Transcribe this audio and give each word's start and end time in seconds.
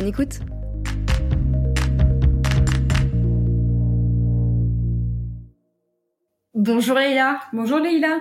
Bonne 0.00 0.08
écoute 0.08 0.40
Bonjour 6.54 6.96
Leïla. 6.96 7.40
Bonjour 7.52 7.78
Leïla. 7.80 8.20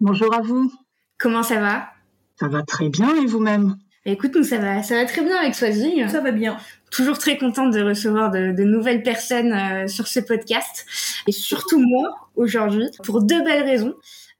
Bonjour 0.00 0.34
à 0.34 0.40
vous. 0.40 0.72
Comment 1.16 1.44
ça 1.44 1.60
va? 1.60 1.90
Ça 2.34 2.48
va 2.48 2.64
très 2.64 2.88
bien 2.88 3.14
et 3.14 3.26
vous-même? 3.26 3.76
Écoute, 4.06 4.34
nous 4.34 4.42
ça 4.42 4.58
va, 4.58 4.82
ça 4.82 4.96
va 4.96 5.04
très 5.04 5.22
bien 5.22 5.36
avec 5.36 5.54
Swazi. 5.54 6.02
Ça 6.08 6.20
va 6.20 6.32
bien. 6.32 6.56
Toujours 6.90 7.18
très 7.18 7.38
contente 7.38 7.72
de 7.72 7.80
recevoir 7.80 8.32
de, 8.32 8.64
nouvelles 8.64 9.04
personnes 9.04 9.52
euh, 9.52 9.86
sur 9.86 10.08
ce 10.08 10.18
podcast 10.18 10.84
et 11.28 11.32
surtout 11.32 11.78
moi 11.78 12.28
aujourd'hui 12.34 12.88
pour 13.04 13.22
deux 13.22 13.44
belles 13.44 13.62
raisons. 13.62 13.94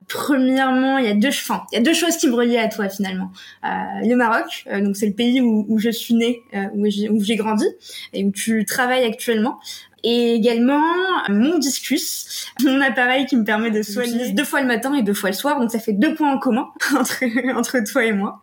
Premièrement, 0.06 0.96
il 0.98 1.04
y 1.04 1.08
a 1.08 1.14
deux 1.14 1.28
enfin, 1.28 1.64
il 1.70 1.76
y 1.76 1.78
a 1.78 1.82
deux 1.82 1.92
choses 1.92 2.16
qui 2.16 2.28
me 2.28 2.34
relient 2.34 2.56
à 2.56 2.68
toi 2.68 2.88
finalement. 2.88 3.30
Euh, 3.64 3.68
le 4.06 4.14
Maroc, 4.14 4.64
euh, 4.68 4.80
donc 4.80 4.96
c'est 4.96 5.06
le 5.06 5.12
pays 5.12 5.42
où, 5.42 5.66
où 5.68 5.78
je 5.78 5.90
suis 5.90 6.14
née, 6.14 6.40
euh, 6.54 6.66
où 6.74 7.22
j'ai 7.22 7.36
grandi 7.36 7.66
et 8.14 8.24
où 8.24 8.30
tu 8.30 8.64
travailles 8.64 9.04
actuellement 9.04 9.58
et 10.04 10.34
également 10.34 10.82
mon 11.28 11.58
discus, 11.58 12.46
mon 12.62 12.80
appareil 12.80 13.26
qui 13.26 13.36
me 13.36 13.44
permet 13.44 13.70
de 13.70 13.82
soigner 13.82 14.32
deux 14.32 14.44
fois 14.44 14.60
le 14.60 14.66
matin 14.66 14.94
et 14.94 15.02
deux 15.02 15.14
fois 15.14 15.30
le 15.30 15.34
soir, 15.34 15.58
donc 15.58 15.70
ça 15.70 15.78
fait 15.78 15.92
deux 15.92 16.14
points 16.14 16.32
en 16.32 16.38
commun 16.38 16.68
entre, 16.96 17.24
entre 17.56 17.80
toi 17.90 18.04
et 18.04 18.12
moi. 18.12 18.42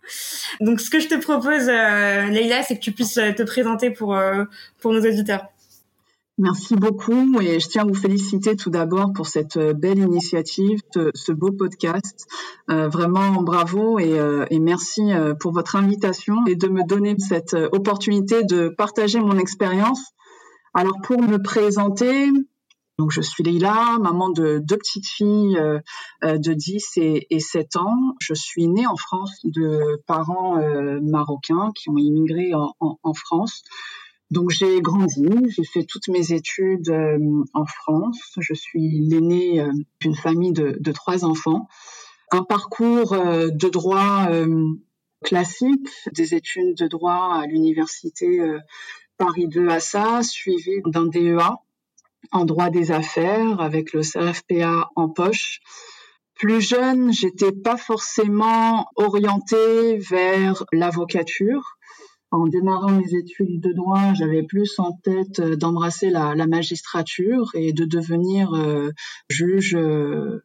Donc 0.60 0.80
ce 0.80 0.90
que 0.90 1.00
je 1.00 1.08
te 1.08 1.14
propose, 1.14 1.68
euh, 1.68 2.26
Leïla, 2.26 2.62
c'est 2.62 2.76
que 2.76 2.82
tu 2.82 2.92
puisses 2.92 3.14
te 3.14 3.42
présenter 3.42 3.90
pour, 3.90 4.14
euh, 4.14 4.44
pour 4.80 4.92
nos 4.92 5.00
auditeurs. 5.00 5.46
Merci 6.38 6.76
beaucoup 6.76 7.40
et 7.40 7.60
je 7.60 7.68
tiens 7.68 7.82
à 7.82 7.86
vous 7.86 7.94
féliciter 7.94 8.56
tout 8.56 8.68
d'abord 8.68 9.12
pour 9.14 9.26
cette 9.26 9.56
euh, 9.56 9.72
belle 9.72 9.98
initiative, 9.98 10.80
ce, 10.92 11.32
beau 11.32 11.50
podcast. 11.50 12.26
Euh, 12.70 12.88
vraiment 12.88 13.42
bravo 13.42 13.98
et, 13.98 14.18
euh, 14.18 14.44
et, 14.50 14.58
merci 14.58 15.12
pour 15.40 15.52
votre 15.52 15.76
invitation 15.76 16.44
et 16.46 16.56
de 16.56 16.68
me 16.68 16.86
donner 16.86 17.16
cette 17.18 17.54
opportunité 17.72 18.44
de 18.44 18.68
partager 18.68 19.18
mon 19.18 19.38
expérience 19.38 20.12
alors 20.76 21.00
pour 21.02 21.22
me 21.22 21.38
présenter, 21.38 22.30
donc 22.98 23.10
je 23.10 23.20
suis 23.20 23.42
Leïla, 23.42 23.98
maman 24.00 24.30
de 24.30 24.58
deux 24.58 24.78
petites 24.78 25.06
filles 25.06 25.58
euh, 25.58 25.80
euh, 26.24 26.38
de 26.38 26.54
10 26.54 26.96
et, 26.96 27.40
7 27.40 27.76
ans. 27.76 28.14
Je 28.20 28.32
suis 28.32 28.68
née 28.68 28.86
en 28.86 28.96
France 28.96 29.38
de 29.44 30.02
parents 30.06 30.58
euh, 30.58 30.98
marocains 31.02 31.72
qui 31.74 31.90
ont 31.90 31.98
immigré 31.98 32.52
en, 32.54 33.14
France. 33.14 33.62
Donc 34.30 34.50
j'ai 34.50 34.80
grandi, 34.80 35.28
j'ai 35.48 35.64
fait 35.64 35.84
toutes 35.84 36.08
mes 36.08 36.32
études 36.32 36.90
en 37.54 37.64
France. 37.64 38.18
Je 38.38 38.54
suis 38.54 39.06
l'aînée 39.08 39.64
d'une 40.00 40.16
famille 40.16 40.52
de, 40.52 40.76
de, 40.80 40.92
trois 40.92 41.24
enfants. 41.24 41.68
Un 42.32 42.42
parcours 42.42 43.12
de 43.12 43.68
droit 43.68 44.28
classique, 45.24 45.88
des 46.12 46.34
études 46.34 46.76
de 46.76 46.88
droit 46.88 47.40
à 47.40 47.46
l'université 47.46 48.40
Paris 49.16 49.48
2 49.48 49.68
à 49.68 49.80
ça, 49.80 50.22
suivi 50.22 50.82
d'un 50.86 51.06
DEA 51.06 51.56
en 52.32 52.44
droit 52.44 52.70
des 52.70 52.92
affaires 52.92 53.60
avec 53.60 53.92
le 53.92 54.02
CRFPA 54.02 54.90
en 54.94 55.08
poche. 55.08 55.60
Plus 56.34 56.60
jeune, 56.60 57.12
j'étais 57.12 57.52
pas 57.52 57.78
forcément 57.78 58.86
orientée 58.96 59.96
vers 59.96 60.64
l'avocature. 60.72 61.75
En 62.36 62.46
démarrant 62.46 62.92
mes 62.92 63.14
études 63.14 63.60
de 63.60 63.72
droit, 63.72 64.12
j'avais 64.12 64.42
plus 64.42 64.78
en 64.78 64.92
tête 64.92 65.40
d'embrasser 65.40 66.10
la, 66.10 66.34
magistrature 66.46 67.50
et 67.54 67.72
de 67.72 67.84
devenir 67.84 68.52
euh, 68.54 68.90
juge 69.30 69.74
euh, 69.74 70.44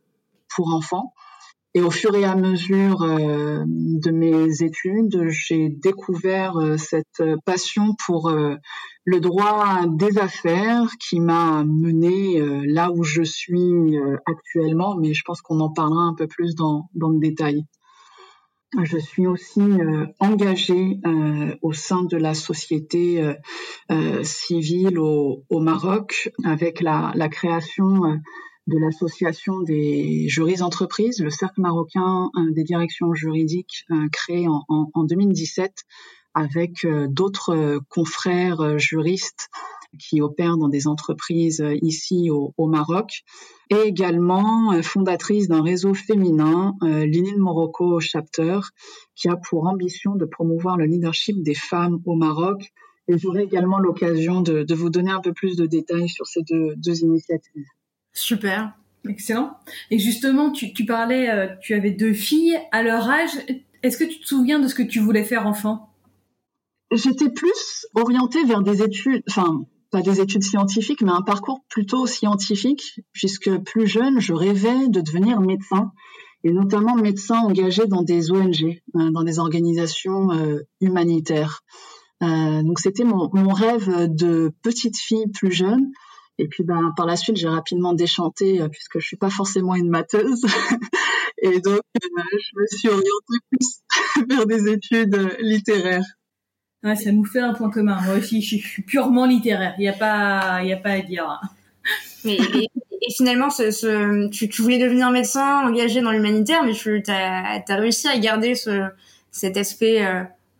pour 0.55 0.73
enfants. 0.73 1.13
Et 1.73 1.81
au 1.81 1.89
fur 1.89 2.15
et 2.15 2.25
à 2.25 2.35
mesure 2.35 3.01
euh, 3.01 3.63
de 3.65 4.11
mes 4.11 4.61
études, 4.61 5.29
j'ai 5.29 5.69
découvert 5.69 6.57
euh, 6.57 6.75
cette 6.75 7.23
passion 7.45 7.95
pour 8.05 8.29
euh, 8.29 8.55
le 9.05 9.21
droit 9.21 9.85
des 9.87 10.17
affaires 10.17 10.89
qui 10.99 11.21
m'a 11.21 11.63
mené 11.63 12.39
là 12.67 12.91
où 12.91 13.03
je 13.03 13.23
suis 13.23 13.97
actuellement, 14.27 14.95
mais 14.95 15.15
je 15.15 15.23
pense 15.25 15.41
qu'on 15.41 15.59
en 15.59 15.71
parlera 15.71 16.03
un 16.03 16.13
peu 16.13 16.27
plus 16.27 16.53
dans 16.53 16.87
le 16.93 17.19
détail. 17.19 17.65
Je 18.83 18.97
suis 18.97 19.27
aussi 19.27 19.61
engagée 20.19 20.99
au 21.61 21.73
sein 21.73 22.03
de 22.03 22.15
la 22.15 22.33
société 22.33 23.35
civile 24.23 24.97
au, 24.97 25.43
au, 25.49 25.59
Maroc 25.59 26.31
avec 26.45 26.79
la, 26.79 27.11
la 27.15 27.27
création 27.27 28.17
de 28.67 28.77
l'association 28.77 29.61
des 29.61 30.27
juristes 30.27 30.61
entreprises, 30.61 31.19
le 31.19 31.29
cercle 31.29 31.61
marocain 31.61 32.29
des 32.51 32.63
directions 32.63 33.13
juridiques 33.13 33.85
euh, 33.91 34.07
créé 34.11 34.47
en, 34.47 34.63
en, 34.67 35.03
2017 35.03 35.73
avec 36.33 36.85
euh, 36.85 37.07
d'autres 37.09 37.55
euh, 37.55 37.79
confrères 37.89 38.77
juristes 38.77 39.49
qui 39.99 40.21
opèrent 40.21 40.57
dans 40.57 40.69
des 40.69 40.87
entreprises 40.87 41.63
ici 41.81 42.29
au, 42.29 42.67
Maroc, 42.67 43.23
et 43.69 43.87
également 43.87 44.81
fondatrice 44.81 45.47
d'un 45.47 45.61
réseau 45.61 45.93
féminin, 45.93 46.75
euh, 46.83 47.05
Linine 47.05 47.37
Morocco 47.37 47.99
Chapter, 47.99 48.59
qui 49.15 49.29
a 49.29 49.35
pour 49.35 49.67
ambition 49.67 50.15
de 50.15 50.25
promouvoir 50.25 50.77
le 50.77 50.85
leadership 50.85 51.41
des 51.43 51.53
femmes 51.53 51.99
au 52.05 52.15
Maroc. 52.15 52.71
Et 53.07 53.17
j'aurai 53.17 53.43
également 53.43 53.79
l'occasion 53.79 54.41
de, 54.41 54.63
de, 54.63 54.75
vous 54.75 54.89
donner 54.89 55.11
un 55.11 55.21
peu 55.21 55.33
plus 55.33 55.55
de 55.55 55.65
détails 55.65 56.09
sur 56.09 56.25
ces 56.27 56.41
deux, 56.43 56.75
deux 56.77 57.01
initiatives. 57.01 57.65
Super, 58.13 58.73
excellent. 59.07 59.57
Et 59.89 59.99
justement, 59.99 60.51
tu, 60.51 60.73
tu 60.73 60.85
parlais, 60.85 61.29
euh, 61.29 61.47
tu 61.61 61.73
avais 61.73 61.91
deux 61.91 62.13
filles. 62.13 62.57
À 62.71 62.83
leur 62.83 63.09
âge, 63.09 63.31
est-ce 63.83 63.97
que 63.97 64.03
tu 64.03 64.19
te 64.19 64.27
souviens 64.27 64.59
de 64.59 64.67
ce 64.67 64.75
que 64.75 64.83
tu 64.83 64.99
voulais 64.99 65.23
faire 65.23 65.47
enfant? 65.47 65.89
J'étais 66.91 67.29
plus 67.29 67.85
orientée 67.95 68.43
vers 68.43 68.61
des 68.61 68.83
études, 68.83 69.23
enfin 69.29 69.65
pas 69.91 70.01
des 70.01 70.21
études 70.21 70.43
scientifiques, 70.43 71.01
mais 71.01 71.11
un 71.11 71.21
parcours 71.21 71.63
plutôt 71.69 72.07
scientifique, 72.07 73.01
puisque 73.11 73.55
plus 73.59 73.87
jeune, 73.87 74.19
je 74.19 74.33
rêvais 74.33 74.87
de 74.87 75.01
devenir 75.01 75.41
médecin, 75.41 75.91
et 76.43 76.51
notamment 76.51 76.95
médecin 76.95 77.39
engagé 77.39 77.85
dans 77.87 78.01
des 78.01 78.31
ONG, 78.31 78.81
hein, 78.95 79.11
dans 79.11 79.23
des 79.23 79.39
organisations 79.39 80.31
euh, 80.31 80.61
humanitaires. 80.79 81.61
Euh, 82.23 82.63
donc 82.63 82.79
c'était 82.79 83.03
mon, 83.03 83.29
mon, 83.33 83.53
rêve 83.53 84.07
de 84.07 84.51
petite 84.61 84.97
fille 84.97 85.27
plus 85.33 85.51
jeune. 85.51 85.91
Et 86.37 86.47
puis 86.47 86.63
ben, 86.63 86.91
par 86.95 87.05
la 87.05 87.15
suite, 87.15 87.37
j'ai 87.37 87.47
rapidement 87.47 87.93
déchanté 87.93 88.61
euh, 88.61 88.67
puisque 88.67 88.99
je 88.99 89.05
suis 89.05 89.17
pas 89.17 89.29
forcément 89.29 89.75
une 89.75 89.89
matheuse. 89.89 90.43
et 91.37 91.59
donc, 91.59 91.81
euh, 92.03 92.21
je 92.31 92.59
me 92.59 92.65
suis 92.67 92.89
orientée 92.89 93.37
plus 93.51 94.25
vers 94.29 94.45
des 94.45 94.71
études 94.71 95.15
euh, 95.15 95.35
littéraires. 95.39 96.05
Ouais, 96.83 96.95
ça 96.95 97.11
nous 97.11 97.25
fait 97.25 97.39
un 97.39 97.53
point 97.53 97.69
commun. 97.69 97.99
Moi 98.05 98.15
aussi, 98.15 98.41
je 98.41 98.57
suis 98.57 98.81
purement 98.81 99.25
littéraire. 99.25 99.75
Il 99.77 99.81
n'y 99.81 99.89
a 99.89 99.93
pas, 99.93 100.61
il 100.63 100.73
a 100.73 100.77
pas 100.77 100.91
à 100.91 100.99
dire. 101.01 101.39
Mais, 102.25 102.37
et, 102.37 102.69
finalement, 103.15 103.49
ce, 103.49 103.71
ce, 103.71 104.29
tu, 104.29 104.49
tu, 104.49 104.61
voulais 104.61 104.79
devenir 104.79 105.11
médecin, 105.11 105.67
engagé 105.67 106.01
dans 106.01 106.11
l'humanitaire, 106.11 106.63
mais 106.63 106.73
tu 106.73 107.03
as, 107.07 107.63
as, 107.67 107.75
réussi 107.75 108.07
à 108.07 108.17
garder 108.17 108.55
ce, 108.55 108.87
cet 109.31 109.57
aspect 109.57 110.05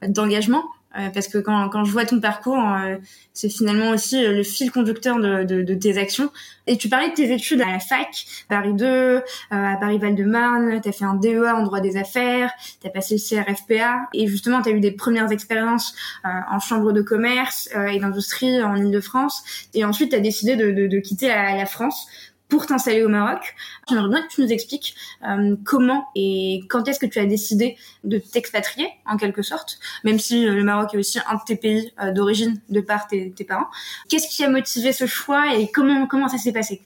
d'engagement 0.08 0.64
euh, 0.98 1.10
parce 1.14 1.28
que 1.28 1.38
quand, 1.38 1.70
quand 1.70 1.86
je 1.86 1.92
vois 1.92 2.06
ton 2.06 2.20
parcours, 2.20 2.60
euh, 2.60 2.98
c'est 3.34 3.50
finalement 3.50 3.92
aussi 3.92 4.24
euh, 4.24 4.34
le 4.34 4.44
fil 4.44 4.72
conducteur 4.72 5.20
de, 5.20 5.44
de, 5.44 5.62
de, 5.62 5.74
tes 5.74 5.98
actions. 5.98 6.30
Et 6.68 6.78
tu 6.78 6.90
parlais 6.90 7.10
de 7.10 7.14
tes 7.14 7.34
études 7.34 7.62
à 7.62 7.72
la 7.72 7.80
fac, 7.80 8.26
Paris 8.50 8.74
2, 8.74 9.22
à 9.52 9.78
Paris 9.78 9.98
Val-de-Marne, 9.98 10.82
tu 10.82 10.90
as 10.90 10.92
fait 10.92 11.06
un 11.06 11.16
DEA 11.16 11.56
en 11.56 11.64
droit 11.64 11.80
des 11.80 11.98
affaires, 11.98 12.52
tu 12.82 12.88
as 12.88 12.90
passé 12.90 13.16
le 13.16 13.44
CRFPA, 13.44 14.10
et 14.14 14.28
justement 14.28 14.62
tu 14.62 14.70
as 14.70 14.74
eu 14.74 14.80
des 14.80 14.92
premières 14.92 15.32
expériences 15.32 15.96
en 16.24 16.60
chambre 16.60 16.92
de 16.92 17.02
commerce 17.02 17.68
et 17.90 18.00
d'industrie 18.00 18.62
en 18.62 18.76
Ile-de-France, 18.76 19.44
et 19.74 19.84
ensuite 19.84 20.12
tu 20.12 20.16
as 20.16 20.20
décidé 20.20 20.56
de, 20.56 20.72
de, 20.72 20.88
de 20.88 21.00
quitter 21.00 21.30
la, 21.30 21.56
la 21.56 21.66
France 21.66 22.08
pour 22.52 22.66
t'installer 22.68 23.02
au 23.02 23.08
Maroc. 23.08 23.56
J'aimerais 23.90 24.10
bien 24.10 24.22
que 24.22 24.28
tu 24.28 24.42
nous 24.42 24.52
expliques 24.52 24.94
euh, 25.26 25.56
comment 25.64 26.06
et 26.16 26.60
quand 26.70 26.88
est-ce 26.88 27.00
que 27.00 27.06
tu 27.06 27.18
as 27.18 27.26
décidé 27.26 27.78
de 28.04 28.20
t'expatrier, 28.20 28.88
en 29.08 29.16
quelque 29.18 29.42
sorte, 29.42 29.80
même 30.04 30.20
si 30.20 30.46
euh, 30.46 30.54
le 30.54 30.64
Maroc 30.64 30.94
est 30.94 30.98
aussi 30.98 31.18
un 31.28 31.36
de 31.36 31.42
tes 31.48 31.56
pays 31.56 31.92
euh, 32.04 32.12
d'origine 32.12 32.62
de 32.70 32.82
par 32.82 33.08
tes, 33.08 33.34
parents. 33.48 33.70
Qu'est-ce 34.10 34.28
qui 34.28 34.44
a 34.44 34.50
motivé 34.50 34.92
ce 34.92 35.06
choix 35.08 35.56
et 35.56 35.72
comment, 35.72 36.06
comment 36.08 36.28
ça 36.28 36.38
s'est 36.38 36.52
passé? 36.52 36.82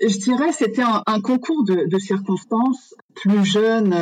Je 0.00 0.18
dirais 0.18 0.52
c'était 0.52 0.82
un, 0.82 1.20
concours 1.22 1.64
de, 1.64 1.98
circonstances. 1.98 2.94
Plus 3.14 3.44
jeune, 3.44 3.94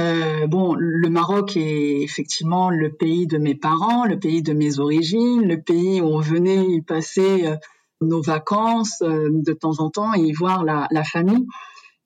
bon, 0.49 0.75
le 0.75 1.09
Maroc 1.11 1.57
est 1.57 2.03
effectivement 2.03 2.71
le 2.71 2.91
pays 2.93 3.27
de 3.27 3.39
mes 3.39 3.55
parents, 3.55 4.05
le 4.07 4.19
pays 4.19 4.43
de 4.43 4.55
mes 4.55 4.81
origines, 4.81 5.47
le 5.47 5.61
pays 5.61 6.01
où 6.01 6.07
on 6.07 6.21
venait 6.21 6.65
y 6.65 6.81
passer 6.81 7.55
nos 8.03 8.23
vacances 8.23 9.03
euh, 9.03 9.29
de 9.31 9.53
temps 9.53 9.81
en 9.81 9.91
temps 9.91 10.15
et 10.15 10.21
y 10.21 10.33
voir 10.33 10.65
la, 10.65 11.05
famille. 11.05 11.47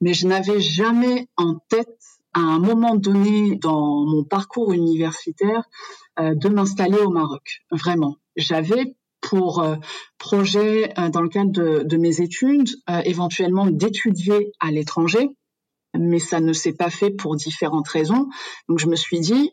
Mais 0.00 0.14
je 0.14 0.26
n'avais 0.26 0.60
jamais 0.60 1.28
en 1.36 1.56
tête, 1.68 1.98
à 2.34 2.40
un 2.40 2.58
moment 2.58 2.96
donné 2.96 3.56
dans 3.56 4.04
mon 4.04 4.24
parcours 4.24 4.72
universitaire, 4.72 5.64
de 6.18 6.48
m'installer 6.48 6.98
au 6.98 7.10
Maroc. 7.10 7.62
Vraiment, 7.70 8.16
j'avais 8.36 8.94
pour 9.28 9.60
euh, 9.60 9.76
projet 10.18 10.92
euh, 10.98 11.08
dans 11.08 11.20
le 11.20 11.28
cadre 11.28 11.82
de, 11.82 11.96
mes 11.96 12.20
études, 12.20 12.68
euh, 12.88 13.00
éventuellement 13.04 13.66
d'étudier 13.66 14.52
à 14.60 14.70
l'étranger, 14.70 15.30
mais 15.98 16.18
ça 16.18 16.40
ne 16.40 16.52
s'est 16.52 16.72
pas 16.72 16.90
fait 16.90 17.10
pour 17.10 17.36
différentes 17.36 17.88
raisons. 17.88 18.28
Donc 18.68 18.78
je 18.78 18.86
me 18.86 18.96
suis 18.96 19.20
dit, 19.20 19.50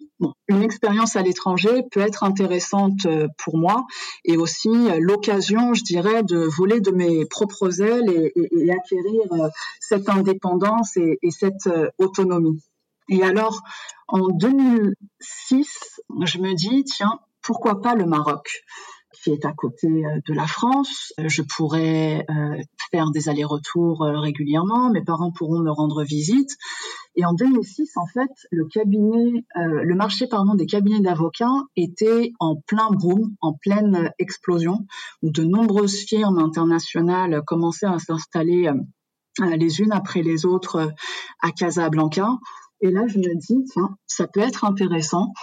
une 0.48 0.64
expérience 0.64 1.16
à 1.16 1.22
l'étranger 1.22 1.84
peut 1.92 2.00
être 2.00 2.24
intéressante 2.24 3.08
pour 3.38 3.58
moi 3.58 3.86
et 4.26 4.38
aussi 4.38 4.70
l'occasion, 5.00 5.74
je 5.74 5.84
dirais, 5.84 6.24
de 6.24 6.38
voler 6.38 6.80
de 6.80 6.92
mes 6.92 7.26
propres 7.26 7.82
ailes 7.82 8.32
et, 8.36 8.72
acquérir 8.72 9.22
cette 9.80 10.10
indépendance 10.10 10.98
et 10.98 11.32
cette 11.32 11.70
autonomie. 11.98 12.62
Et 13.10 13.24
alors, 13.24 13.62
en 14.08 14.30
2006, 14.30 16.02
je 16.24 16.38
me 16.40 16.54
dis, 16.54 16.84
tiens, 16.84 17.20
pourquoi 17.42 17.82
pas 17.82 17.96
le 17.96 18.06
Maroc? 18.06 18.64
Qui 19.24 19.32
est 19.32 19.46
à 19.46 19.54
côté 19.54 19.88
euh, 19.88 20.20
de 20.28 20.34
la 20.34 20.48
France. 20.48 21.14
Euh, 21.20 21.30
je 21.30 21.42
pourrais 21.42 22.26
euh, 22.30 22.62
faire 22.92 23.12
des 23.12 23.30
allers-retours 23.30 24.02
régulièrement. 24.02 24.92
Mes 24.92 25.04
parents 25.04 25.32
pourront 25.32 25.60
me 25.60 25.72
rendre 25.72 26.04
visite. 26.04 26.52
Et 27.16 27.26
en 27.26 27.34
2006, 27.34 27.92
en 27.96 28.08
fait, 28.08 28.30
le 28.52 28.66
cabinet, 28.66 29.46
le 29.56 29.96
marché 29.96 30.26
pardon 30.26 30.56
des 30.56 30.66
cabinets 30.66 31.00
d'avocats 31.00 31.64
était 31.76 32.32
en 32.40 32.56
plein 32.56 32.90
boom, 32.90 33.36
en 33.40 33.54
pleine 33.54 34.12
explosion, 34.18 34.88
de 35.22 35.44
nombreuses 35.44 36.06
firmes 36.06 36.40
internationales 36.40 37.44
commençaient 37.46 37.86
à 37.86 38.00
s'installer 38.00 38.72
les 39.40 39.82
unes 39.82 39.92
après 39.92 40.24
les 40.24 40.48
autres 40.48 40.92
à 41.40 41.52
Casablanca. 41.52 42.30
Et 42.82 42.90
là, 42.90 43.06
je 43.06 43.20
me 43.20 43.36
dis, 43.36 43.64
tiens, 43.72 43.96
ça 44.08 44.28
peut 44.28 44.42
être 44.42 44.66
intéressant 44.66 45.34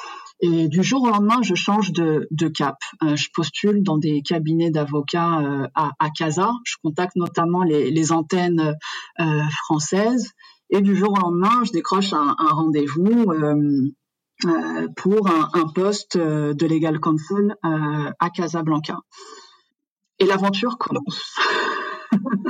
et 0.42 0.68
du 0.68 0.82
jour 0.82 1.02
au 1.02 1.08
lendemain, 1.08 1.42
je 1.42 1.54
change 1.54 1.92
de, 1.92 2.26
de 2.30 2.48
cap. 2.48 2.76
Euh, 3.02 3.14
je 3.14 3.28
postule 3.34 3.82
dans 3.82 3.98
des 3.98 4.22
cabinets 4.22 4.70
d'avocats 4.70 5.40
euh, 5.40 5.68
à, 5.74 5.90
à, 5.98 6.10
Casa. 6.10 6.52
Je 6.64 6.76
contacte 6.82 7.16
notamment 7.16 7.62
les, 7.62 7.90
les 7.90 8.12
antennes 8.12 8.74
euh, 9.20 9.42
françaises. 9.64 10.30
Et 10.70 10.80
du 10.80 10.96
jour 10.96 11.12
au 11.12 11.20
lendemain, 11.20 11.62
je 11.64 11.72
décroche 11.72 12.14
un, 12.14 12.36
un 12.38 12.52
rendez-vous 12.52 13.32
euh, 13.32 14.88
pour 14.96 15.28
un, 15.28 15.50
un, 15.52 15.66
poste 15.74 16.16
de 16.16 16.66
legal 16.66 17.00
counsel 17.00 17.56
à 17.62 18.30
Casablanca. 18.30 18.98
Et 20.18 20.24
l'aventure 20.24 20.78
commence. 20.78 21.36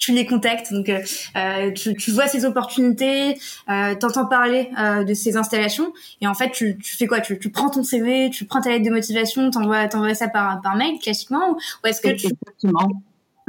tu 0.00 0.12
les 0.12 0.26
contactes, 0.26 0.72
donc 0.72 0.88
euh, 0.88 0.98
euh, 1.36 1.70
tu, 1.72 1.94
tu, 1.94 2.10
vois 2.10 2.26
ces 2.26 2.46
opportunités, 2.46 3.38
euh, 3.68 3.94
t'entends 3.94 4.26
parler 4.26 4.70
euh, 4.78 5.04
de 5.04 5.14
ces 5.14 5.36
installations, 5.36 5.92
et 6.22 6.26
en 6.26 6.34
fait 6.34 6.50
tu, 6.50 6.78
tu 6.78 6.96
fais 6.96 7.06
quoi? 7.06 7.20
Tu, 7.20 7.38
tu, 7.38 7.50
prends 7.50 7.68
ton 7.68 7.84
CV, 7.84 8.30
tu 8.30 8.46
prends 8.46 8.62
ta 8.62 8.70
lettre 8.70 8.84
de 8.84 8.90
motivation, 8.90 9.50
t'envoies 9.50 9.86
t'envoies 9.88 10.14
ça 10.14 10.28
par, 10.28 10.60
par 10.62 10.74
mail 10.74 10.98
classiquement, 10.98 11.56
ou 11.84 11.86
est-ce 11.86 12.00
que 12.00 12.08
tu... 12.08 12.28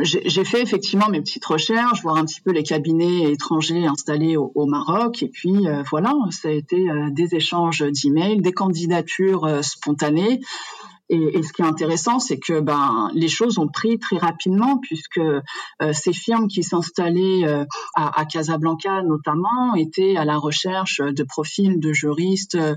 J'ai 0.04 0.46
fait 0.46 0.62
effectivement 0.62 1.10
mes 1.10 1.22
petites 1.22 1.46
recherches, 1.46 2.02
voir 2.02 2.18
un 2.18 2.26
petit 2.26 2.42
peu 2.42 2.52
les 2.52 2.64
cabinets 2.64 3.32
étrangers 3.32 3.86
installés 3.86 4.36
au, 4.36 4.52
au 4.56 4.66
Maroc, 4.66 5.22
et 5.24 5.28
puis 5.28 5.68
euh, 5.68 5.84
voilà, 5.90 6.14
ça 6.32 6.50
a 6.50 6.52
été 6.52 6.90
euh, 6.90 7.10
des 7.12 7.36
échanges 7.36 7.84
d'emails, 7.84 8.42
des 8.42 8.52
candidatures 8.52 9.64
spontanées. 9.64 10.42
Et, 11.14 11.44
ce 11.44 11.52
qui 11.52 11.62
est 11.62 11.66
intéressant, 11.66 12.20
c'est 12.20 12.40
que 12.40 12.62
ben 12.62 13.12
les 13.14 13.28
choses 13.28 13.60
ont 13.60 13.68
pris 13.68 14.00
très 14.00 14.18
rapidement 14.18 14.78
puisque 14.78 15.18
euh, 15.18 15.42
ces 15.92 16.14
firmes 16.14 16.48
qui 16.48 16.64
s'installaient 16.64 17.46
euh, 17.46 17.66
à, 17.96 18.24
Casablanca 18.24 19.04
notamment 19.04 19.76
étaient 19.76 20.16
à 20.16 20.24
la 20.24 20.38
recherche 20.38 21.02
de 21.02 21.24
profils 21.24 21.82
de 21.82 21.92
juristes 21.92 22.56
euh, 22.56 22.76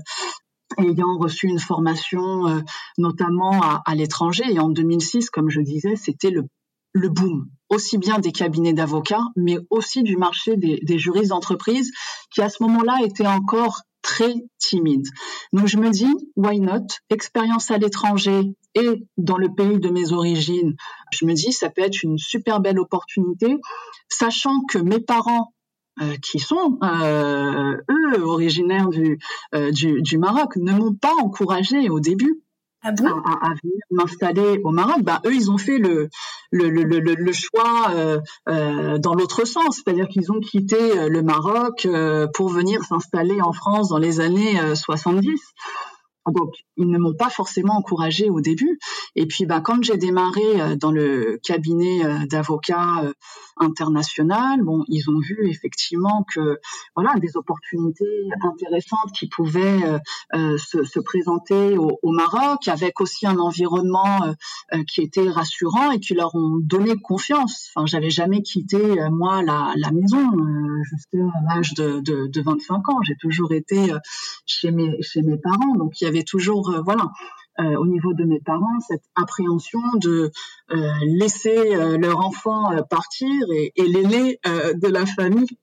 ayant 0.77 1.17
reçu 1.17 1.47
une 1.47 1.59
formation 1.59 2.61
notamment 2.97 3.61
à, 3.85 3.95
l'étranger. 3.95 4.43
Et 4.49 4.59
en 4.59 4.67
2006, 4.67 5.29
comme 5.29 5.49
je 5.49 5.61
disais, 5.61 5.95
c'était 5.95 6.31
le 6.31 6.43
le 6.91 7.09
boom, 7.09 7.49
aussi 7.69 7.97
bien 7.97 8.19
des 8.19 8.31
cabinets 8.31 8.71
d'avocats, 8.71 9.25
mais 9.35 9.57
aussi 9.69 10.01
du 10.01 10.15
marché 10.15 10.55
des, 10.55 10.79
des 10.81 10.97
juristes 10.97 11.31
d'entreprise, 11.31 11.91
qui 12.33 12.41
à 12.41 12.47
ce 12.47 12.63
moment-là 12.63 12.99
était 13.03 13.27
encore 13.27 13.81
très 14.05 14.35
timide. 14.59 15.07
Donc 15.51 15.65
je 15.65 15.77
me 15.77 15.89
dis, 15.89 16.13
why 16.35 16.59
not? 16.59 16.85
Expérience 17.09 17.71
à 17.71 17.79
l'étranger 17.79 18.55
et 18.75 19.03
dans 19.17 19.37
le 19.37 19.51
pays 19.51 19.79
de 19.79 19.89
mes 19.89 20.11
origines, 20.11 20.75
je 21.11 21.25
me 21.25 21.33
dis, 21.33 21.51
ça 21.51 21.71
peut 21.71 21.81
être 21.81 22.03
une 22.03 22.19
super 22.19 22.59
belle 22.59 22.79
opportunité, 22.79 23.57
sachant 24.07 24.61
que 24.69 24.77
mes 24.77 24.99
parents 24.99 25.53
euh, 26.01 26.17
qui 26.21 26.37
sont 26.37 26.77
euh, 26.83 27.77
eux 27.89 28.23
originaires 28.23 28.89
du, 28.89 29.17
euh, 29.55 29.71
du, 29.71 30.03
du 30.03 30.17
Maroc 30.19 30.55
ne 30.57 30.71
m'ont 30.73 30.93
pas 30.93 31.13
encouragé 31.19 31.89
au 31.89 31.99
début 31.99 32.43
ah 32.85 32.91
à, 33.41 33.49
venir 33.49 33.79
m'installer 33.89 34.61
au 34.63 34.69
Maroc, 34.69 35.01
bah, 35.01 35.19
eux, 35.25 35.33
ils 35.33 35.49
ont 35.49 35.57
fait 35.57 35.79
le, 35.79 36.09
choix 37.31 37.91
euh, 37.95 38.19
euh, 38.47 38.97
dans 38.99 39.15
l'autre 39.15 39.45
sens, 39.45 39.77
c'est-à-dire 39.77 40.07
qu'ils 40.07 40.31
ont 40.31 40.39
quitté 40.39 40.77
euh, 40.77 41.09
le 41.09 41.23
Maroc 41.23 41.87
pour 42.33 42.49
venir 42.49 42.83
s'installer 42.83 43.41
en 43.41 43.53
France 43.53 43.89
dans 43.89 43.97
les 43.97 44.19
années 44.19 44.59
70. 44.75 45.31
Euh, 45.31 46.31
donc, 46.31 46.53
ils 46.77 46.89
ne 46.89 46.97
m'ont 46.97 47.13
pas 47.13 47.29
forcément 47.29 47.75
encouragé 47.75 48.29
au 48.29 48.41
début. 48.41 48.79
Et 49.15 49.25
puis, 49.25 49.45
bah, 49.45 49.61
quand 49.61 49.83
j'ai 49.83 49.97
démarré 49.97 50.75
dans 50.77 50.91
le 50.91 51.39
cabinet 51.43 52.01
d'avocats 52.27 53.03
euh, 53.61 53.65
international, 53.65 54.61
bon, 54.63 54.83
ils 54.87 55.09
ont 55.09 55.19
vu 55.19 55.49
effectivement 55.49 56.25
que 56.33 56.59
voilà 56.95 57.15
des 57.19 57.37
opportunités 57.37 58.29
intéressantes 58.41 59.11
qui 59.13 59.27
pouvaient 59.27 59.99
euh, 60.33 60.57
se, 60.57 60.83
se, 60.83 60.99
présenter 60.99 61.77
au, 61.77 61.99
au, 62.01 62.11
Maroc, 62.11 62.67
avec 62.67 63.01
aussi 63.01 63.27
un 63.27 63.37
environnement 63.37 64.23
euh, 64.73 64.83
qui 64.87 65.01
était 65.01 65.29
rassurant 65.29 65.91
et 65.91 65.99
qui 65.99 66.13
leur 66.13 66.33
ont 66.35 66.57
donné 66.61 66.95
confiance. 66.95 67.71
Enfin, 67.73 67.85
j'avais 67.85 68.09
jamais 68.09 68.41
quitté 68.41 68.77
moi 69.11 69.43
la, 69.43 69.73
la 69.77 69.91
maison 69.91 70.31
jusqu'à 70.83 71.17
l'âge 71.47 71.73
de, 71.73 71.99
de, 71.99 72.27
de, 72.27 72.41
25 72.41 72.89
ans. 72.89 73.01
J'ai 73.03 73.15
toujours 73.15 73.53
été 73.53 73.93
chez 74.45 74.71
mes 74.71 75.01
chez 75.01 75.21
mes 75.21 75.37
parents, 75.37 75.75
donc 75.75 75.99
il 76.01 76.05
y 76.05 76.07
avait 76.07 76.23
toujours 76.23 76.69
euh, 76.69 76.81
voilà 76.81 77.11
euh, 77.59 77.75
au 77.77 77.85
niveau 77.87 78.13
de 78.13 78.23
mes 78.23 78.39
parents 78.39 78.79
cette 78.87 79.03
appréhension 79.15 79.79
de 79.95 80.31
euh, 80.71 80.91
laisser 81.05 81.75
euh, 81.75 81.97
leur 81.97 82.19
enfant 82.19 82.71
euh, 82.71 82.81
partir 82.81 83.29
et, 83.53 83.71
et 83.75 83.87
l'aîné 83.87 84.39
de 84.45 84.87
la 84.87 85.05
famille 85.05 85.57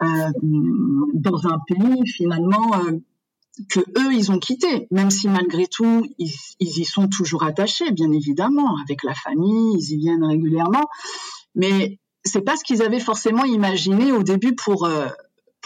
dans 0.00 1.46
un 1.46 1.58
pays 1.66 2.06
finalement 2.06 2.72
que 3.70 3.80
eux 3.80 4.12
ils 4.12 4.30
ont 4.32 4.38
quitté, 4.38 4.86
même 4.90 5.10
si 5.10 5.28
malgré 5.28 5.66
tout 5.66 6.06
ils, 6.18 6.34
ils, 6.60 6.78
y 6.80 6.84
sont 6.84 7.08
toujours 7.08 7.44
attachés, 7.44 7.90
bien 7.92 8.10
évidemment, 8.12 8.76
avec 8.82 9.02
la 9.04 9.14
famille, 9.14 9.76
ils 9.78 9.92
y 9.92 9.96
viennent 9.96 10.24
régulièrement, 10.24 10.88
mais 11.54 11.98
c'est 12.24 12.42
pas 12.42 12.56
ce 12.56 12.64
qu'ils 12.64 12.82
avaient 12.82 13.00
forcément 13.00 13.44
imaginé 13.44 14.12
au 14.12 14.22
début 14.22 14.54
pour 14.54 14.84
euh, 14.86 15.08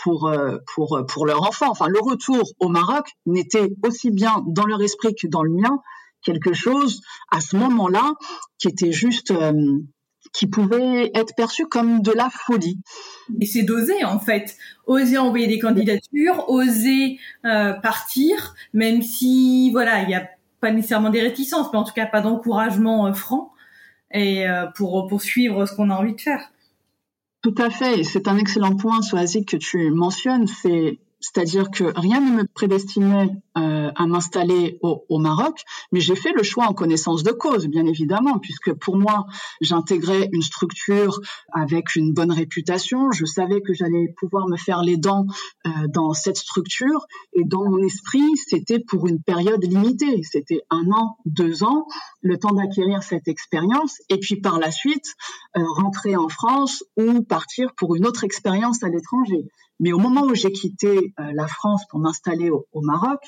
pour, 0.02 0.28
euh, 0.28 0.58
pour, 0.74 0.96
euh, 0.96 1.04
pour 1.04 1.26
leur 1.26 1.42
enfant. 1.46 1.70
Enfin, 1.70 1.88
le 1.88 2.00
retour 2.00 2.52
au 2.60 2.68
Maroc 2.68 3.10
n'était 3.26 3.70
aussi 3.84 4.10
bien 4.10 4.44
dans 4.46 4.66
leur 4.66 4.82
esprit 4.82 5.14
que 5.14 5.26
dans 5.26 5.42
le 5.42 5.52
mien 5.52 5.80
quelque 6.22 6.52
chose 6.52 7.00
à 7.30 7.40
ce 7.40 7.56
moment-là 7.56 8.14
qui 8.58 8.68
était 8.68 8.92
juste 8.92 9.30
euh, 9.30 9.78
qui 10.32 10.46
pouvait 10.46 11.10
être 11.14 11.34
perçu 11.36 11.66
comme 11.66 12.02
de 12.02 12.12
la 12.12 12.28
folie. 12.28 12.80
Et 13.40 13.46
c'est 13.46 13.62
d'oser 13.62 14.04
en 14.04 14.18
fait, 14.18 14.56
oser 14.86 15.16
envoyer 15.16 15.46
des 15.46 15.58
candidatures, 15.58 16.44
oser 16.48 17.18
partir, 17.42 18.54
même 18.74 19.00
si 19.00 19.70
voilà, 19.70 20.02
il 20.02 20.08
n'y 20.08 20.14
a 20.14 20.28
pas 20.60 20.70
nécessairement 20.70 21.10
des 21.10 21.22
réticences, 21.22 21.68
mais 21.72 21.78
en 21.78 21.84
tout 21.84 21.94
cas 21.94 22.04
pas 22.04 22.20
d'encouragement 22.20 23.06
euh, 23.06 23.12
franc, 23.12 23.52
et 24.12 24.44
pour 24.74 25.06
poursuivre 25.06 25.66
ce 25.66 25.74
qu'on 25.74 25.90
a 25.90 25.94
envie 25.94 26.14
de 26.14 26.20
faire. 26.20 26.50
Tout 27.40 27.54
à 27.58 27.70
fait, 27.70 28.02
c'est 28.02 28.26
un 28.26 28.36
excellent 28.36 28.74
point, 28.74 29.00
Soazic, 29.00 29.48
que 29.48 29.56
tu 29.56 29.90
mentionnes. 29.90 30.46
C'est-à-dire 31.20 31.70
que 31.70 31.84
rien 31.96 32.20
ne 32.20 32.42
me 32.42 32.44
prédestinait 32.46 33.30
euh, 33.56 33.90
à 33.94 34.06
m'installer 34.06 34.78
au, 34.82 35.04
au, 35.08 35.18
Maroc, 35.18 35.62
mais 35.90 36.00
j'ai 36.00 36.14
fait 36.14 36.32
le 36.32 36.42
choix 36.42 36.66
en 36.66 36.74
connaissance 36.74 37.24
de 37.24 37.32
cause, 37.32 37.66
bien 37.66 37.86
évidemment, 37.86 38.38
puisque 38.38 38.72
pour 38.72 38.96
moi, 38.96 39.26
j'intégrais 39.60 40.28
une 40.32 40.42
structure 40.42 41.20
avec 41.52 41.96
une 41.96 42.12
bonne 42.12 42.30
réputation. 42.30 43.10
Je 43.10 43.24
savais 43.24 43.60
que 43.60 43.74
j'allais 43.74 44.14
pouvoir 44.16 44.46
me 44.48 44.56
faire 44.56 44.82
les 44.82 44.96
dents 44.96 45.26
euh, 45.66 45.70
dans 45.88 46.12
cette 46.12 46.36
structure, 46.36 47.06
et 47.32 47.44
dans 47.44 47.64
mon 47.64 47.82
esprit, 47.82 48.36
c'était 48.36 48.78
pour 48.78 49.08
une 49.08 49.20
période 49.20 49.64
limitée. 49.64 50.22
C'était 50.22 50.62
un 50.70 50.90
an, 50.92 51.16
deux 51.24 51.64
ans, 51.64 51.86
le 52.22 52.38
temps 52.38 52.52
d'acquérir 52.52 53.02
cette 53.02 53.26
expérience, 53.26 53.96
et 54.08 54.18
puis 54.18 54.36
par 54.36 54.58
la 54.58 54.70
suite, 54.70 55.14
euh, 55.56 55.62
rentrer 55.76 56.14
en 56.14 56.28
France 56.28 56.84
ou 56.96 57.22
partir 57.22 57.74
pour 57.76 57.96
une 57.96 58.06
autre 58.06 58.22
expérience 58.22 58.84
à 58.84 58.88
l'étranger. 58.88 59.48
Mais 59.80 59.92
au 59.92 59.98
moment 59.98 60.22
où 60.22 60.34
j'ai 60.34 60.52
quitté 60.52 61.14
euh, 61.20 61.32
la 61.34 61.46
France 61.46 61.84
pour 61.88 62.00
m'installer 62.00 62.50
au, 62.50 62.80
Maroc, 62.80 63.20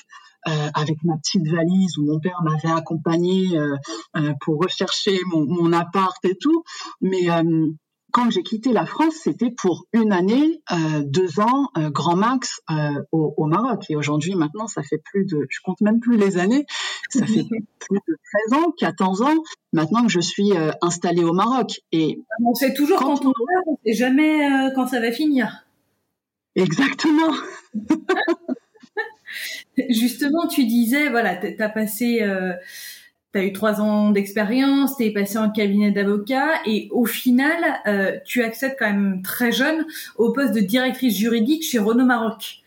euh, 0.47 0.51
avec 0.73 1.03
ma 1.03 1.17
petite 1.17 1.47
valise 1.47 1.97
où 1.97 2.05
mon 2.05 2.19
père 2.19 2.41
m'avait 2.43 2.75
accompagné 2.75 3.57
euh, 3.57 4.33
pour 4.41 4.57
rechercher 4.61 5.19
mon, 5.31 5.45
mon, 5.45 5.71
appart 5.71 6.17
et 6.25 6.35
tout, 6.35 6.63
mais 6.99 7.27
quand 8.11 8.29
j'ai 8.29 8.43
quitté 8.43 8.73
la 8.73 8.85
France, 8.85 9.15
c'était 9.23 9.51
pour 9.51 9.85
une 9.93 10.11
année, 10.11 10.61
deux 11.05 11.39
ans, 11.39 11.69
grand 11.91 12.17
max 12.17 12.59
au, 13.11 13.33
au, 13.37 13.45
Maroc. 13.45 13.85
Et 13.89 13.95
aujourd'hui, 13.95 14.35
maintenant, 14.35 14.67
ça 14.67 14.83
fait 14.83 15.01
plus 15.11 15.25
de, 15.25 15.45
je 15.49 15.59
compte 15.63 15.79
même 15.79 16.01
plus 16.01 16.17
les 16.17 16.37
années, 16.37 16.65
ça 17.09 17.25
fait 17.25 17.45
plus 17.79 17.99
de 18.07 18.17
13 18.49 18.63
ans, 18.63 18.71
14 18.77 19.21
ans 19.21 19.43
maintenant 19.71 20.03
que 20.03 20.11
je 20.11 20.19
suis 20.19 20.51
installée 20.81 21.23
au 21.23 21.33
Maroc. 21.33 21.81
Et 21.93 22.19
on 22.43 22.53
sait 22.53 22.73
toujours 22.73 22.99
quand, 22.99 23.21
on 23.21 23.27
meurt, 23.27 23.65
on 23.67 23.77
sait 23.85 23.93
jamais 23.93 24.71
quand 24.75 24.87
ça 24.87 24.99
va 24.99 25.11
finir. 25.11 25.63
Exactement. 26.55 27.33
Justement, 29.89 30.47
tu 30.47 30.65
disais, 30.65 31.09
voilà, 31.09 31.35
tu 31.37 31.61
as 31.61 31.69
passé, 31.69 32.21
euh, 32.21 32.53
tu 33.33 33.39
as 33.39 33.43
eu 33.45 33.53
trois 33.53 33.81
ans 33.81 34.11
d'expérience, 34.11 34.97
tu 34.97 35.05
es 35.05 35.13
passé 35.13 35.37
en 35.37 35.49
cabinet 35.51 35.91
d'avocat 35.91 36.49
et 36.65 36.89
au 36.91 37.05
final, 37.05 37.63
euh, 37.87 38.17
tu 38.25 38.43
accèdes 38.43 38.75
quand 38.79 38.87
même 38.87 39.21
très 39.23 39.51
jeune 39.51 39.85
au 40.17 40.33
poste 40.33 40.53
de 40.53 40.59
directrice 40.61 41.17
juridique 41.17 41.63
chez 41.63 41.79
Renault 41.79 42.05
Maroc. 42.05 42.57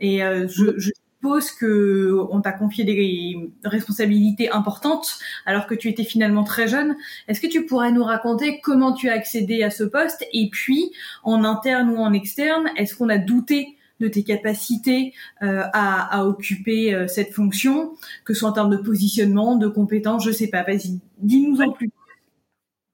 Et 0.00 0.22
euh, 0.24 0.46
je, 0.48 0.78
je 0.78 0.90
suppose 1.20 1.50
que 1.50 2.18
on 2.30 2.40
t'a 2.40 2.52
confié 2.52 2.84
des 2.84 3.52
responsabilités 3.64 4.50
importantes 4.50 5.18
alors 5.44 5.66
que 5.66 5.74
tu 5.74 5.88
étais 5.88 6.04
finalement 6.04 6.44
très 6.44 6.66
jeune. 6.66 6.96
Est-ce 7.28 7.42
que 7.42 7.46
tu 7.46 7.66
pourrais 7.66 7.92
nous 7.92 8.04
raconter 8.04 8.60
comment 8.60 8.94
tu 8.94 9.10
as 9.10 9.12
accédé 9.12 9.62
à 9.62 9.70
ce 9.70 9.84
poste? 9.84 10.24
Et 10.32 10.48
puis 10.48 10.92
en 11.22 11.44
interne 11.44 11.90
ou 11.90 11.98
en 11.98 12.14
externe, 12.14 12.70
est-ce 12.76 12.94
qu'on 12.96 13.10
a 13.10 13.18
douté 13.18 13.76
de 14.00 14.08
tes 14.08 14.22
capacités 14.22 15.12
euh, 15.42 15.62
à, 15.74 16.20
à, 16.20 16.24
occuper 16.24 16.94
euh, 16.94 17.06
cette 17.06 17.34
fonction, 17.34 17.92
que 18.24 18.32
ce 18.32 18.40
soit 18.40 18.48
en 18.48 18.52
termes 18.52 18.70
de 18.70 18.78
positionnement, 18.78 19.56
de 19.56 19.68
compétences, 19.68 20.24
je 20.24 20.32
sais 20.32 20.48
pas. 20.48 20.62
Vas-y, 20.62 21.00
dis-nous 21.18 21.60
en 21.60 21.72
plus. 21.72 21.90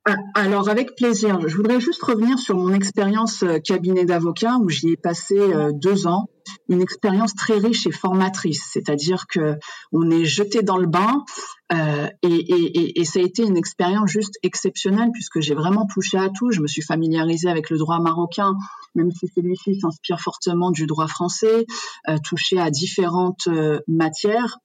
Ah, 0.06 0.16
alors 0.34 0.68
avec 0.68 0.94
plaisir. 0.94 1.48
Je 1.48 1.56
voudrais 1.56 1.80
juste 1.80 2.02
revenir 2.02 2.38
sur 2.38 2.56
mon 2.56 2.72
expérience 2.72 3.42
euh, 3.42 3.58
cabinet 3.58 4.04
d'avocat 4.04 4.56
où 4.60 4.68
j'y 4.68 4.90
ai 4.90 4.96
passé 4.96 5.36
deux 5.74 6.06
ans 6.06 6.28
une 6.68 6.82
expérience 6.82 7.34
très 7.34 7.58
riche 7.58 7.86
et 7.86 7.92
formatrice, 7.92 8.68
c'est-à-dire 8.72 9.26
que 9.28 9.56
on 9.92 10.10
est 10.10 10.24
jeté 10.24 10.62
dans 10.62 10.76
le 10.76 10.86
bain 10.86 11.24
euh, 11.72 12.08
et, 12.22 12.28
et, 12.28 13.00
et, 13.00 13.04
ça 13.04 13.18
a 13.18 13.22
été 13.22 13.42
une 13.42 13.56
expérience 13.56 14.08
juste 14.08 14.38
exceptionnelle 14.44 15.10
puisque 15.12 15.40
j'ai 15.40 15.54
vraiment 15.54 15.86
touché 15.86 16.16
à 16.16 16.28
tout. 16.28 16.52
Je 16.52 16.60
me 16.60 16.68
suis 16.68 16.82
familiarisée 16.82 17.48
avec 17.48 17.70
le 17.70 17.78
droit 17.78 17.98
marocain, 17.98 18.54
même 18.94 19.10
si 19.10 19.26
celui-ci 19.34 19.80
s'inspire 19.80 20.20
fortement 20.20 20.70
du 20.70 20.86
droit 20.86 21.08
français, 21.08 21.66
euh, 22.08 22.18
touché 22.22 22.60
à 22.60 22.70
différentes 22.70 23.48
euh, 23.48 23.80
matières. 23.88 24.58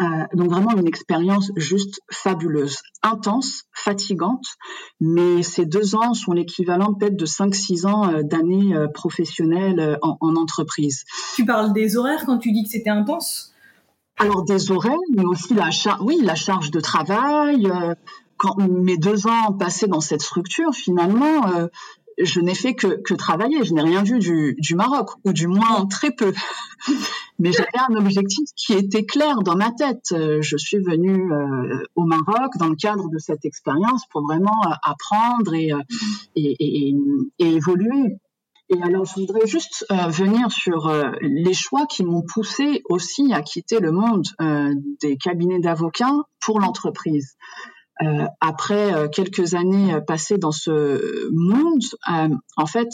Euh, 0.00 0.24
donc 0.34 0.50
vraiment 0.50 0.70
une 0.76 0.86
expérience 0.86 1.50
juste 1.56 2.00
fabuleuse, 2.12 2.78
intense, 3.02 3.64
fatigante, 3.72 4.46
mais 5.00 5.42
ces 5.42 5.66
deux 5.66 5.96
ans 5.96 6.14
sont 6.14 6.32
l'équivalent 6.32 6.94
peut-être 6.94 7.16
de 7.16 7.26
5-6 7.26 7.86
ans 7.88 8.08
euh, 8.08 8.22
d'années 8.22 8.76
euh, 8.76 8.86
professionnelles 8.86 9.98
en, 10.02 10.16
en, 10.20 10.36
entreprise. 10.36 11.04
Tu 11.34 11.44
parles 11.44 11.72
des 11.72 11.96
horaires 11.96 12.24
quand 12.24 12.38
tu 12.38 12.52
dis 12.52 12.62
que 12.62 12.70
c'était 12.70 12.90
intense? 12.90 13.52
Alors 14.16 14.44
des 14.44 14.70
horaires, 14.70 14.96
mais 15.16 15.24
aussi 15.24 15.54
la, 15.54 15.72
charge, 15.72 16.00
oui, 16.02 16.20
la 16.22 16.36
charge 16.36 16.70
de 16.70 16.80
travail. 16.80 17.68
quand 18.36 18.56
mes 18.58 18.96
deux 18.96 19.26
ans 19.26 19.52
passés 19.58 19.88
dans 19.88 20.00
cette 20.00 20.22
structure, 20.22 20.72
finalement, 20.72 21.42
je 22.22 22.40
n'ai 22.40 22.54
fait 22.54 22.74
que, 22.74 23.00
que, 23.02 23.14
travailler, 23.14 23.64
je 23.64 23.74
n'ai 23.74 23.82
rien 23.82 24.02
vu 24.02 24.18
du, 24.18 24.54
du, 24.58 24.74
Maroc, 24.74 25.10
ou 25.24 25.32
du 25.32 25.46
moins 25.46 25.86
très 25.86 26.10
peu. 26.10 26.32
Mais 27.38 27.52
j'avais 27.52 27.78
un 27.88 27.96
objectif 27.96 28.48
qui 28.56 28.74
était 28.74 29.04
clair 29.04 29.42
dans 29.42 29.56
ma 29.56 29.70
tête. 29.72 30.06
Je 30.12 30.56
suis 30.56 30.78
venue 30.78 31.32
euh, 31.32 31.84
au 31.94 32.04
Maroc 32.04 32.52
dans 32.58 32.68
le 32.68 32.76
cadre 32.76 33.08
de 33.08 33.18
cette 33.18 33.44
expérience 33.44 34.04
pour 34.10 34.22
vraiment 34.22 34.60
euh, 34.66 34.74
apprendre 34.82 35.54
et, 35.54 35.72
euh, 35.72 35.80
et, 36.36 36.94
évoluer. 37.38 38.18
Et 38.72 38.80
alors, 38.82 39.04
je 39.04 39.14
voudrais 39.14 39.48
juste 39.48 39.84
euh, 39.90 40.06
venir 40.06 40.52
sur 40.52 40.86
euh, 40.86 41.10
les 41.22 41.54
choix 41.54 41.86
qui 41.86 42.04
m'ont 42.04 42.22
poussé 42.22 42.82
aussi 42.88 43.32
à 43.32 43.42
quitter 43.42 43.80
le 43.80 43.90
monde 43.90 44.24
euh, 44.40 44.72
des 45.00 45.16
cabinets 45.16 45.58
d'avocats 45.58 46.14
pour 46.40 46.60
l'entreprise. 46.60 47.36
Euh, 48.02 48.26
après 48.40 48.94
euh, 48.94 49.08
quelques 49.08 49.54
années 49.54 49.92
euh, 49.92 50.00
passées 50.00 50.38
dans 50.38 50.52
ce 50.52 51.28
monde, 51.32 51.82
en 52.56 52.66
fait, 52.66 52.88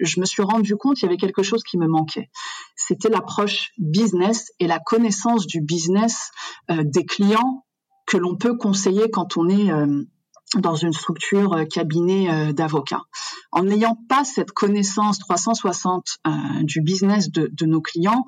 je 0.00 0.20
me 0.20 0.24
suis 0.24 0.42
rendu 0.42 0.76
compte 0.76 0.96
qu'il 0.96 1.06
y 1.06 1.08
avait 1.08 1.16
quelque 1.16 1.42
chose 1.42 1.62
qui 1.62 1.78
me 1.78 1.86
manquait. 1.86 2.28
C'était 2.76 3.08
l'approche 3.08 3.70
business 3.78 4.50
et 4.58 4.66
la 4.66 4.78
connaissance 4.78 5.46
du 5.46 5.60
business 5.60 6.30
des 6.68 7.04
clients 7.06 7.64
que 8.06 8.16
l'on 8.16 8.36
peut 8.36 8.56
conseiller 8.56 9.10
quand 9.10 9.36
on 9.36 9.48
est 9.48 9.70
dans 10.56 10.74
une 10.74 10.92
structure 10.92 11.64
cabinet 11.72 12.52
d'avocats. 12.52 13.02
En 13.50 13.62
n'ayant 13.62 13.98
pas 14.08 14.24
cette 14.24 14.52
connaissance 14.52 15.18
360 15.20 16.18
du 16.62 16.82
business 16.82 17.30
de, 17.30 17.48
de 17.50 17.66
nos 17.66 17.80
clients, 17.80 18.26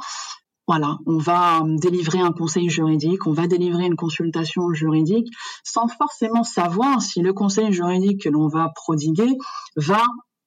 voilà, 0.71 0.99
on 1.05 1.19
va 1.19 1.63
euh, 1.63 1.77
délivrer 1.79 2.21
un 2.21 2.31
conseil 2.31 2.71
juridique, 2.71 3.27
on 3.27 3.33
va 3.33 3.49
délivrer 3.49 3.87
une 3.87 3.97
consultation 3.97 4.73
juridique, 4.73 5.27
sans 5.65 5.89
forcément 5.89 6.45
savoir 6.45 7.03
si 7.03 7.23
le 7.23 7.33
conseil 7.33 7.73
juridique 7.73 8.23
que 8.23 8.29
l'on 8.29 8.47
va 8.47 8.69
prodiguer 8.77 9.37
va 9.75 10.05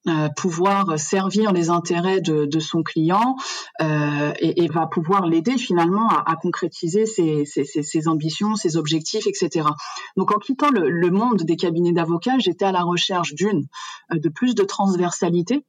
euh, 0.08 0.30
pouvoir 0.34 0.98
servir 0.98 1.52
les 1.52 1.68
intérêts 1.68 2.22
de, 2.22 2.58
son 2.58 2.82
client 2.82 3.36
euh, 3.82 4.32
et, 4.38 4.66
va 4.68 4.86
pouvoir 4.86 5.26
l'aider 5.26 5.58
finalement 5.58 6.08
à, 6.08 6.36
concrétiser 6.36 7.04
ses, 7.04 8.08
ambitions, 8.08 8.56
ses 8.56 8.78
objectifs, 8.78 9.26
etc. 9.26 9.68
Donc 10.16 10.34
en 10.34 10.38
quittant 10.38 10.70
le, 10.70 10.88
le 10.88 11.10
monde 11.10 11.42
des 11.42 11.56
cabinets 11.56 11.92
d'avocats, 11.92 12.38
j'étais 12.38 12.64
à 12.64 12.72
la 12.72 12.82
recherche 12.82 13.34
d'une, 13.34 13.66
de 14.10 14.28
plus 14.30 14.54
de 14.54 14.62
transversalité 14.62 15.66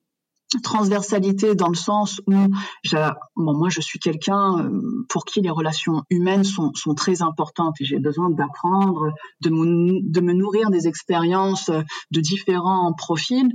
transversalité 0.64 1.56
dans 1.56 1.70
le 1.70 1.76
sens 1.76 2.22
où 2.28 2.34
moi 3.36 3.70
je 3.70 3.82
suis 3.82 4.00
quelqu'un 4.00 4.60
euh, 4.60 5.06
pour 5.10 5.26
qui 5.26 5.42
les 5.42 5.50
relations 5.50 6.04
humaines 6.10 6.44
sont, 6.44 6.72
sont 6.76 6.94
très 6.94 7.22
importantes 7.22 7.76
et 7.82 7.86
j'ai 7.86 8.00
besoin 8.00 8.30
d'apprendre, 8.30 9.12
de, 9.42 9.50
de 9.50 10.22
me 10.22 10.34
nourrir 10.34 10.70
des 10.70 10.88
expériences 10.88 11.70
de 11.70 12.20
différents 12.22 12.94
profils 12.94 13.52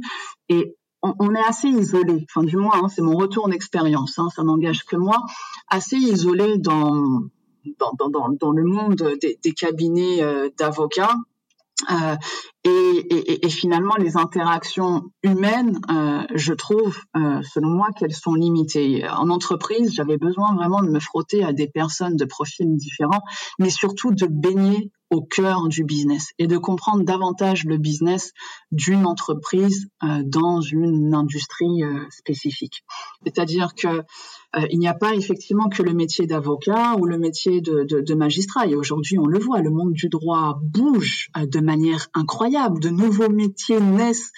et 0.48 0.76
on, 1.02 1.34
est 1.34 1.48
assez 1.48 1.68
isolé, 1.68 2.26
enfin 2.28 2.44
du 2.44 2.56
moins 2.56 2.72
hein, 2.74 2.88
c'est 2.88 3.02
mon 3.02 3.16
retour 3.16 3.48
d'expérience, 3.48 4.18
hein, 4.18 4.28
ça 4.34 4.42
n'engage 4.42 4.84
que 4.84 4.96
moi, 4.96 5.18
assez 5.68 5.96
isolé 5.96 6.58
dans 6.58 7.22
dans, 7.78 7.92
dans, 8.08 8.28
dans, 8.30 8.52
le 8.52 8.64
monde 8.64 9.18
des, 9.20 9.52
cabinets 9.52 10.22
euh, 10.22 10.48
d'avocats 10.56 11.14
euh, 11.90 12.16
et, 12.62 13.48
finalement, 13.48 13.94
les 13.98 14.18
interactions 14.18 15.04
humaines, 15.22 15.80
euh, 15.90 16.24
je 16.34 16.52
trouve, 16.52 16.98
euh, 17.16 17.40
selon 17.42 17.70
moi, 17.70 17.88
qu'elles 17.98 18.12
sont 18.12 18.34
limitées. 18.34 19.08
En 19.08 19.30
entreprise, 19.30 19.94
j'avais 19.94 20.18
besoin 20.18 20.54
vraiment 20.54 20.82
de 20.82 20.90
me 20.90 21.00
frotter 21.00 21.42
à 21.42 21.54
des 21.54 21.68
personnes 21.68 22.16
de 22.16 22.24
profils 22.26 22.76
différents, 22.76 23.22
mais 23.58 23.70
surtout 23.70 24.12
de 24.12 24.26
baigner 24.26 24.92
au 25.10 25.22
cœur 25.22 25.66
du 25.66 25.82
business 25.84 26.28
et 26.38 26.46
de 26.46 26.56
comprendre 26.56 27.02
davantage 27.02 27.64
le 27.64 27.78
business 27.78 28.32
d'une 28.70 29.06
entreprise 29.06 29.88
euh, 30.04 30.22
dans 30.24 30.60
une 30.60 31.14
industrie 31.14 31.82
spécifique. 32.10 32.84
C'est-à-dire 33.24 33.74
que 33.74 34.02
il 34.68 34.80
n'y 34.80 34.88
a 34.88 34.94
pas 34.94 35.14
effectivement 35.14 35.68
que 35.68 35.80
le 35.80 35.94
métier 35.94 36.26
d'avocat 36.26 36.96
ou 36.98 37.06
le 37.06 37.18
métier 37.18 37.60
de 37.60 38.14
magistrat. 38.14 38.66
Et 38.66 38.74
aujourd'hui, 38.74 39.16
on 39.16 39.26
le 39.26 39.38
voit, 39.38 39.60
le 39.60 39.70
monde 39.70 39.92
du 39.92 40.08
droit 40.08 40.58
bouge 40.60 41.30
de 41.36 41.60
manière 41.60 42.08
incroyable. 42.14 42.49
De 42.50 42.88
nouveaux 42.88 43.28
métiers 43.28 43.80
naissent 43.80 44.32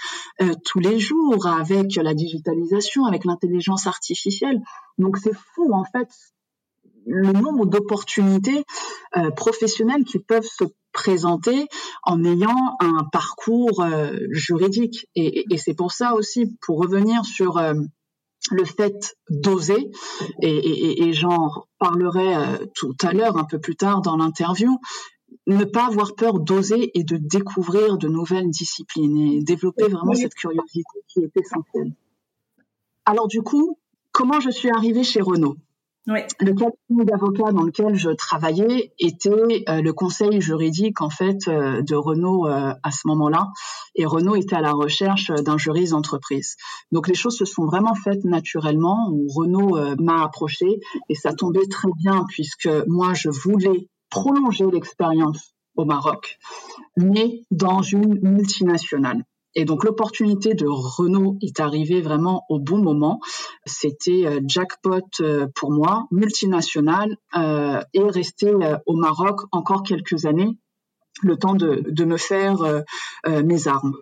tous 0.64 0.78
les 0.80 0.98
jours 0.98 1.46
avec 1.46 1.94
la 1.96 2.14
digitalisation, 2.14 3.06
avec 3.06 3.24
l'intelligence 3.24 3.86
artificielle. 3.86 4.60
Donc 4.98 5.16
c'est 5.16 5.34
fou 5.54 5.72
en 5.72 5.84
fait 5.84 6.08
le 7.06 7.32
nombre 7.32 7.66
d'opportunités 7.66 8.64
euh, 9.16 9.30
professionnelles 9.30 10.04
qui 10.04 10.18
peuvent 10.18 10.46
se 10.46 10.64
présenter 10.92 11.66
en 12.02 12.22
ayant 12.24 12.76
un 12.80 13.04
parcours 13.10 13.82
euh, 13.82 14.18
juridique. 14.30 15.08
Et, 15.14 15.52
et 15.52 15.56
c'est 15.56 15.74
pour 15.74 15.92
ça 15.92 16.14
aussi, 16.14 16.56
pour 16.60 16.78
revenir 16.78 17.24
sur 17.24 17.58
euh, 17.58 17.74
le 18.50 18.64
fait 18.64 19.16
d'oser, 19.30 19.90
et, 20.40 21.12
j'en 21.12 21.50
parlerai 21.78 22.34
euh, 22.34 22.66
tout 22.74 22.96
à 23.02 23.12
l'heure, 23.12 23.36
un 23.36 23.44
peu 23.44 23.58
plus 23.58 23.76
tard 23.76 24.02
dans 24.02 24.16
l'interview, 24.16 24.78
ne 25.46 25.64
pas 25.64 25.86
avoir 25.86 26.14
peur 26.14 26.40
d'oser 26.40 26.96
et 26.98 27.04
de 27.04 27.16
découvrir 27.16 27.98
de 27.98 28.08
nouvelles 28.08 28.50
disciplines 28.50 29.16
et 29.18 29.42
développer 29.42 29.88
vraiment 29.88 30.14
cette 30.14 30.34
curiosité 30.34 31.00
qui 31.08 31.20
est 31.20 31.36
essentielle. 31.36 31.92
Alors 33.04 33.26
du 33.26 33.42
coup, 33.42 33.78
comment 34.12 34.40
je 34.40 34.50
suis 34.50 34.70
arrivée 34.70 35.02
chez 35.04 35.20
Renault? 35.20 35.56
Le 36.06 36.52
cabinet 36.52 37.04
d'avocats 37.04 37.52
dans 37.52 37.62
lequel 37.62 37.94
je 37.94 38.10
travaillais 38.10 38.92
était 38.98 39.64
euh, 39.68 39.82
le 39.82 39.92
conseil 39.92 40.40
juridique 40.40 41.00
en 41.00 41.10
fait 41.10 41.46
euh, 41.46 41.80
de 41.80 41.94
Renault 41.94 42.48
euh, 42.48 42.74
à 42.82 42.90
ce 42.90 43.06
moment-là, 43.06 43.52
et 43.94 44.04
Renault 44.04 44.34
était 44.34 44.56
à 44.56 44.60
la 44.60 44.72
recherche 44.72 45.28
d'un 45.28 45.58
juriste 45.58 45.92
d'entreprise. 45.92 46.56
Donc 46.90 47.06
les 47.06 47.14
choses 47.14 47.36
se 47.36 47.44
sont 47.44 47.66
vraiment 47.66 47.94
faites 47.94 48.24
naturellement. 48.24 49.10
Où 49.12 49.28
Renault 49.28 49.78
m'a 50.00 50.24
approché 50.24 50.80
et 51.08 51.14
ça 51.14 51.34
tombait 51.34 51.66
très 51.66 51.90
bien 51.98 52.24
puisque 52.28 52.68
moi 52.88 53.14
je 53.14 53.28
voulais 53.28 53.88
prolonger 54.12 54.66
l'expérience 54.70 55.54
au 55.74 55.86
Maroc, 55.86 56.38
mais 56.98 57.40
dans 57.50 57.80
une 57.80 58.20
multinationale. 58.20 59.24
Et 59.54 59.64
donc 59.64 59.84
l'opportunité 59.84 60.54
de 60.54 60.66
Renault 60.66 61.38
est 61.40 61.60
arrivée 61.60 62.02
vraiment 62.02 62.44
au 62.50 62.58
bon 62.58 62.78
moment. 62.78 63.20
C'était 63.64 64.26
euh, 64.26 64.40
jackpot 64.46 65.00
euh, 65.20 65.46
pour 65.54 65.72
moi, 65.72 66.06
multinational, 66.10 67.16
euh, 67.36 67.80
et 67.94 68.02
rester 68.02 68.52
au 68.86 68.96
Maroc 68.96 69.40
encore 69.50 69.82
quelques 69.82 70.26
années, 70.26 70.58
le 71.22 71.36
temps 71.36 71.54
de, 71.54 71.82
de 71.86 72.04
me 72.04 72.18
faire 72.18 72.56
mes 73.26 73.68
armes. 73.68 73.96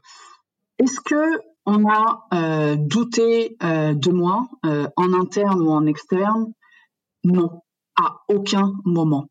Est-ce 0.78 1.00
que 1.00 1.40
on 1.66 1.88
a 1.88 2.76
douté 2.76 3.56
de 3.60 4.10
moi 4.10 4.48
en 4.96 5.12
interne 5.12 5.60
ou 5.60 5.70
en 5.70 5.86
externe? 5.86 6.52
Non, 7.24 7.60
à 7.96 8.16
aucun 8.28 8.72
moment. 8.84 9.28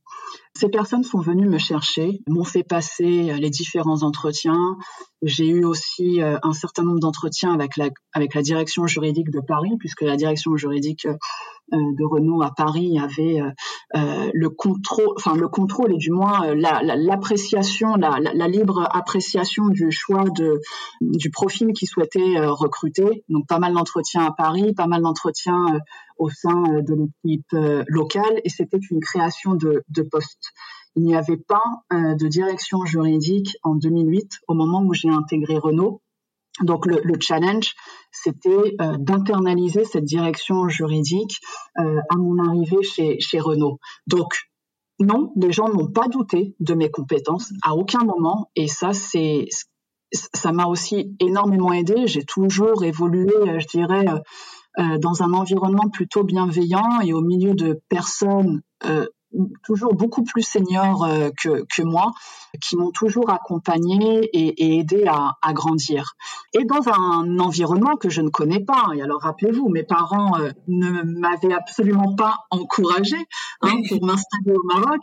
Ces 0.60 0.68
personnes 0.68 1.06
sont 1.06 1.22
venues 1.22 1.48
me 1.48 1.58
chercher, 1.58 2.20
m'ont 2.28 2.44
fait 2.44 2.64
passer 2.64 3.32
euh, 3.32 3.38
les 3.38 3.50
différents 3.50 4.04
entretiens. 4.04 4.76
J'ai 5.22 5.48
eu 5.48 5.64
aussi 5.64 6.22
euh, 6.22 6.38
un 6.44 6.52
certain 6.52 6.84
nombre 6.84 7.00
d'entretiens 7.00 7.54
avec 7.54 7.78
la, 7.78 8.42
direction 8.42 8.86
juridique 8.86 9.30
de 9.32 9.40
Paris, 9.40 9.72
puisque 9.80 10.02
la 10.02 10.18
direction 10.18 10.58
juridique 10.58 11.06
euh, 11.06 11.16
de 11.72 12.06
Renault 12.06 12.42
à 12.42 12.52
Paris 12.52 13.00
avait 13.00 13.42
le 13.94 14.50
contrôle, 14.50 15.14
enfin 15.18 15.36
le 15.36 15.48
contrôle 15.48 15.94
et 15.94 15.98
du 15.98 16.12
moins 16.12 16.54
l'appréciation, 16.54 17.96
la, 17.96 18.48
libre 18.48 18.88
appréciation 18.92 19.68
du 19.70 19.92
choix 19.92 20.24
de 20.36 20.60
du 21.02 21.30
profil 21.30 21.74
qu'ils 21.74 21.88
souhaitaient 21.88 22.40
recruter. 22.40 23.24
Donc 23.30 23.48
pas 23.48 23.60
mal 23.60 23.74
d'entretiens 23.74 24.26
à 24.26 24.32
Paris, 24.32 24.74
pas 24.74 24.88
mal 24.88 25.02
d'entretiens 25.02 25.80
au 26.18 26.30
sein 26.30 26.82
de 26.82 26.96
l'équipe 27.24 27.56
locale, 27.88 28.42
et 28.44 28.50
c'était 28.50 28.80
une 28.92 29.00
création 29.00 29.56
de, 29.56 29.84
de 29.90 30.02
postes. 30.02 30.54
Il 30.96 31.04
n'y 31.04 31.16
avait 31.16 31.38
pas 31.38 31.64
euh, 31.94 32.16
de 32.16 32.28
direction 32.28 32.84
juridique 32.86 33.58
en 33.64 33.76
2008 33.76 34.40
au 34.48 34.54
moment 34.54 34.82
où 34.82 34.94
j'ai 34.94 35.10
intégré 35.10 35.58
Renault. 35.58 36.02
Donc 36.64 36.86
le, 36.86 37.02
challenge, 37.20 37.74
c'était 38.12 38.76
euh, 38.82 38.98
d'internaliser 38.98 39.86
cette 39.86 40.04
direction 40.04 40.68
juridique 40.68 41.40
euh, 41.80 42.00
à 42.10 42.16
mon 42.16 42.38
arrivée 42.40 42.84
chez, 42.84 43.20
chez 43.20 43.40
Renault. 43.40 43.80
Donc 44.08 44.34
non, 45.00 45.32
les 45.36 45.52
gens 45.52 45.70
n'ont 45.70 45.92
pas 45.92 46.08
douté 46.08 46.56
de 46.60 46.74
mes 46.74 46.92
compétences 46.92 47.52
à 47.64 47.76
aucun 47.76 48.04
moment, 48.04 48.50
et 48.56 48.68
ça 48.68 48.94
c'est 48.94 49.48
ça 50.12 50.52
m'a 50.52 50.66
aussi 50.66 51.16
énormément 51.20 51.72
aidé. 51.72 52.08
J'ai 52.08 52.24
toujours 52.24 52.84
évolué, 52.84 53.32
je 53.60 53.68
dirais, 53.68 54.06
dans 54.76 55.22
un 55.22 55.34
environnement 55.34 55.88
plutôt 55.94 56.24
bienveillant 56.24 57.00
et 57.02 57.14
au 57.14 57.22
milieu 57.22 57.54
de 57.54 57.80
personnes 57.90 58.64
toujours 59.64 59.94
beaucoup 59.94 60.24
plus 60.24 60.42
seniors 60.42 61.04
euh, 61.04 61.30
que, 61.42 61.66
que 61.76 61.84
moi, 61.84 62.12
qui 62.62 62.76
m'ont 62.76 62.92
toujours 62.92 63.30
accompagné 63.30 64.24
et, 64.34 64.64
et 64.64 64.80
aidé 64.80 65.06
à, 65.08 65.38
à, 65.42 65.54
grandir. 65.54 66.14
Et 66.54 66.66
dans 66.66 66.90
un 66.90 67.40
environnement 67.40 67.96
que 67.96 68.10
je 68.10 68.22
ne 68.22 68.30
connais 68.30 68.64
pas, 68.64 68.88
et 68.96 69.02
alors 69.02 69.22
rappelez-vous, 69.22 69.70
mes 69.70 69.84
parents 69.84 70.40
euh, 70.40 70.52
ne 70.68 71.04
m'avaient 71.04 71.54
absolument 71.54 72.16
pas 72.16 72.38
encouragé 72.50 73.18
hein, 73.62 73.76
pour 73.88 74.06
m'installer 74.06 74.56
au 74.56 74.64
Maroc, 74.64 75.02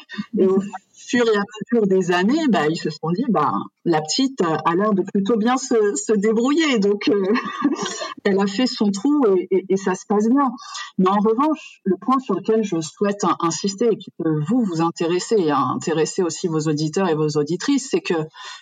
fur 1.06 1.24
et 1.26 1.36
à 1.36 1.42
mesure 1.72 1.86
des 1.86 2.12
années, 2.12 2.46
bah, 2.48 2.66
ils 2.68 2.76
se 2.76 2.90
sont 2.90 3.10
dit, 3.10 3.24
bah, 3.28 3.52
la 3.84 4.00
petite 4.00 4.40
a 4.42 4.74
l'air 4.74 4.92
de 4.92 5.02
plutôt 5.02 5.36
bien 5.36 5.56
se, 5.56 5.94
se 5.94 6.12
débrouiller, 6.12 6.78
donc 6.78 7.08
euh, 7.08 7.22
elle 8.24 8.38
a 8.40 8.46
fait 8.46 8.66
son 8.66 8.90
trou 8.90 9.24
et, 9.36 9.48
et, 9.50 9.64
et, 9.68 9.76
ça 9.76 9.94
se 9.94 10.06
passe 10.06 10.28
bien. 10.28 10.50
Mais 10.98 11.08
en 11.08 11.18
revanche, 11.18 11.80
le 11.84 11.96
point 11.96 12.18
sur 12.18 12.34
lequel 12.34 12.64
je 12.64 12.80
souhaite 12.80 13.24
insister 13.40 13.88
et 13.92 13.96
qui 13.96 14.10
peut 14.18 14.40
vous 14.48 14.64
vous 14.64 14.80
intéresser 14.80 15.36
et 15.36 15.50
intéresser 15.50 16.22
aussi 16.22 16.48
vos 16.48 16.60
auditeurs 16.60 17.08
et 17.08 17.14
vos 17.14 17.36
auditrices, 17.36 17.88
c'est 17.90 18.00
que 18.00 18.14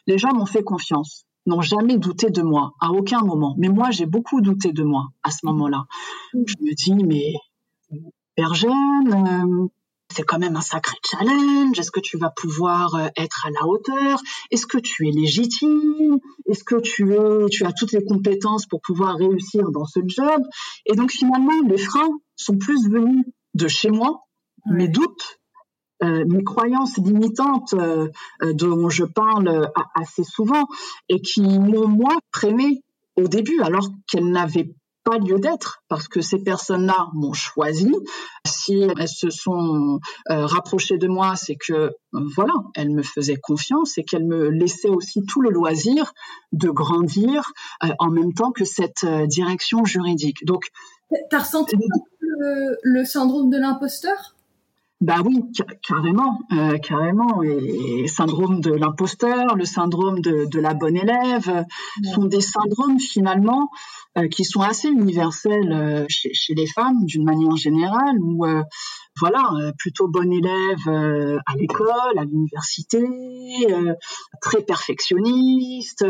les 0.07 0.19
gens 0.19 0.35
m'ont 0.35 0.47
fait 0.47 0.63
confiance 0.63 1.25
n'ont 1.47 1.61
jamais 1.61 1.99
douté 1.99 2.31
de 2.31 2.43
moi, 2.43 2.73
à 2.81 2.91
aucun 2.91 3.21
moment. 3.21 3.55
Mais 3.59 3.69
moi, 3.69 3.91
j'ai 3.91 4.07
beaucoup 4.07 4.41
douté 4.41 4.73
de 4.73 4.83
moi 4.83 5.09
à 5.23 5.31
ce 5.31 5.45
moment-là. 5.45 5.85
Je 6.33 6.55
me 6.61 6.75
dis, 6.75 6.95
mais 6.95 7.35
jeune, 8.55 9.13
euh, 9.13 9.69
c'est 10.13 10.23
quand 10.23 10.39
même 10.39 10.57
un 10.57 10.61
sacré 10.61 10.97
challenge. 11.05 11.79
Est-ce 11.79 11.91
que 11.91 12.01
tu 12.01 12.19
vas 12.19 12.31
pouvoir 12.31 12.95
euh, 12.95 13.09
être 13.17 13.47
à 13.47 13.51
la 13.51 13.67
hauteur? 13.67 14.21
Est-ce 14.51 14.67
que 14.67 14.79
tu 14.79 15.09
es 15.09 15.11
légitime? 15.11 16.19
Est-ce 16.47 16.65
que 16.65 16.81
tu 16.81 17.15
es, 17.15 17.47
tu 17.51 17.65
as 17.65 17.73
toutes 17.73 17.93
les 17.93 18.05
compétences 18.05 18.67
pour 18.67 18.81
pouvoir 18.81 19.17
réussir 19.17 19.71
dans 19.71 19.87
ce 19.87 20.01
job? 20.07 20.43
Et 20.87 20.95
donc 20.95 21.11
finalement, 21.11 21.61
les 21.69 21.79
freins 21.79 22.19
sont 22.37 22.57
plus 22.57 22.89
venus 22.89 23.25
de 23.55 23.69
chez 23.69 23.91
moi, 23.91 24.25
mes 24.67 24.89
doutes, 24.89 25.39
euh, 26.03 26.25
mes 26.27 26.43
croyances 26.43 26.97
limitantes 26.99 27.75
euh, 27.75 28.09
dont 28.53 28.89
je 28.89 29.05
parle 29.05 29.71
assez 29.95 30.25
souvent 30.25 30.67
et 31.09 31.21
qui 31.21 31.43
m'ont 31.43 31.89
moi 31.89 32.17
freiné 32.35 32.83
au 33.17 33.29
début 33.29 33.61
alors 33.63 33.89
qu'elles 34.09 34.31
n'avaient 34.31 34.75
pas 35.05 35.19
lieu 35.19 35.39
d'être 35.39 35.83
parce 35.89 36.09
que 36.09 36.21
ces 36.21 36.43
personnes-là 36.43 37.09
m'ont 37.13 37.33
choisi. 37.33 37.95
Si 38.47 38.75
elles 38.99 39.09
se 39.09 39.31
sont 39.31 40.01
euh, 40.31 40.47
rapprochées 40.47 40.99
de 40.99 41.07
moi, 41.07 41.37
c'est 41.37 41.57
que 41.57 41.93
voilà, 42.13 42.55
elles 42.75 42.91
me 42.91 43.03
faisaient 43.03 43.37
confiance 43.37 43.99
et 43.99 44.05
qu'elles 44.05 44.27
me 44.27 44.49
laissaient 44.49 44.89
aussi 44.89 45.25
tout 45.27 45.41
le 45.41 45.51
loisir 45.51 46.13
de 46.53 46.71
grandir 46.71 47.53
euh, 47.85 47.89
en 47.99 48.11
même 48.11 48.33
temps 48.33 48.51
que 48.51 48.65
cette 48.65 49.05
euh, 49.05 49.27
direction 49.27 49.85
juridique. 49.85 50.45
Donc, 50.45 50.65
t'as 51.31 51.41
ressenti 51.41 51.77
le, 52.19 52.77
le 52.83 53.05
syndrome 53.05 53.51
de 53.51 53.59
l'imposteur? 53.59 54.34
Bah 55.01 55.17
oui, 55.25 55.41
carrément, 55.87 56.41
euh, 56.53 56.79
carrément. 56.79 57.43
Et, 57.43 58.07
syndrome 58.07 58.61
de 58.61 58.71
l'imposteur, 58.71 59.57
le 59.57 59.65
syndrome 59.65 60.21
de, 60.21 60.47
de, 60.47 60.61
la 60.61 60.73
bonne 60.73 60.97
élève, 60.97 61.67
sont 62.15 62.25
des 62.25 62.41
syndromes 62.41 63.01
finalement 63.01 63.71
euh, 64.17 64.29
qui 64.29 64.45
sont 64.45 64.61
assez 64.61 64.89
universels 64.89 65.73
euh, 65.73 66.07
chez, 66.09 66.31
chez, 66.33 66.55
les 66.55 66.67
femmes 66.67 67.05
d'une 67.05 67.25
manière 67.25 67.57
générale, 67.57 68.19
où 68.21 68.47
voilà, 69.21 69.49
plutôt 69.79 70.09
bonne 70.09 70.33
élève 70.33 70.89
à 70.89 71.55
l'école, 71.57 72.19
à 72.19 72.25
l'université, 72.25 73.01
très 74.41 74.63
perfectionniste, 74.63 76.05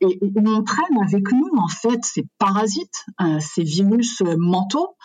et, 0.00 0.18
on 0.36 0.62
traîne 0.64 0.98
avec 1.06 1.30
nous 1.30 1.50
en 1.56 1.68
fait 1.68 2.04
ces 2.04 2.26
parasites, 2.38 3.04
ces 3.38 3.62
virus 3.62 4.20
mentaux, 4.36 4.96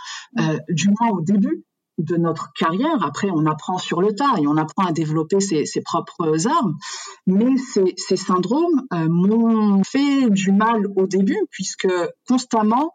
du 0.69 0.89
moins 0.89 1.09
au 1.11 1.21
début 1.21 1.65
de 1.99 2.15
notre 2.15 2.51
carrière. 2.53 3.03
Après, 3.03 3.29
on 3.29 3.45
apprend 3.45 3.77
sur 3.77 4.01
le 4.01 4.15
tas 4.15 4.35
et 4.41 4.47
on 4.47 4.57
apprend 4.57 4.85
à 4.85 4.91
développer 4.91 5.39
ses, 5.39 5.81
propres 5.81 6.47
armes. 6.47 6.77
Mais 7.27 7.55
ces, 7.57 8.17
syndromes 8.17 8.87
euh, 8.93 9.07
m'ont 9.09 9.83
fait 9.83 10.29
du 10.29 10.51
mal 10.51 10.87
au 10.95 11.05
début, 11.05 11.39
puisque 11.51 11.89
constamment 12.27 12.93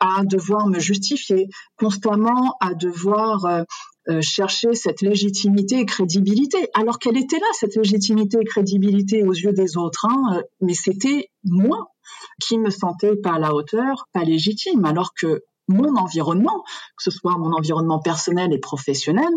à 0.00 0.24
devoir 0.24 0.66
me 0.66 0.78
justifier, 0.78 1.48
constamment 1.78 2.56
à 2.60 2.74
devoir 2.74 3.44
euh, 3.46 3.62
euh, 4.08 4.20
chercher 4.20 4.74
cette 4.74 5.00
légitimité 5.00 5.80
et 5.80 5.86
crédibilité, 5.86 6.68
alors 6.74 6.98
qu'elle 6.98 7.16
était 7.16 7.38
là, 7.38 7.46
cette 7.52 7.76
légitimité 7.76 8.38
et 8.40 8.44
crédibilité 8.44 9.22
aux 9.22 9.32
yeux 9.32 9.52
des 9.52 9.76
autres, 9.76 10.06
hein, 10.06 10.42
mais 10.60 10.74
c'était 10.74 11.30
moi 11.44 11.92
qui 12.40 12.58
me 12.58 12.70
sentais 12.70 13.16
pas 13.16 13.34
à 13.34 13.38
la 13.38 13.54
hauteur, 13.54 14.06
pas 14.12 14.24
légitime, 14.24 14.84
alors 14.84 15.12
que 15.14 15.42
mon 15.68 15.96
environnement, 15.96 16.62
que 16.96 17.02
ce 17.02 17.10
soit 17.10 17.36
mon 17.38 17.52
environnement 17.52 18.00
personnel 18.00 18.52
et 18.52 18.58
professionnel, 18.58 19.30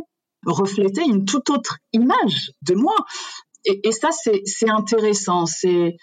reflétait 0.46 1.06
une 1.06 1.26
toute 1.26 1.50
autre 1.50 1.78
image 1.94 2.52
de 2.62 2.76
moi. 2.76 2.96
Et, 3.66 3.92
ça, 3.92 4.10
c'est 4.12 4.70
intéressant. 4.70 5.46
C'est 5.46 5.98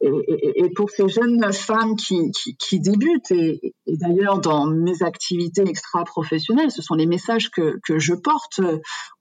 et, 0.00 0.70
pour 0.74 0.90
ces 0.90 1.08
jeunes 1.08 1.52
femmes 1.52 1.96
qui, 1.96 2.30
qui, 2.32 2.56
qui 2.56 2.80
débutent 2.80 3.30
et, 3.30 3.74
d'ailleurs, 3.86 4.40
dans 4.40 4.66
mes 4.66 5.02
activités 5.02 5.62
extra-professionnelles, 5.62 6.70
ce 6.70 6.82
sont 6.82 6.94
les 6.94 7.06
messages 7.06 7.50
que, 7.50 7.78
que 7.84 7.98
je 7.98 8.14
porte 8.14 8.60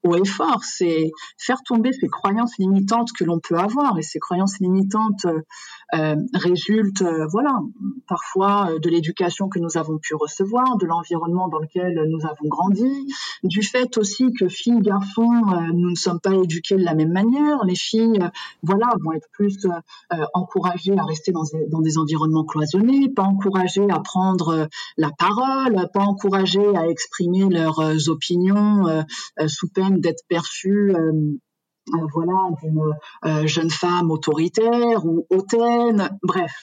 euh, 0.06 0.10
au 0.10 0.16
effort, 0.16 0.64
c'est 0.64 1.12
faire 1.38 1.62
tomber 1.64 1.92
ces 1.94 2.08
croyances 2.08 2.58
limitantes 2.58 3.12
que 3.18 3.24
l'on 3.24 3.40
peut 3.40 3.58
avoir. 3.58 3.98
Et 3.98 4.02
ces 4.02 4.20
croyances 4.20 4.60
limitantes 4.60 5.26
euh, 5.26 5.42
euh 5.96 6.16
résultent, 6.34 7.02
euh, 7.02 7.28
voilà, 7.32 7.60
parfois 8.08 8.70
de 8.82 8.90
l'éducation 8.90 9.50
que 9.50 9.60
nous 9.60 9.78
avons 9.78 9.98
pu 9.98 10.16
recevoir, 10.16 10.78
de 10.78 10.86
l'environnement 10.86 11.48
dans 11.48 11.60
lequel 11.60 12.08
nous 12.10 12.26
avons 12.26 12.48
grandi, 12.48 13.08
du 13.44 13.62
fait 13.62 13.98
aussi 13.98 14.32
que 14.34 14.48
filles, 14.48 14.82
garçons, 14.82 15.30
nous 15.74 15.92
ne 15.92 15.96
sommes 15.96 16.20
pas 16.20 16.34
éduqués 16.34 16.76
de 16.76 16.84
la 16.84 16.96
même 16.96 17.12
manière. 17.12 17.64
Les 17.66 17.76
filles, 17.76 18.20
voilà, 18.62 18.90
vont 19.04 19.14
être 19.14 19.28
plus 19.32 19.68
encouragées 20.34 20.98
à 20.98 21.04
rester 21.04 21.32
dans 21.32 21.82
des, 21.82 21.98
environnements 21.98 22.46
cloisonnés, 22.46 23.10
pas 23.10 23.24
encouragées 23.24 23.90
à 23.90 24.00
prendre 24.00 24.68
la 24.98 25.12
parole, 25.12 25.90
pas 25.94 26.02
encourager 26.02 26.76
à 26.76 26.88
exprimer 26.88 27.50
leurs 27.50 28.10
opinions 28.10 29.06
sous 29.48 29.68
peine 29.68 29.93
d'être 30.00 30.24
perçues 30.28 30.94
voilà, 32.14 32.50
d'une 32.62 33.48
jeune 33.48 33.70
femme 33.70 34.10
autoritaire 34.12 35.06
ou 35.06 35.28
hautaine, 35.30 36.18
bref, 36.22 36.54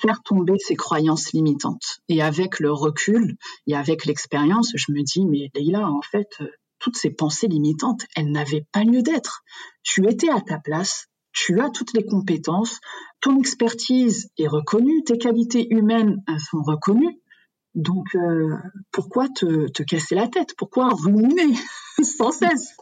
faire 0.00 0.22
tomber 0.22 0.58
ces 0.58 0.76
croyances 0.76 1.32
limitantes. 1.32 2.00
Et 2.08 2.20
avec 2.20 2.60
le 2.60 2.72
recul 2.72 3.36
et 3.66 3.74
avec 3.74 4.04
l'expérience, 4.04 4.72
je 4.74 4.92
me 4.92 5.02
dis, 5.02 5.24
mais 5.24 5.50
Leïla, 5.54 5.88
en 5.88 6.02
fait, 6.02 6.28
toutes 6.78 6.96
ces 6.96 7.10
pensées 7.10 7.48
limitantes, 7.48 8.04
elles 8.14 8.30
n'avaient 8.30 8.66
pas 8.72 8.84
lieu 8.84 9.02
d'être. 9.02 9.42
Tu 9.82 10.06
étais 10.06 10.28
à 10.28 10.42
ta 10.42 10.58
place, 10.58 11.06
tu 11.32 11.60
as 11.60 11.70
toutes 11.70 11.94
les 11.94 12.04
compétences, 12.04 12.80
ton 13.20 13.38
expertise 13.38 14.28
est 14.36 14.46
reconnue, 14.48 15.02
tes 15.04 15.16
qualités 15.16 15.66
humaines 15.70 16.22
sont 16.50 16.62
reconnues. 16.62 17.18
Donc, 17.74 18.14
euh, 18.14 18.56
pourquoi 18.92 19.28
te, 19.28 19.68
te, 19.68 19.82
casser 19.82 20.14
la 20.14 20.28
tête? 20.28 20.54
Pourquoi 20.56 20.88
ruminer 20.90 21.54
sans 22.02 22.30
cesse? 22.30 22.76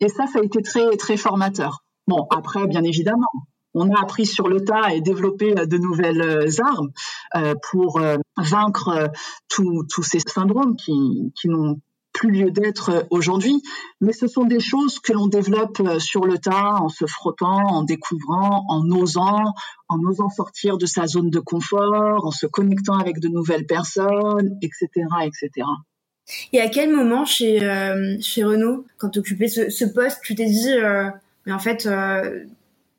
Et 0.00 0.08
ça, 0.08 0.26
ça 0.26 0.40
a 0.40 0.42
été 0.42 0.62
très, 0.62 0.96
très 0.96 1.16
formateur. 1.16 1.84
Bon, 2.06 2.26
après, 2.30 2.66
bien 2.66 2.82
évidemment, 2.82 3.30
on 3.74 3.90
a 3.90 4.00
appris 4.00 4.26
sur 4.26 4.48
le 4.48 4.64
tas 4.64 4.92
et 4.92 5.00
développé 5.00 5.54
de 5.54 5.78
nouvelles 5.78 6.48
armes 6.60 6.90
euh, 7.36 7.54
pour 7.70 8.00
euh, 8.00 8.16
vaincre 8.36 9.10
tous 9.48 10.02
ces 10.02 10.20
syndromes 10.20 10.76
qui, 10.76 11.32
qui 11.40 11.48
n'ont 11.48 11.80
plus 12.22 12.30
lieu 12.30 12.50
d'être 12.52 12.90
euh, 12.90 13.02
aujourd'hui, 13.10 13.62
mais 14.00 14.12
ce 14.12 14.28
sont 14.28 14.44
des 14.44 14.60
choses 14.60 15.00
que 15.00 15.12
l'on 15.12 15.26
développe 15.26 15.80
euh, 15.80 15.98
sur 15.98 16.24
le 16.24 16.38
tas, 16.38 16.76
en 16.80 16.88
se 16.88 17.04
frottant, 17.04 17.66
en 17.66 17.82
découvrant, 17.82 18.64
en 18.68 18.88
osant, 18.92 19.54
en 19.88 19.98
osant 20.04 20.28
sortir 20.28 20.78
de 20.78 20.86
sa 20.86 21.08
zone 21.08 21.30
de 21.30 21.40
confort, 21.40 22.24
en 22.24 22.30
se 22.30 22.46
connectant 22.46 22.96
avec 22.96 23.18
de 23.18 23.26
nouvelles 23.26 23.66
personnes, 23.66 24.56
etc., 24.62 24.88
etc. 25.24 25.66
Et 26.52 26.60
à 26.60 26.68
quel 26.68 26.94
moment 26.94 27.24
chez 27.24 27.64
euh, 27.64 28.16
chez 28.20 28.44
Renault, 28.44 28.86
quand 28.98 29.08
tu 29.08 29.18
occupais 29.18 29.48
ce, 29.48 29.68
ce, 29.68 29.84
poste, 29.84 30.20
tu 30.22 30.36
t'es 30.36 30.46
dit, 30.46 30.76
mais 31.46 31.52
en 31.52 31.58
fait, 31.58 31.88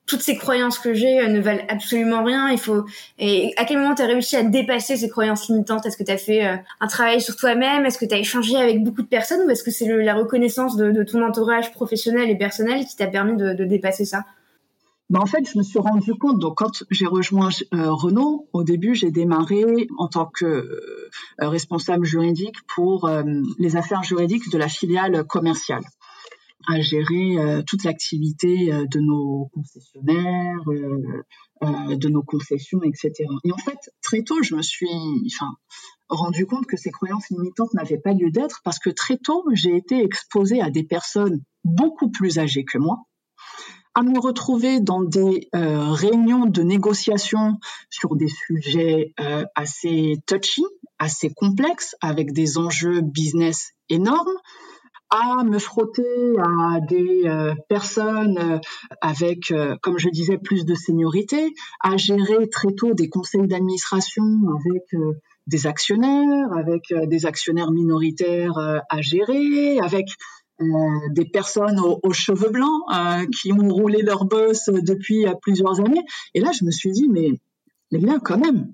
toutes 0.06 0.22
ces 0.22 0.38
croyances 0.38 0.80
que 0.80 0.94
j'ai 0.94 1.20
euh, 1.20 1.28
ne 1.28 1.40
valent 1.40 1.64
absolument 1.70 2.24
rien. 2.24 2.50
Il 2.50 2.58
faut 2.58 2.86
et 3.18 3.54
à 3.58 3.66
quel 3.66 3.80
moment 3.80 3.96
tu 3.96 4.02
as 4.02 4.08
réussi 4.08 4.36
à 4.36 4.44
dépasser 4.44 4.98
ces 4.98 5.10
croyances 5.10 5.48
limitantes? 5.48 5.86
Est-ce 5.86 5.98
que 5.98 6.04
tu 6.04 6.12
as 6.12 6.18
fait 6.18 6.46
euh, 6.46 6.56
un 6.82 6.88
travail 6.88 7.22
sur 7.22 7.36
toi-même? 7.36 7.86
Est-ce 7.86 7.98
que 7.98 8.06
tu 8.06 8.14
as 8.14 8.20
échangé 8.20 8.58
avec 8.58 8.84
beaucoup 8.84 9.02
de 9.02 9.08
personnes? 9.08 9.42
Ou 9.48 9.50
est-ce 9.50 9.64
que 9.64 9.72
c'est 9.72 9.88
la 9.88 10.16
reconnaissance 10.16 10.76
de, 10.76 11.04
ton 11.04 11.26
entourage 11.26 11.72
professionnel 11.72 12.30
et 12.30 12.38
personnel 12.38 12.86
qui 12.86 12.96
t'a 12.96 13.08
permis 13.08 13.36
de, 13.38 13.64
dépasser 13.64 14.06
ça? 14.06 14.24
Ben 15.10 15.20
en 15.20 15.26
fait, 15.26 15.48
je 15.52 15.58
me 15.58 15.64
suis 15.64 15.80
rendu 15.80 16.14
compte, 16.16 16.40
donc 16.40 16.58
quand 16.58 16.84
j'ai 16.90 17.06
rejoint 17.06 17.50
euh, 17.74 17.92
Renault, 17.92 18.48
au 18.54 18.64
début, 18.64 18.96
j'ai 18.96 19.12
démarré 19.12 19.64
en 19.98 20.08
tant 20.08 20.26
que 20.26 21.10
responsable 21.38 22.06
juridique 22.06 22.56
pour 22.74 23.10
les 23.60 23.76
affaires 23.76 24.04
juridiques 24.04 24.50
de 24.50 24.58
la 24.58 24.68
filiale 24.68 25.24
commerciale 25.26 25.84
à 26.68 26.82
gérer 26.82 27.38
euh, 27.38 27.62
toute 27.62 27.84
l'activité 27.84 28.72
euh, 28.72 28.86
de 28.86 29.00
nos 29.00 29.50
concessionnaires, 29.54 30.62
euh, 30.70 31.96
de 31.96 32.10
nos 32.10 32.24
concessions, 32.24 32.82
etc. 32.84 33.12
Et 33.44 33.52
en 33.52 33.58
fait, 33.58 33.78
très 34.02 34.24
tôt, 34.24 34.42
je 34.42 34.56
me 34.56 34.62
suis, 34.62 34.88
rendu 36.10 36.46
compte 36.46 36.66
que 36.68 36.78
ces 36.78 36.92
croyances 36.92 37.30
limitantes 37.30 37.74
n'avaient 37.74 37.98
pas 37.98 38.14
lieu 38.14 38.30
d'être 38.30 38.62
parce 38.64 38.78
que 38.80 38.90
très 38.90 39.18
tôt, 39.18 39.44
j'ai 39.54 39.76
été 39.76 40.04
exposée 40.04 40.62
à 40.62 40.70
des 40.70 40.84
personnes 40.84 41.42
beaucoup 41.64 42.12
plus 42.12 42.38
âgées 42.38 42.66
que 42.66 42.78
moi, 42.78 42.98
à 43.96 44.04
me 44.04 44.20
retrouver 44.20 44.80
dans 44.80 45.02
des 45.02 45.50
réunions 45.54 46.46
de 46.46 46.62
négociation 46.62 47.58
sur 47.90 48.16
des 48.16 48.28
sujets 48.28 49.14
assez 49.56 50.18
touchy, 50.28 50.64
assez 51.00 51.34
complexes, 51.34 51.96
avec 52.02 52.34
des 52.34 52.58
enjeux 52.58 53.02
business 53.02 53.72
énormes, 53.90 54.38
à 55.14 55.44
me 55.44 55.60
frotter 55.60 56.36
à 56.40 56.80
des 56.80 57.22
euh, 57.26 57.54
personnes 57.70 58.38
euh, 58.40 58.60
avec, 59.00 59.52
euh, 59.52 59.76
comme 59.84 60.00
je 60.00 60.10
disais, 60.10 60.40
plus 60.40 60.66
de 60.66 60.74
seniorité, 60.74 61.54
à 61.82 61.98
gérer 61.98 62.50
très 62.50 62.74
tôt 62.74 62.96
des 62.96 63.10
conseils 63.10 63.48
d'administration 63.48 64.24
avec 64.24 65.04
des 65.46 65.68
actionnaires, 65.68 66.52
avec 66.54 66.86
des 67.08 67.26
actionnaires 67.26 67.72
minoritaires 67.72 68.58
à 68.58 69.02
gérer, 69.02 69.80
avec 69.80 70.08
des 71.12 71.26
personnes 71.26 71.80
aux, 71.80 72.14
cheveux 72.14 72.50
blancs 72.50 72.84
qui 73.36 73.52
ont 73.52 73.68
roulé 73.68 74.02
leur 74.02 74.26
boss 74.26 74.70
depuis 74.70 75.26
plusieurs 75.42 75.80
années. 75.80 76.04
Et 76.34 76.40
là, 76.40 76.52
je 76.58 76.64
me 76.64 76.72
suis 76.72 76.92
dit, 76.92 77.08
mais 77.10 77.30
les 77.92 78.00
gars, 78.00 78.20
quand 78.24 78.38
même, 78.38 78.74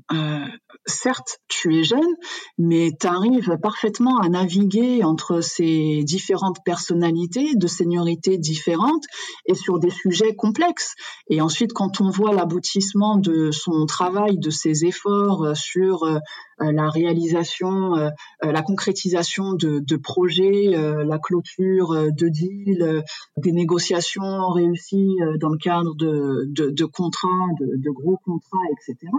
certes, 0.85 1.39
tu 1.47 1.79
es 1.79 1.83
jeune, 1.83 2.15
mais 2.57 2.91
tu 2.99 3.07
arrives 3.07 3.57
parfaitement 3.61 4.19
à 4.19 4.29
naviguer 4.29 5.03
entre 5.03 5.41
ces 5.41 6.03
différentes 6.03 6.57
personnalités, 6.65 7.55
de 7.55 7.67
seniorités 7.67 8.37
différentes 8.37 9.03
et 9.45 9.55
sur 9.55 9.79
des 9.79 9.89
sujets 9.89 10.35
complexes. 10.35 10.93
Et 11.29 11.41
ensuite, 11.41 11.73
quand 11.73 12.01
on 12.01 12.09
voit 12.09 12.33
l'aboutissement 12.33 13.17
de 13.17 13.51
son 13.51 13.85
travail, 13.85 14.37
de 14.37 14.49
ses 14.49 14.85
efforts 14.85 15.43
euh, 15.43 15.53
sur 15.55 16.03
euh, 16.03 16.19
euh, 16.61 16.71
la 16.71 16.89
réalisation, 16.89 17.93
la 18.41 18.61
concrétisation 18.61 19.53
de, 19.53 19.95
projets, 19.95 20.71
la 20.71 21.17
clôture 21.17 22.11
de 22.11 22.27
deals, 22.27 23.03
des 23.37 23.53
négociations 23.53 24.49
réussies 24.49 25.15
dans 25.39 25.47
le 25.47 25.57
cadre 25.57 25.95
de, 25.95 26.85
contrats, 26.85 27.47
de 27.61 27.89
gros 27.91 28.17
contrats, 28.25 28.65
etc 28.73 29.09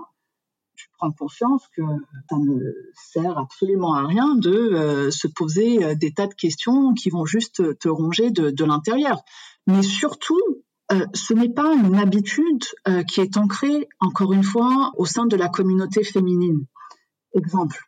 prendre 0.98 1.14
conscience 1.16 1.62
que 1.76 1.82
ça 2.28 2.36
ne 2.36 2.58
sert 2.94 3.38
absolument 3.38 3.94
à 3.94 4.06
rien 4.06 4.34
de 4.36 4.50
euh, 4.50 5.10
se 5.10 5.26
poser 5.28 5.84
euh, 5.84 5.94
des 5.94 6.12
tas 6.12 6.26
de 6.26 6.34
questions 6.34 6.94
qui 6.94 7.10
vont 7.10 7.24
juste 7.24 7.78
te 7.78 7.88
ronger 7.88 8.30
de, 8.30 8.64
l'intérieur. 8.64 9.22
Mais 9.66 9.82
surtout, 9.82 10.40
euh, 10.92 11.06
ce 11.14 11.34
n'est 11.34 11.52
pas 11.52 11.74
une 11.74 11.96
habitude 11.96 12.64
qui 13.08 13.20
est 13.20 13.36
ancrée, 13.36 13.88
encore 14.00 14.32
une 14.32 14.44
fois, 14.44 14.92
au 14.96 15.06
sein 15.06 15.26
de 15.26 15.36
la 15.36 15.48
communauté 15.48 16.04
féminine. 16.04 16.66
Exemple, 17.34 17.78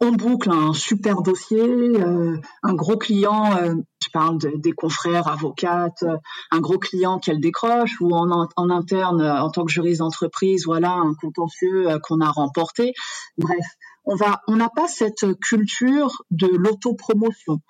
on 0.00 0.12
boucle 0.12 0.50
un 0.50 0.74
super 0.74 1.22
dossier, 1.22 1.60
euh, 1.60 2.36
un 2.62 2.74
gros 2.74 2.96
client, 2.96 3.56
euh, 3.56 3.74
je 4.02 4.10
parle 4.12 4.38
des 4.38 4.72
confrères 4.72 5.26
avocates, 5.26 6.02
euh, 6.02 6.16
un 6.50 6.60
gros 6.60 6.78
client 6.78 7.18
qu'elle 7.18 7.40
décroche 7.40 8.00
ou 8.00 8.14
en, 8.14 8.46
en, 8.56 8.70
interne 8.70 9.22
en 9.22 9.50
tant 9.50 9.64
que 9.64 9.72
juriste 9.72 10.00
d'entreprise, 10.00 10.66
voilà 10.66 10.92
un 10.92 11.14
contentieux 11.14 11.88
qu'on 12.02 12.20
a 12.20 12.30
remporté. 12.30 12.92
Bref, 13.38 13.64
on 14.04 14.16
va, 14.16 14.42
on 14.46 14.56
n'a 14.56 14.68
pas 14.68 14.86
cette 14.86 15.38
culture 15.40 16.22
de 16.30 16.46
l'autopromotion, 16.46 17.60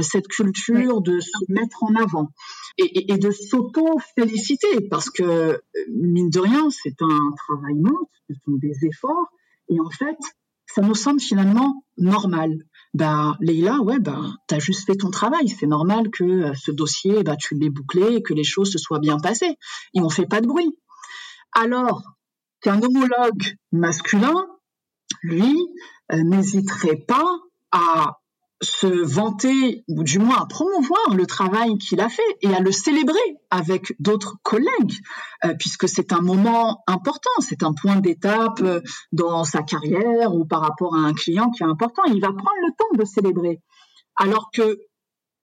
cette 0.00 0.28
culture 0.28 1.02
de 1.02 1.20
se 1.20 1.52
mettre 1.52 1.82
en 1.82 1.94
avant 1.96 2.30
et, 2.78 3.12
et 3.12 3.18
de 3.18 3.30
s'auto-féliciter 3.30 4.88
parce 4.88 5.10
que 5.10 5.60
mine 5.92 6.30
de 6.30 6.40
rien, 6.40 6.70
c'est 6.70 7.02
un 7.02 7.30
travail 7.36 7.82
ce 8.30 8.34
sont 8.46 8.56
des 8.56 8.86
efforts 8.86 9.28
et 9.68 9.78
en 9.78 9.90
fait 9.90 10.16
ça 10.74 10.82
nous 10.82 10.96
semble 10.96 11.20
finalement 11.20 11.84
normal. 11.98 12.50
Bah, 12.94 13.36
Leïla, 13.40 13.78
ouais, 13.80 14.00
bah, 14.00 14.22
t'as 14.48 14.58
juste 14.58 14.86
fait 14.86 14.96
ton 14.96 15.10
travail. 15.10 15.48
C'est 15.48 15.68
normal 15.68 16.10
que 16.10 16.24
euh, 16.24 16.52
ce 16.54 16.72
dossier, 16.72 17.22
bah, 17.22 17.36
tu 17.36 17.54
l'aies 17.54 17.70
bouclé 17.70 18.16
et 18.16 18.22
que 18.22 18.34
les 18.34 18.42
choses 18.42 18.72
se 18.72 18.78
soient 18.78 18.98
bien 18.98 19.18
passées. 19.18 19.56
Et 19.94 20.00
on 20.00 20.10
fait 20.10 20.26
pas 20.26 20.40
de 20.40 20.48
bruit. 20.48 20.76
Alors 21.52 22.02
qu'un 22.60 22.82
homologue 22.82 23.56
masculin, 23.70 24.46
lui, 25.22 25.56
euh, 26.12 26.22
n'hésiterait 26.24 27.04
pas 27.06 27.38
à 27.70 28.16
se 28.62 28.86
vanter, 28.86 29.84
ou 29.88 30.04
du 30.04 30.18
moins 30.18 30.42
à 30.42 30.46
promouvoir 30.46 31.14
le 31.14 31.26
travail 31.26 31.76
qu'il 31.78 32.00
a 32.00 32.08
fait 32.08 32.22
et 32.40 32.54
à 32.54 32.60
le 32.60 32.72
célébrer 32.72 33.18
avec 33.50 33.94
d'autres 33.98 34.36
collègues, 34.42 34.94
euh, 35.44 35.54
puisque 35.58 35.88
c'est 35.88 36.12
un 36.12 36.20
moment 36.20 36.82
important, 36.86 37.30
c'est 37.40 37.62
un 37.62 37.72
point 37.72 37.96
d'étape 37.96 38.60
euh, 38.60 38.80
dans 39.12 39.44
sa 39.44 39.62
carrière 39.62 40.34
ou 40.34 40.44
par 40.44 40.60
rapport 40.60 40.94
à 40.94 41.00
un 41.00 41.14
client 41.14 41.50
qui 41.50 41.62
est 41.62 41.66
important. 41.66 42.02
Il 42.06 42.20
va 42.20 42.28
prendre 42.28 42.60
le 42.66 42.72
temps 42.76 43.02
de 43.02 43.04
célébrer. 43.04 43.60
Alors 44.16 44.50
que 44.52 44.78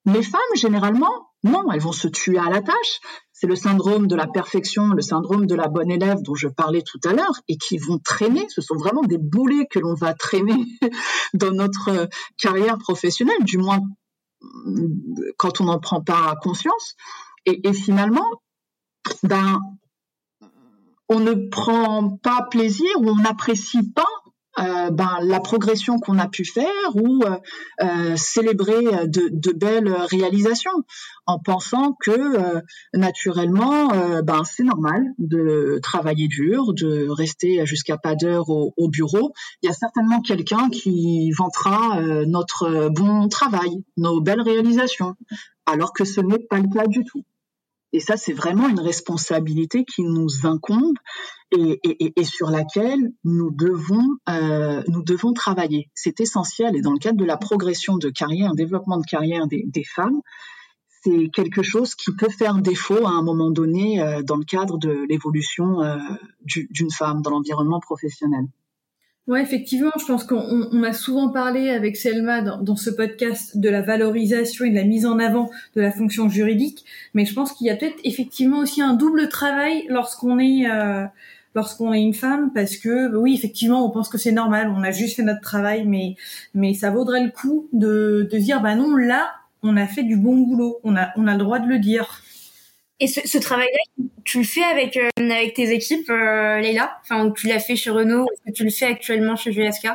les 0.06 0.22
femmes, 0.22 0.40
généralement, 0.56 1.30
non, 1.44 1.70
elles 1.72 1.80
vont 1.80 1.92
se 1.92 2.08
tuer 2.08 2.38
à 2.38 2.50
la 2.50 2.62
tâche. 2.62 3.00
C'est 3.42 3.48
le 3.48 3.56
syndrome 3.56 4.06
de 4.06 4.14
la 4.14 4.28
perfection, 4.28 4.90
le 4.90 5.02
syndrome 5.02 5.46
de 5.46 5.56
la 5.56 5.66
bonne 5.66 5.90
élève 5.90 6.22
dont 6.22 6.36
je 6.36 6.46
parlais 6.46 6.82
tout 6.82 7.00
à 7.02 7.12
l'heure, 7.12 7.40
et 7.48 7.56
qui 7.56 7.76
vont 7.76 7.98
traîner. 7.98 8.46
Ce 8.50 8.60
sont 8.60 8.76
vraiment 8.76 9.02
des 9.02 9.18
boulets 9.18 9.66
que 9.68 9.80
l'on 9.80 9.94
va 9.94 10.14
traîner 10.14 10.64
dans 11.34 11.50
notre 11.50 12.08
carrière 12.38 12.78
professionnelle, 12.78 13.42
du 13.42 13.58
moins 13.58 13.80
quand 15.38 15.60
on 15.60 15.64
n'en 15.64 15.80
prend 15.80 16.00
pas 16.00 16.36
conscience. 16.40 16.94
Et, 17.44 17.66
et 17.66 17.72
finalement, 17.72 18.30
ben, 19.24 19.58
on 21.08 21.18
ne 21.18 21.34
prend 21.50 22.16
pas 22.18 22.46
plaisir 22.48 22.90
ou 23.00 23.08
on 23.08 23.16
n'apprécie 23.16 23.90
pas 23.90 24.21
euh, 24.58 24.90
ben, 24.90 25.18
la 25.22 25.40
progression 25.40 25.98
qu'on 25.98 26.18
a 26.18 26.28
pu 26.28 26.44
faire 26.44 26.94
ou 26.94 27.22
euh, 27.24 27.38
euh, 27.82 28.16
célébrer 28.16 29.06
de, 29.06 29.52
belles 29.52 29.92
réalisations 30.10 30.84
en 31.26 31.38
pensant 31.38 31.96
que 32.00 32.60
naturellement 32.94 33.88
ben, 34.22 34.42
c'est 34.44 34.64
normal 34.64 35.04
de 35.18 35.78
travailler 35.82 36.26
dur, 36.26 36.74
de 36.74 37.08
rester 37.08 37.64
jusqu'à 37.64 37.96
pas 37.96 38.14
d'heure 38.14 38.50
au, 38.50 38.74
au, 38.76 38.88
bureau. 38.88 39.32
Il 39.62 39.66
y 39.66 39.70
a 39.70 39.74
certainement 39.74 40.20
quelqu'un 40.20 40.68
qui 40.68 41.30
vantera 41.32 42.00
notre 42.26 42.88
bon 42.88 43.28
travail, 43.28 43.84
nos 43.96 44.20
belles 44.20 44.42
réalisations, 44.42 45.14
alors 45.66 45.92
que 45.92 46.04
ce 46.04 46.20
n'est 46.20 46.40
pas 46.40 46.58
le 46.58 46.68
cas 46.68 46.86
du 46.86 47.04
tout. 47.04 47.24
Et 47.92 48.00
ça, 48.00 48.16
c'est 48.16 48.32
vraiment 48.32 48.68
une 48.68 48.80
responsabilité 48.80 49.84
qui 49.84 50.02
nous 50.02 50.46
incombe 50.46 50.96
et, 51.50 52.24
sur 52.24 52.50
laquelle 52.50 53.12
nous 53.24 53.50
devons, 53.50 54.16
euh, 54.28 54.82
nous 54.88 55.02
devons 55.02 55.34
travailler. 55.34 55.90
C'est 55.94 56.20
essentiel. 56.20 56.74
Et 56.76 56.80
dans 56.80 56.92
le 56.92 56.98
cadre 56.98 57.18
de 57.18 57.24
la 57.24 57.36
progression 57.36 57.98
de 57.98 58.08
carrière, 58.08 58.54
développement 58.54 58.96
de 58.96 59.04
carrière 59.04 59.46
des, 59.46 59.64
des 59.66 59.84
femmes, 59.84 60.22
c'est 61.02 61.28
quelque 61.30 61.62
chose 61.62 61.94
qui 61.94 62.14
peut 62.14 62.30
faire 62.30 62.58
défaut 62.58 63.06
à 63.06 63.10
un 63.10 63.22
moment 63.22 63.50
donné 63.50 64.00
euh, 64.00 64.22
dans 64.22 64.36
le 64.36 64.44
cadre 64.44 64.78
de 64.78 65.04
l'évolution 65.08 65.82
euh, 65.82 65.96
d'une 66.44 66.90
femme 66.90 67.22
dans 67.22 67.30
l'environnement 67.30 67.80
professionnel. 67.80 68.46
Ouais, 69.28 69.40
effectivement, 69.40 69.92
je 70.00 70.04
pense 70.04 70.24
qu'on 70.24 70.82
a 70.82 70.92
souvent 70.92 71.28
parlé 71.28 71.70
avec 71.70 71.96
Selma 71.96 72.42
dans, 72.42 72.60
dans, 72.60 72.74
ce 72.74 72.90
podcast 72.90 73.56
de 73.56 73.68
la 73.68 73.80
valorisation 73.80 74.64
et 74.64 74.70
de 74.70 74.74
la 74.74 74.82
mise 74.82 75.06
en 75.06 75.20
avant 75.20 75.48
de 75.76 75.80
la 75.80 75.92
fonction 75.92 76.28
juridique, 76.28 76.84
mais 77.14 77.24
je 77.24 77.32
pense 77.32 77.52
qu'il 77.52 77.68
y 77.68 77.70
a 77.70 77.76
peut-être 77.76 78.00
effectivement 78.02 78.58
aussi 78.58 78.82
un 78.82 78.94
double 78.94 79.28
travail 79.28 79.86
lorsqu'on 79.88 80.40
est 80.40 80.68
euh, 80.68 81.04
lorsqu'on 81.54 81.92
est 81.92 82.02
une 82.02 82.14
femme, 82.14 82.50
parce 82.52 82.76
que 82.76 83.14
oui, 83.14 83.34
effectivement, 83.34 83.86
on 83.86 83.90
pense 83.90 84.08
que 84.08 84.18
c'est 84.18 84.32
normal, 84.32 84.72
on 84.76 84.82
a 84.82 84.90
juste 84.90 85.14
fait 85.14 85.22
notre 85.22 85.40
travail, 85.40 85.86
mais 85.86 86.16
mais 86.54 86.74
ça 86.74 86.90
vaudrait 86.90 87.22
le 87.22 87.30
coup 87.30 87.68
de 87.72 88.28
dire 88.32 88.60
bah 88.60 88.74
non, 88.74 88.96
là, 88.96 89.30
on 89.62 89.76
a 89.76 89.86
fait 89.86 90.02
du 90.02 90.16
bon 90.16 90.38
boulot, 90.38 90.80
on 90.82 90.96
a 90.96 91.10
on 91.16 91.28
a 91.28 91.32
le 91.32 91.38
droit 91.38 91.60
de 91.60 91.68
le 91.68 91.78
dire. 91.78 92.22
Et 93.02 93.08
ce, 93.08 93.38
travail-là, 93.38 94.04
tu 94.22 94.38
le 94.38 94.44
fais 94.44 94.62
avec 94.62 94.96
euh, 94.96 95.08
avec 95.18 95.54
tes 95.54 95.72
équipes, 95.72 96.08
euh, 96.08 96.60
Leïla 96.60 97.00
Enfin, 97.02 97.32
tu 97.32 97.48
l'as 97.48 97.58
fait 97.58 97.74
chez 97.74 97.90
Renault, 97.90 98.26
est-ce 98.32 98.42
que 98.52 98.56
tu 98.56 98.62
le 98.62 98.70
fais 98.70 98.86
actuellement 98.86 99.34
chez 99.34 99.50
GSK 99.50 99.88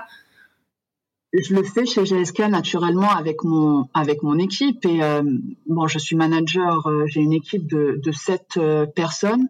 je 1.33 1.53
le 1.53 1.61
fais 1.61 1.85
chez 1.85 2.03
GSK 2.03 2.39
naturellement 2.49 3.09
avec 3.11 3.43
mon 3.43 3.87
avec 3.93 4.23
mon 4.23 4.37
équipe. 4.39 4.85
Et 4.85 5.03
euh, 5.03 5.21
bon 5.67 5.87
je 5.87 5.99
suis 5.99 6.15
manager 6.17 6.87
euh, 6.87 7.05
j'ai 7.05 7.21
une 7.21 7.33
équipe 7.33 7.67
de 7.67 7.99
de 8.01 8.11
sept 8.11 8.59
personnes 8.95 9.47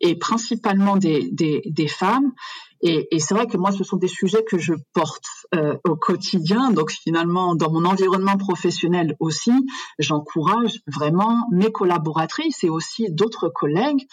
et 0.00 0.16
principalement 0.16 0.96
des 0.96 1.28
des, 1.30 1.62
des 1.66 1.88
femmes 1.88 2.32
et, 2.80 3.08
et 3.14 3.18
c'est 3.18 3.34
vrai 3.34 3.46
que 3.46 3.56
moi, 3.56 3.72
ce 3.72 3.84
sont 3.84 3.96
des 3.96 4.08
sujets 4.08 4.44
que 4.44 4.58
je 4.58 4.74
porte 4.92 5.24
euh, 5.54 5.76
au 5.84 5.96
quotidien. 5.96 6.70
Donc 6.70 6.90
finalement, 6.90 7.54
dans 7.54 7.70
mon 7.70 7.84
environnement 7.84 8.36
professionnel 8.36 9.16
aussi, 9.20 9.52
j'encourage 9.98 10.80
vraiment 10.86 11.46
mes 11.52 11.72
collaboratrices 11.72 12.64
et 12.64 12.70
aussi 12.70 13.06
d'autres 13.10 13.48
collègues 13.48 14.06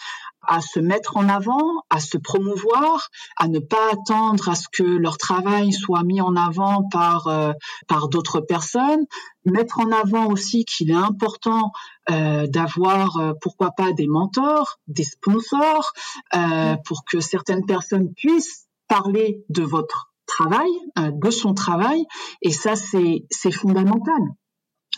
à 0.48 0.60
se 0.60 0.80
mettre 0.80 1.16
en 1.16 1.28
avant, 1.28 1.82
à 1.90 2.00
se 2.00 2.18
promouvoir, 2.18 3.08
à 3.36 3.48
ne 3.48 3.58
pas 3.58 3.90
attendre 3.92 4.48
à 4.48 4.54
ce 4.54 4.68
que 4.72 4.82
leur 4.82 5.18
travail 5.18 5.72
soit 5.72 6.02
mis 6.02 6.20
en 6.20 6.36
avant 6.36 6.88
par 6.90 7.26
euh, 7.26 7.52
par 7.88 8.08
d'autres 8.08 8.40
personnes, 8.40 9.04
mettre 9.44 9.80
en 9.80 9.90
avant 9.92 10.26
aussi 10.26 10.64
qu'il 10.64 10.90
est 10.90 10.94
important 10.94 11.72
euh, 12.10 12.46
d'avoir 12.46 13.16
euh, 13.16 13.32
pourquoi 13.40 13.70
pas 13.70 13.92
des 13.92 14.06
mentors, 14.06 14.78
des 14.86 15.04
sponsors, 15.04 15.92
euh, 16.34 16.76
pour 16.84 17.04
que 17.04 17.20
certaines 17.20 17.66
personnes 17.66 18.12
puissent 18.14 18.66
parler 18.88 19.44
de 19.48 19.62
votre 19.62 20.12
travail, 20.26 20.70
euh, 20.98 21.10
de 21.12 21.30
son 21.30 21.54
travail, 21.54 22.04
et 22.42 22.50
ça 22.50 22.76
c'est 22.76 23.24
c'est 23.30 23.52
fondamental. 23.52 24.22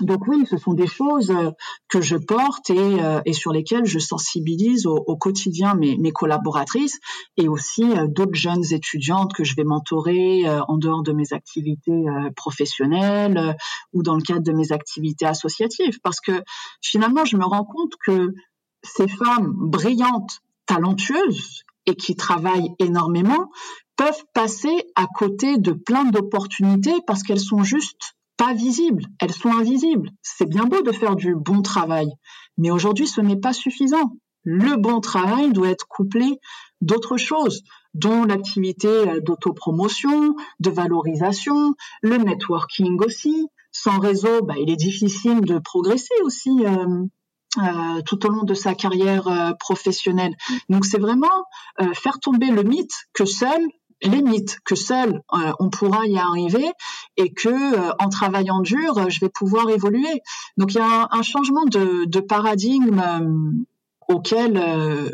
Donc 0.00 0.26
oui, 0.28 0.44
ce 0.46 0.58
sont 0.58 0.74
des 0.74 0.86
choses 0.86 1.30
euh, 1.30 1.50
que 1.88 2.02
je 2.02 2.16
porte 2.16 2.68
et, 2.70 3.02
euh, 3.02 3.20
et 3.24 3.32
sur 3.32 3.52
lesquelles 3.52 3.86
je 3.86 3.98
sensibilise 3.98 4.86
au, 4.86 5.16
quotidien 5.16 5.74
mes, 5.74 5.96
mes, 5.96 6.12
collaboratrices 6.12 6.98
et 7.36 7.48
aussi 7.48 7.82
euh, 7.82 8.06
d'autres 8.06 8.34
jeunes 8.34 8.64
étudiantes 8.72 9.32
que 9.32 9.44
je 9.44 9.54
vais 9.56 9.64
mentorer 9.64 10.44
en 10.68 10.76
dehors 10.76 11.02
de 11.02 11.12
mes 11.12 11.32
activités 11.32 12.04
professionnelles 12.34 13.56
ou 13.92 14.02
dans 14.02 14.14
le 14.14 14.22
cadre 14.22 14.42
de 14.42 14.52
mes 14.52 14.72
activités 14.72 15.26
associatives. 15.26 15.98
Parce 16.02 16.20
que 16.20 16.42
finalement, 16.82 17.24
je 17.24 17.36
me 17.36 17.44
rends 17.44 17.64
compte 17.64 17.92
que 18.04 18.34
ces 18.82 19.08
femmes 19.08 19.52
brillantes, 19.54 20.40
talentueuses 20.66 21.62
et 21.86 21.94
qui 21.94 22.16
travaillent 22.16 22.74
énormément 22.78 23.50
peuvent 23.96 24.24
passer 24.34 24.74
à 24.94 25.06
côté 25.06 25.56
de 25.58 25.72
plein 25.72 26.04
d'opportunités 26.04 26.96
parce 27.06 27.22
qu'elles 27.22 27.40
sont 27.40 27.62
juste 27.62 28.15
pas 28.36 28.54
visibles, 28.54 29.04
elles 29.20 29.32
sont 29.32 29.50
invisibles. 29.50 30.10
C'est 30.22 30.48
bien 30.48 30.64
beau 30.64 30.82
de 30.82 30.92
faire 30.92 31.16
du 31.16 31.34
bon 31.34 31.62
travail, 31.62 32.08
mais 32.58 32.70
aujourd'hui 32.70 33.06
ce 33.06 33.20
n'est 33.20 33.40
pas 33.40 33.52
suffisant. 33.52 34.12
Le 34.44 34.76
bon 34.76 35.00
travail 35.00 35.52
doit 35.52 35.70
être 35.70 35.88
couplé 35.88 36.38
d'autres 36.80 37.16
choses, 37.16 37.62
dont 37.94 38.24
l'activité 38.24 38.88
euh, 38.88 39.20
d'autopromotion, 39.20 40.36
de 40.60 40.70
valorisation, 40.70 41.74
le 42.02 42.18
networking 42.18 43.00
aussi. 43.02 43.48
Sans 43.72 43.98
réseau, 43.98 44.42
bah, 44.42 44.54
il 44.58 44.70
est 44.70 44.76
difficile 44.76 45.40
de 45.40 45.58
progresser 45.58 46.14
aussi 46.22 46.64
euh, 46.64 47.04
euh, 47.58 48.02
tout 48.04 48.26
au 48.26 48.28
long 48.28 48.42
de 48.42 48.54
sa 48.54 48.74
carrière 48.74 49.28
euh, 49.28 49.52
professionnelle. 49.58 50.34
Donc 50.68 50.84
c'est 50.84 50.98
vraiment 50.98 51.46
euh, 51.80 51.92
faire 51.94 52.20
tomber 52.20 52.50
le 52.50 52.62
mythe 52.62 52.92
que 53.14 53.24
seul 53.24 53.66
limite 54.02 54.58
que 54.64 54.74
seul 54.74 55.22
euh, 55.32 55.52
on 55.58 55.70
pourra 55.70 56.06
y 56.06 56.18
arriver 56.18 56.70
et 57.16 57.32
que 57.32 57.48
euh, 57.48 57.92
en 57.98 58.08
travaillant 58.08 58.60
dur 58.60 58.98
euh, 58.98 59.08
je 59.08 59.20
vais 59.20 59.28
pouvoir 59.28 59.70
évoluer. 59.70 60.22
Donc 60.56 60.74
il 60.74 60.78
y 60.78 60.80
a 60.80 61.08
un, 61.10 61.22
changement 61.22 61.64
de, 61.64 62.04
de 62.04 62.20
paradigme 62.20 63.02
auquel 64.08 64.52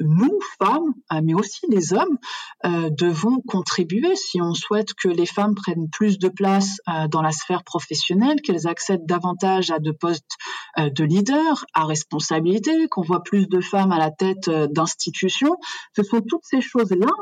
nous 0.04 0.38
femmes 0.58 0.92
mais 1.22 1.32
aussi 1.32 1.64
les 1.70 1.94
hommes 1.94 2.18
devons 2.62 3.40
contribuer. 3.40 4.14
Si 4.16 4.42
on 4.42 4.52
souhaite 4.52 4.92
que 4.92 5.08
les 5.08 5.24
femmes 5.24 5.54
prennent 5.54 5.88
plus 5.90 6.18
de 6.18 6.28
place 6.28 6.76
dans 7.08 7.22
la 7.22 7.32
sphère 7.32 7.64
professionnelle 7.64 8.42
qu'elles 8.42 8.66
accèdent 8.66 9.06
davantage 9.06 9.70
à 9.70 9.78
de 9.78 9.92
postes 9.92 10.36
de 10.76 11.04
leader 11.04 11.64
à 11.72 11.86
responsabilité 11.86 12.86
qu'on 12.88 13.02
voit 13.02 13.22
plus 13.22 13.48
de 13.48 13.60
femmes 13.62 13.92
à 13.92 13.98
la 13.98 14.10
tête 14.10 14.50
d'institutions 14.50 15.56
ce 15.96 16.02
sont 16.02 16.20
toutes 16.20 16.44
ces 16.44 16.60
choses 16.60 16.90
là 16.90 17.12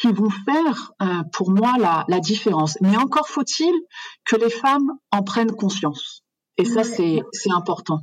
qui 0.00 0.12
vont 0.12 0.30
faire 0.30 0.92
euh, 1.02 1.22
pour 1.32 1.50
moi 1.50 1.74
la, 1.78 2.04
la, 2.08 2.20
différence. 2.20 2.78
Mais 2.80 2.96
encore 2.96 3.28
faut-il 3.28 3.72
que 4.24 4.36
les 4.36 4.50
femmes 4.50 4.92
en 5.10 5.22
prennent 5.22 5.52
conscience. 5.52 6.22
Et 6.56 6.64
ça, 6.64 6.82
c'est 6.84 7.22
important. 7.54 8.00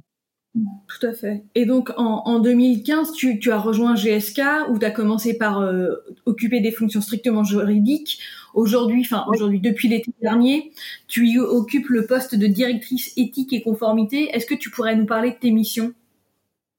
Tout 0.88 1.08
à 1.08 1.12
fait. 1.12 1.44
Et 1.54 1.66
donc 1.66 1.92
en, 1.98 2.22
en 2.26 2.40
2015, 2.40 3.12
tu, 3.12 3.40
tu, 3.40 3.52
as 3.52 3.60
rejoint 3.60 3.96
GSK 3.96 4.42
où 4.70 4.80
tu 4.80 4.86
as 4.86 4.92
commencé 4.92 5.38
par 5.38 5.60
euh, 5.60 5.90
occuper 6.26 6.62
des 6.62 6.72
fonctions 6.72 7.02
strictement 7.02 7.44
juridiques. 7.44 8.20
Aujourd'hui, 8.54 9.02
enfin 9.02 9.26
aujourd'hui, 9.28 9.60
depuis 9.60 9.90
l'été 9.90 10.12
dernier, 10.22 10.72
tu 11.08 11.28
y 11.28 11.40
occupes 11.40 11.90
le 11.90 12.06
poste 12.06 12.36
de 12.36 12.48
directrice 12.48 13.12
éthique 13.18 13.52
et 13.52 13.62
conformité. 13.62 14.30
Est-ce 14.34 14.46
que 14.46 14.56
tu 14.56 14.70
pourrais 14.70 14.96
nous 14.96 15.06
parler 15.06 15.32
de 15.32 15.36
tes 15.36 15.52
missions? 15.52 15.94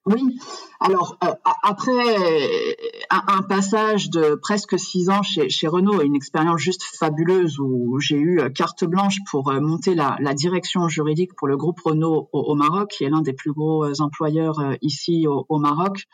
Oui, 0.06 0.38
alors 0.78 1.18
euh, 1.24 1.32
après 1.64 2.66
un, 3.10 3.22
un, 3.26 3.42
passage 3.42 4.08
de 4.08 4.36
presque 4.36 4.78
six 4.78 5.10
ans 5.10 5.22
chez, 5.22 5.48
chez 5.48 5.66
Renault, 5.66 6.00
une 6.00 6.14
expérience 6.14 6.60
juste 6.60 6.84
fabuleuse 6.84 7.58
où 7.58 7.98
j'ai 7.98 8.16
eu 8.16 8.40
euh, 8.40 8.48
carte 8.48 8.84
blanche 8.84 9.18
pour 9.28 9.50
euh, 9.50 9.60
monter 9.60 9.96
la, 9.96 10.16
direction 10.34 10.86
juridique 10.86 11.34
pour 11.34 11.48
le 11.48 11.56
groupe 11.56 11.80
Renault 11.80 12.28
au, 12.32 12.54
Maroc, 12.54 12.90
qui 12.90 13.04
est 13.04 13.10
l'un 13.10 13.20
des 13.20 13.32
plus 13.32 13.52
gros 13.52 14.00
employeurs 14.00 14.60
ici 14.80 15.26
au, 15.26 15.58
Maroc 15.58 16.06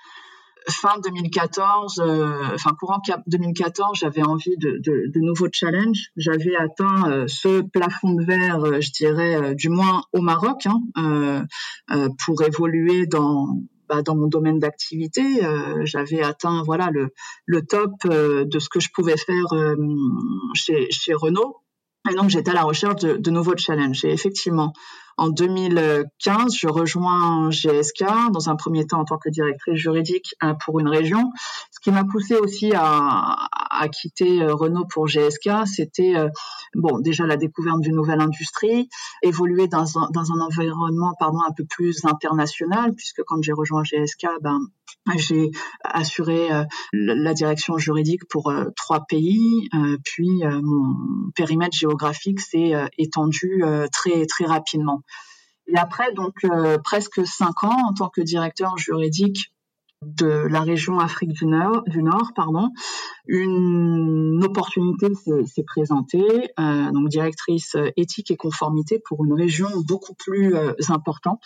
fin 0.68 0.98
2014, 1.02 2.00
euh, 2.00 2.56
courant 2.78 3.00
2014, 3.26 3.98
j'avais 3.98 4.22
envie 4.22 4.56
de, 4.56 4.78
de, 4.78 5.20
nouveaux 5.20 5.48
challenges. 5.52 6.10
J'avais 6.16 6.56
atteint 6.56 7.10
euh, 7.10 7.24
ce 7.28 7.62
plafond 7.62 8.14
de 8.14 8.24
verre, 8.24 8.64
euh, 8.64 8.80
je 8.80 8.90
dirais, 8.92 9.54
du 9.54 9.68
moins 9.68 10.02
au 10.12 10.20
Maroc, 10.20 10.66
hein, 10.66 11.46
pour 12.24 12.42
évoluer 12.42 13.06
dans 13.06 13.60
bah, 13.92 14.00
dans 14.00 14.16
mon 14.16 14.26
domaine 14.26 14.58
d'activité, 14.58 15.44
euh, 15.44 15.84
j'avais 15.84 16.22
atteint 16.22 16.62
voilà 16.64 16.88
le, 16.90 17.12
le 17.44 17.60
top 17.60 17.92
euh, 18.06 18.46
de 18.46 18.58
ce 18.58 18.70
que 18.70 18.80
je 18.80 18.88
pouvais 18.94 19.18
faire 19.18 19.52
euh, 19.52 19.76
chez, 20.54 20.90
chez 20.90 21.12
Renault. 21.12 21.58
Et 22.10 22.14
donc 22.14 22.30
j'étais 22.30 22.52
à 22.52 22.54
la 22.54 22.62
recherche 22.62 23.02
de, 23.02 23.18
de 23.18 23.30
nouveaux 23.30 23.56
challenges. 23.56 24.02
Et 24.06 24.10
effectivement, 24.10 24.72
En 25.16 25.28
2015, 25.28 26.54
je 26.56 26.68
rejoins 26.68 27.50
GSK 27.50 28.04
dans 28.32 28.48
un 28.48 28.56
premier 28.56 28.86
temps 28.86 29.00
en 29.00 29.04
tant 29.04 29.18
que 29.18 29.28
directrice 29.28 29.76
juridique 29.76 30.34
pour 30.64 30.80
une 30.80 30.88
région. 30.88 31.32
Ce 31.70 31.80
qui 31.80 31.90
m'a 31.90 32.04
poussé 32.04 32.36
aussi 32.36 32.72
à, 32.74 33.36
à 33.70 33.88
quitter 33.88 34.44
Renault 34.44 34.86
pour 34.86 35.06
GSK, 35.06 35.66
c'était 35.66 36.14
bon 36.74 36.98
déjà 36.98 37.26
la 37.26 37.36
découverte 37.36 37.80
d'une 37.80 37.96
nouvelle 37.96 38.20
industrie, 38.20 38.88
évoluer 39.22 39.68
dans 39.68 39.98
un, 39.98 40.08
dans 40.12 40.32
un 40.32 40.40
environnement 40.40 41.14
pardon 41.18 41.38
un 41.46 41.52
peu 41.52 41.64
plus 41.64 42.04
international, 42.04 42.94
puisque 42.94 43.22
quand 43.24 43.42
j'ai 43.42 43.52
rejoint 43.52 43.82
GSK, 43.82 44.26
ben 44.40 44.60
j'ai 45.16 45.50
assuré 45.84 46.52
euh, 46.52 46.64
la 46.92 47.34
direction 47.34 47.76
juridique 47.78 48.22
pour 48.28 48.50
euh, 48.50 48.66
trois 48.76 49.04
pays, 49.06 49.68
euh, 49.74 49.98
puis 50.04 50.42
mon 50.44 51.30
périmètre 51.34 51.76
géographique 51.76 52.40
s'est 52.40 52.72
étendu 52.98 53.62
très 53.92 54.26
très 54.26 54.44
rapidement. 54.44 55.02
Et 55.66 55.76
après 55.76 56.12
donc 56.12 56.34
presque 56.84 57.26
cinq 57.26 57.64
ans 57.64 57.76
en 57.88 57.94
tant 57.94 58.08
que 58.08 58.20
directeur 58.20 58.76
juridique 58.78 59.52
de 60.02 60.26
la 60.26 60.60
région 60.62 60.98
Afrique 60.98 61.32
du 61.32 61.46
Nord, 61.46 62.32
pardon, 62.34 62.70
une 63.26 64.42
opportunité 64.44 65.08
s'est 65.46 65.64
présentée, 65.64 66.50
donc 66.58 67.08
directrice 67.08 67.76
éthique 67.96 68.32
et 68.32 68.36
conformité 68.36 69.00
pour 69.06 69.24
une 69.24 69.34
région 69.34 69.68
beaucoup 69.86 70.14
plus 70.14 70.56
importante 70.88 71.42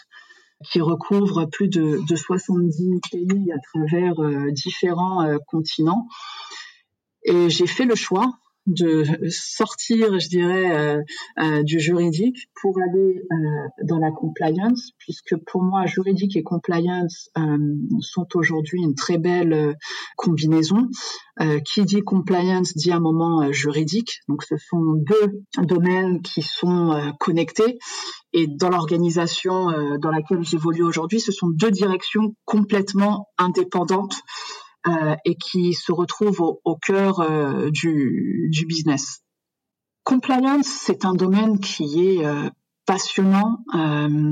qui 0.65 0.81
recouvre 0.81 1.47
plus 1.47 1.69
de, 1.69 2.01
de 2.07 2.17
70 2.17 3.01
pays 3.11 3.53
à 3.53 3.59
travers 3.59 4.21
euh, 4.21 4.51
différents 4.51 5.23
euh, 5.23 5.39
continents. 5.47 6.09
Et 7.25 7.51
j'ai 7.51 7.67
fait 7.67 7.85
le 7.85 7.95
choix 7.95 8.39
de 8.67 9.05
sortir, 9.31 10.19
je 10.19 10.29
dirais, 10.29 10.77
euh, 10.77 11.03
euh, 11.39 11.63
du 11.63 11.79
juridique 11.79 12.49
pour 12.61 12.77
aller 12.79 13.23
euh, 13.31 13.37
dans 13.85 13.99
la 13.99 14.11
compliance, 14.11 14.91
puisque 14.99 15.37
pour 15.47 15.63
moi, 15.63 15.87
juridique 15.87 16.37
et 16.37 16.43
compliance 16.43 17.31
sont 18.01 18.27
aujourd'hui 18.35 18.81
une 18.83 18.95
très 18.95 19.19
belle 19.19 19.77
combinaison. 20.17 20.89
qui 21.65 21.85
dit 21.85 22.01
compliance 22.01 22.75
dit 22.75 22.93
un 22.93 23.01
moment 23.01 23.53
juridique, 23.53 24.21
donc 24.29 24.43
ce 24.43 24.57
sont 24.57 24.95
deux 24.95 25.43
domaines 25.63 26.23
qui 26.23 26.43
sont 26.43 27.13
connectés. 27.21 27.79
Et 28.33 28.47
dans 28.47 28.71
l'organisation 28.71 29.99
dans 29.99 30.11
laquelle 30.11 30.43
j'évolue 30.43 30.83
aujourd'hui, 30.83 31.21
ce 31.21 31.33
sont 31.33 31.49
deux 31.49 31.71
directions 31.71 32.35
complètement 32.47 33.29
indépendantes 33.39 34.17
euh, 34.89 35.17
et 35.25 35.35
qui 35.35 35.75
se 35.75 35.93
retrouve 35.93 36.41
au, 36.41 36.77
cœur 36.77 37.21
euh, 37.21 37.71
du, 37.71 38.49
du, 38.51 38.67
business. 38.67 39.23
Compliance, 40.05 40.67
c'est 40.67 41.05
un 41.05 41.15
domaine 41.15 41.59
qui 41.59 42.21
est 42.21 42.25
euh, 42.89 42.93
passionnant, 42.93 43.59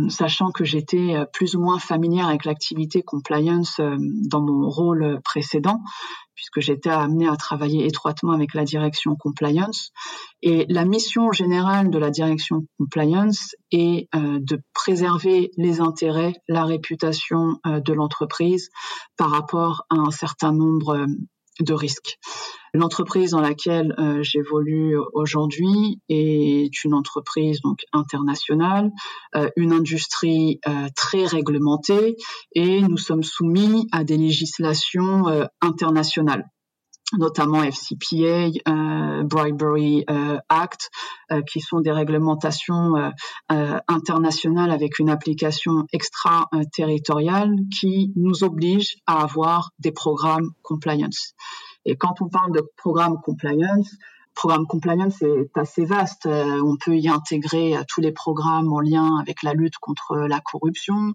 sachant 0.08 0.50
que 0.50 0.64
j'étais 0.64 1.14
plus 1.32 1.54
ou 1.56 1.60
moins 1.60 1.78
familière 1.78 2.28
avec 2.28 2.44
l'activité 2.44 3.02
compliance 3.02 3.80
dans 3.80 4.40
mon 4.40 4.68
rôle 4.68 5.20
précédent 5.24 5.80
puisque 6.34 6.60
j'étais 6.60 6.90
amenée 6.90 7.28
à 7.28 7.36
travailler 7.36 7.86
étroitement 7.86 8.32
avec 8.32 8.54
la 8.54 8.64
direction 8.64 9.16
compliance. 9.16 9.92
Et 10.42 10.66
la 10.68 10.84
mission 10.84 11.32
générale 11.32 11.90
de 11.90 11.98
la 11.98 12.10
direction 12.10 12.66
compliance 12.78 13.54
est 13.70 14.08
euh, 14.14 14.38
de 14.40 14.60
préserver 14.72 15.50
les 15.56 15.80
intérêts, 15.80 16.34
la 16.48 16.64
réputation 16.64 17.58
euh, 17.66 17.80
de 17.80 17.92
l'entreprise 17.92 18.70
par 19.16 19.30
rapport 19.30 19.86
à 19.90 19.96
un 19.96 20.10
certain 20.10 20.52
nombre 20.52 20.96
euh, 20.96 21.06
de 21.60 21.72
risques. 21.72 22.18
L'entreprise 22.74 23.30
dans 23.30 23.40
laquelle 23.40 23.94
euh, 23.98 24.22
j'évolue 24.22 24.96
aujourd'hui 25.12 26.00
est 26.08 26.84
une 26.84 26.94
entreprise 26.94 27.60
donc 27.62 27.78
internationale, 27.92 28.90
euh, 29.36 29.48
une 29.56 29.72
industrie 29.72 30.58
euh, 30.66 30.88
très 30.96 31.24
réglementée 31.24 32.16
et 32.52 32.80
nous 32.82 32.96
sommes 32.96 33.22
soumis 33.22 33.86
à 33.92 34.02
des 34.02 34.16
législations 34.16 35.24
internationales 35.60 36.44
notamment 37.18 37.62
FCPA, 37.62 38.50
euh, 38.68 39.22
Bribery 39.24 40.04
Act, 40.48 40.90
qui 41.50 41.60
sont 41.60 41.80
des 41.80 41.90
réglementations 41.90 43.12
internationales 43.48 44.70
avec 44.70 44.98
une 44.98 45.10
application 45.10 45.86
extra-territoriale 45.92 47.54
qui 47.78 48.12
nous 48.16 48.44
obligent 48.44 48.96
à 49.06 49.22
avoir 49.22 49.70
des 49.78 49.92
programmes 49.92 50.50
compliance. 50.62 51.34
Et 51.84 51.96
quand 51.96 52.20
on 52.20 52.28
parle 52.28 52.52
de 52.52 52.62
programme 52.76 53.20
compliance, 53.22 53.90
programme 54.34 54.66
compliance 54.66 55.22
est 55.22 55.56
assez 55.56 55.84
vaste. 55.84 56.26
Euh, 56.26 56.60
on 56.62 56.76
peut 56.76 56.96
y 56.96 57.08
intégrer 57.08 57.76
euh, 57.76 57.82
tous 57.88 58.00
les 58.00 58.12
programmes 58.12 58.72
en 58.72 58.80
lien 58.80 59.16
avec 59.18 59.42
la 59.42 59.54
lutte 59.54 59.78
contre 59.78 60.16
la 60.16 60.40
corruption, 60.40 61.14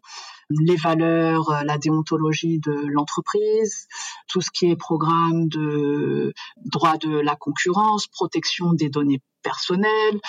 les 0.50 0.76
valeurs, 0.76 1.50
euh, 1.52 1.64
la 1.64 1.78
déontologie 1.78 2.60
de 2.60 2.72
l'entreprise, 2.88 3.88
tout 4.28 4.42
ce 4.42 4.50
qui 4.52 4.72
est 4.72 4.76
programme 4.76 5.48
de 5.50 6.34
droit 6.58 6.98
de 6.98 7.20
la 7.20 7.36
concurrence, 7.36 8.08
protection 8.08 8.74
des 8.74 8.90
données 8.90 9.22
personnelles, 9.42 10.20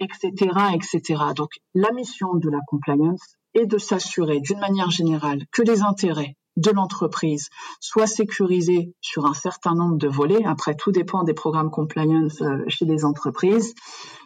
etc., 0.00 0.32
etc. 0.74 1.22
Donc, 1.36 1.50
la 1.74 1.92
mission 1.92 2.34
de 2.34 2.50
la 2.50 2.58
compliance 2.66 3.36
est 3.54 3.66
de 3.66 3.78
s'assurer 3.78 4.40
d'une 4.40 4.58
manière 4.58 4.90
générale 4.90 5.44
que 5.52 5.62
les 5.62 5.82
intérêts 5.82 6.36
de 6.56 6.70
l'entreprise 6.70 7.48
soit 7.80 8.06
sécurisé 8.06 8.94
sur 9.00 9.26
un 9.26 9.34
certain 9.34 9.74
nombre 9.74 9.98
de 9.98 10.08
volets. 10.08 10.44
Après, 10.44 10.74
tout 10.74 10.90
dépend 10.90 11.22
des 11.22 11.34
programmes 11.34 11.70
compliance 11.70 12.40
euh, 12.42 12.64
chez 12.68 12.84
les 12.84 13.04
entreprises 13.04 13.74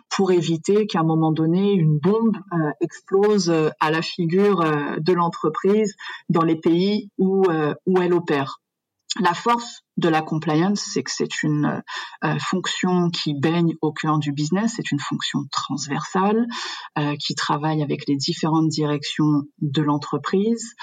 pour 0.08 0.32
éviter 0.32 0.86
qu'à 0.86 1.00
un 1.00 1.04
moment 1.04 1.32
donné, 1.32 1.72
une 1.72 1.98
bombe 1.98 2.36
euh, 2.52 2.70
explose 2.80 3.50
euh, 3.50 3.70
à 3.80 3.90
la 3.90 4.02
figure 4.02 4.64
de 4.98 5.12
l'entreprise 5.12 5.94
dans 6.28 6.42
les 6.42 6.56
pays 6.56 7.10
où 7.18 7.44
elle 7.50 8.14
opère. 8.14 8.60
La 9.18 9.34
force 9.34 9.82
de 9.96 10.08
la 10.08 10.22
compliance, 10.22 10.80
c'est 10.80 11.02
que 11.02 11.10
c'est 11.10 11.42
une 11.42 11.82
euh, 12.24 12.38
fonction 12.38 13.10
qui 13.10 13.34
baigne 13.34 13.74
au 13.82 13.92
cœur 13.92 14.18
du 14.20 14.30
business, 14.30 14.74
c'est 14.76 14.92
une 14.92 15.00
fonction 15.00 15.40
transversale 15.50 16.46
euh, 16.96 17.16
qui 17.16 17.34
travaille 17.34 17.82
avec 17.82 18.06
les 18.06 18.14
différentes 18.14 18.68
directions 18.68 19.42
de 19.58 19.82
l'entreprise. 19.82 20.74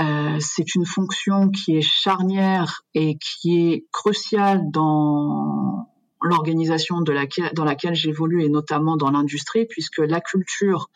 Euh, 0.00 0.36
c'est 0.40 0.74
une 0.74 0.84
fonction 0.84 1.48
qui 1.50 1.76
est 1.76 1.80
charnière 1.80 2.82
et 2.92 3.18
qui 3.18 3.70
est 3.70 3.86
cruciale 3.92 4.62
dans 4.72 5.86
l'organisation 6.20 7.02
dans 7.02 7.64
laquelle 7.64 7.94
j'évolue 7.94 8.42
et 8.42 8.48
notamment 8.48 8.96
dans 8.96 9.10
l'industrie, 9.12 9.66
puisque 9.66 9.98
la 9.98 10.20
culture 10.20 10.88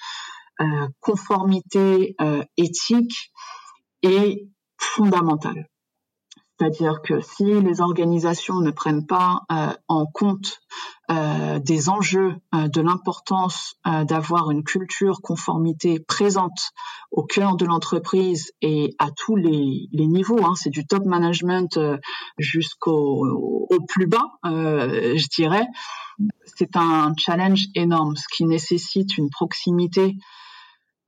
conformité 1.00 2.16
éthique 2.56 3.32
est 4.02 4.48
fondamentale. 4.76 5.68
C'est-à-dire 6.60 7.00
que 7.00 7.22
si 7.22 7.44
les 7.44 7.80
organisations 7.80 8.60
ne 8.60 8.70
prennent 8.70 9.06
pas 9.06 9.44
euh, 9.50 9.72
en 9.88 10.04
compte 10.04 10.60
euh, 11.10 11.58
des 11.58 11.88
enjeux 11.88 12.34
euh, 12.54 12.68
de 12.68 12.82
l'importance 12.82 13.76
d'avoir 14.04 14.50
une 14.50 14.62
culture 14.62 15.22
conformité 15.22 16.00
présente 16.00 16.72
au 17.10 17.24
cœur 17.24 17.56
de 17.56 17.64
l'entreprise 17.64 18.52
et 18.60 18.94
à 18.98 19.10
tous 19.10 19.36
les, 19.36 19.88
niveaux, 19.92 20.44
hein, 20.44 20.52
c'est 20.54 20.68
du 20.68 20.86
top 20.86 21.06
management 21.06 21.80
jusqu'au 22.38 23.66
plus 23.88 24.06
bas, 24.06 24.26
je 24.44 25.28
dirais, 25.28 25.66
c'est 26.44 26.76
un 26.76 27.14
challenge 27.16 27.66
énorme, 27.74 28.16
ce 28.16 28.26
qui 28.30 28.44
nécessite 28.44 29.16
une 29.16 29.30
proximité 29.30 30.16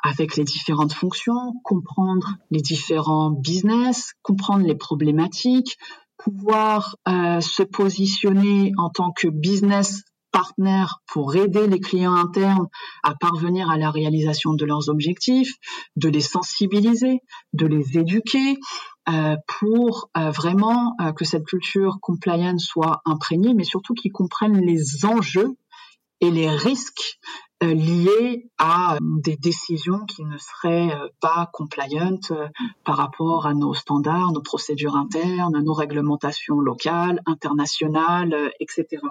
avec 0.03 0.37
les 0.37 0.45
différentes 0.45 0.93
fonctions, 0.93 1.55
comprendre 1.63 2.37
les 2.51 2.61
différents 2.61 3.31
business, 3.31 4.13
comprendre 4.23 4.67
les 4.67 4.75
problématiques, 4.75 5.79
pouvoir 6.19 6.97
euh, 7.09 7.41
se 7.41 7.63
positionner 7.63 8.73
en 8.79 8.91
tant 8.91 9.13
que 9.13 9.29
business 9.29 10.03
partner 10.31 10.85
pour 11.07 11.37
aider 11.37 11.67
les 11.67 11.79
clients 11.79 12.15
internes 12.15 12.67
à 13.03 13.15
parvenir 13.15 13.71
à 13.71 13.77
la 13.77 13.91
réalisation 13.91 14.55
de 14.55 14.65
leurs 14.65 14.89
objectifs, 14.89 15.53
de 15.97 16.09
les 16.09 16.23
sensibiliser, 16.23 17.21
de 17.53 17.67
les 17.67 17.99
éduquer 17.99 18.59
euh, 19.11 19.37
pour 19.61 20.09
euh, 20.17 20.31
vraiment 20.31 20.97
que 21.17 21.27
cette 21.27 21.45
culture 21.45 21.99
compliance 22.01 22.65
soit 22.65 23.03
imprégnée, 23.05 23.53
mais 23.53 23.65
surtout 23.65 23.93
qu'ils 23.93 24.13
comprennent 24.13 24.61
les 24.61 25.05
enjeux 25.05 25.55
et 26.23 26.31
les 26.31 26.49
risques 26.49 27.19
euh, 27.63 27.75
liées 27.75 28.49
à 28.59 28.95
euh, 28.95 28.99
des 29.23 29.37
décisions 29.37 30.07
qui 30.07 30.25
ne 30.25 30.39
seraient 30.39 30.91
euh, 30.91 31.09
pas 31.21 31.51
compliant 31.53 32.19
par 32.85 32.97
rapport 32.97 33.47
à 33.47 33.55
nos 33.55 33.75
standards, 33.75 34.33
nos 34.33 34.41
procédures 34.41 34.97
internes, 34.97 35.61
nos 35.63 35.75
réglementations 35.75 36.61
locales, 36.61 37.21
internationales, 37.27 38.35
etc. 38.61 39.03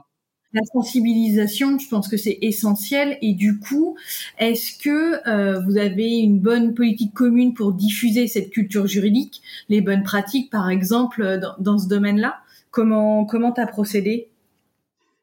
La 0.53 0.63
sensibilisation, 0.73 1.79
je 1.79 1.87
pense 1.87 2.09
que 2.09 2.17
c'est 2.17 2.39
essentiel. 2.41 3.17
Et 3.21 3.33
du 3.33 3.59
coup, 3.59 3.95
est-ce 4.37 4.77
que 4.77 5.63
vous 5.65 5.77
avez 5.77 6.17
une 6.17 6.39
bonne 6.39 6.73
politique 6.73 7.13
commune 7.13 7.53
pour 7.53 7.71
diffuser 7.71 8.27
cette 8.27 8.49
culture 8.49 8.85
juridique, 8.85 9.41
les 9.69 9.79
bonnes 9.79 10.03
pratiques, 10.03 10.51
par 10.51 10.69
exemple, 10.69 11.39
dans, 11.59 11.77
ce 11.77 11.87
domaine-là? 11.87 12.41
Comment 12.69 13.23
comment 13.25 13.53
t'as 13.53 13.67
procédé? 13.67 14.30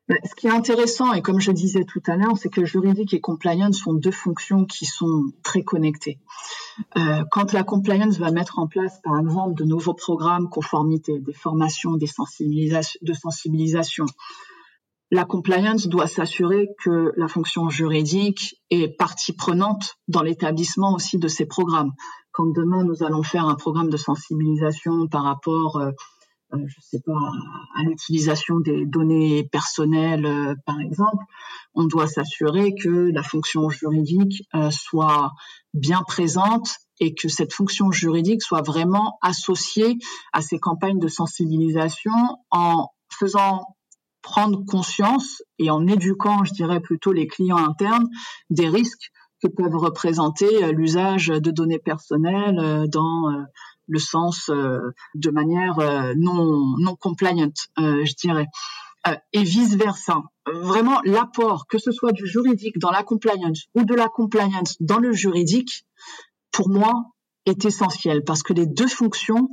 Ce 0.09 0.35
qui 0.35 0.47
est 0.47 0.51
intéressant, 0.51 1.13
et 1.13 1.23
comme 1.23 1.41
je 1.41 1.53
disais 1.53 1.85
tout 1.85 2.03
à 2.07 2.17
l'heure, 2.17 2.37
c'est 2.37 2.49
que 2.49 2.65
juridique 2.65 3.13
et 3.13 3.21
compliance 3.21 3.79
sont 3.79 3.93
deux 3.93 4.11
fonctions 4.11 4.65
qui 4.65 4.87
sont 4.87 5.25
très 5.43 5.63
connectées. 5.63 6.19
Euh, 6.97 7.25
quand 7.31 7.53
la 7.53 7.63
compliance 7.63 8.19
va 8.19 8.31
mettre 8.31 8.59
en 8.59 8.67
place, 8.67 9.01
par 9.03 9.19
exemple, 9.19 9.55
de 9.55 9.65
nouveaux 9.65 9.95
programmes 9.95 10.49
conformité, 10.49 11.19
des 11.19 11.33
formations, 11.33 11.97
des 11.97 12.07
sensibilisations, 12.07 12.99
de 13.03 13.13
sensibilisation, 13.13 14.07
la 15.11 15.25
compliance 15.25 15.87
doit 15.87 16.07
s'assurer 16.07 16.69
que 16.83 17.13
la 17.17 17.29
fonction 17.29 17.69
juridique 17.71 18.57
est 18.71 18.89
partie 18.89 19.33
prenante 19.33 19.97
dans 20.07 20.23
l'établissement 20.23 20.95
aussi 20.95 21.19
de 21.19 21.29
ces 21.29 21.47
programmes. 21.47 21.93
Quand 22.33 22.47
demain 22.47 22.85
nous 22.85 23.03
allons 23.03 23.23
faire 23.23 23.47
un 23.47 23.55
programme 23.55 23.89
de 23.89 23.97
sensibilisation 23.97 25.09
par 25.09 25.25
rapport 25.25 25.77
euh, 25.77 25.91
je 26.53 26.81
sais 26.81 27.01
pas, 27.05 27.19
à 27.77 27.83
l'utilisation 27.83 28.61
des 28.61 28.87
données 28.87 29.45
personnelles, 29.45 30.25
euh, 30.25 30.55
par 30.65 30.81
exemple, 30.81 31.25
on 31.75 31.85
doit 31.85 32.07
s'assurer 32.07 32.75
que 32.75 33.11
la 33.13 33.23
fonction 33.23 33.69
juridique 33.69 34.49
euh, 34.55 34.71
soit 34.71 35.33
bien 35.75 36.03
présente 36.07 36.71
et 37.01 37.15
que 37.15 37.29
cette 37.29 37.53
fonction 37.53 37.93
juridique 37.93 38.43
soit 38.43 38.63
vraiment 38.63 39.19
associée 39.23 39.99
à 40.33 40.41
ces 40.41 40.59
campagnes 40.59 40.99
de 40.99 41.09
sensibilisation 41.09 42.13
en 42.51 42.89
faisant 43.11 43.77
prendre 44.23 44.65
conscience 44.65 45.43
et 45.59 45.71
en 45.71 45.87
éduquant, 45.87 46.45
je 46.45 46.53
dirais 46.53 46.81
plutôt 46.81 47.13
les 47.13 47.27
clients 47.27 47.57
internes, 47.57 48.09
des 48.51 48.69
risques 48.69 49.11
que 49.41 49.49
peuvent 49.49 49.77
représenter 49.77 50.73
l'usage 50.73 51.29
de 51.29 51.51
données 51.53 51.79
personnelles 51.79 52.89
dans 52.89 53.31
le 53.89 53.99
sens 53.99 54.51
euh, 54.51 54.79
de 55.15 55.31
manière 55.31 55.79
euh, 55.81 56.15
non 56.17 56.77
non 56.79 56.95
compliant, 56.95 57.53
euh, 57.79 58.05
je 58.05 58.15
dirais, 58.15 58.47
et 59.33 59.43
vice 59.43 59.75
versa. 59.75 60.21
Vraiment, 60.47 61.01
l'apport, 61.05 61.67
que 61.67 61.79
ce 61.79 61.93
soit 61.93 62.13
du 62.13 62.27
juridique 62.27 62.79
dans 62.79 62.91
la 62.91 63.03
compliance 63.03 63.65
ou 63.75 63.85
de 63.85 63.95
la 63.95 64.09
compliance 64.09 64.77
dans 64.81 64.99
le 64.99 65.13
juridique, 65.13 65.87
pour 66.53 66.69
moi, 66.69 66.93
est 67.47 67.65
essentiel 67.65 68.23
parce 68.25 68.43
que 68.43 68.53
les 68.53 68.67
deux 68.67 68.89
fonctions 68.89 69.49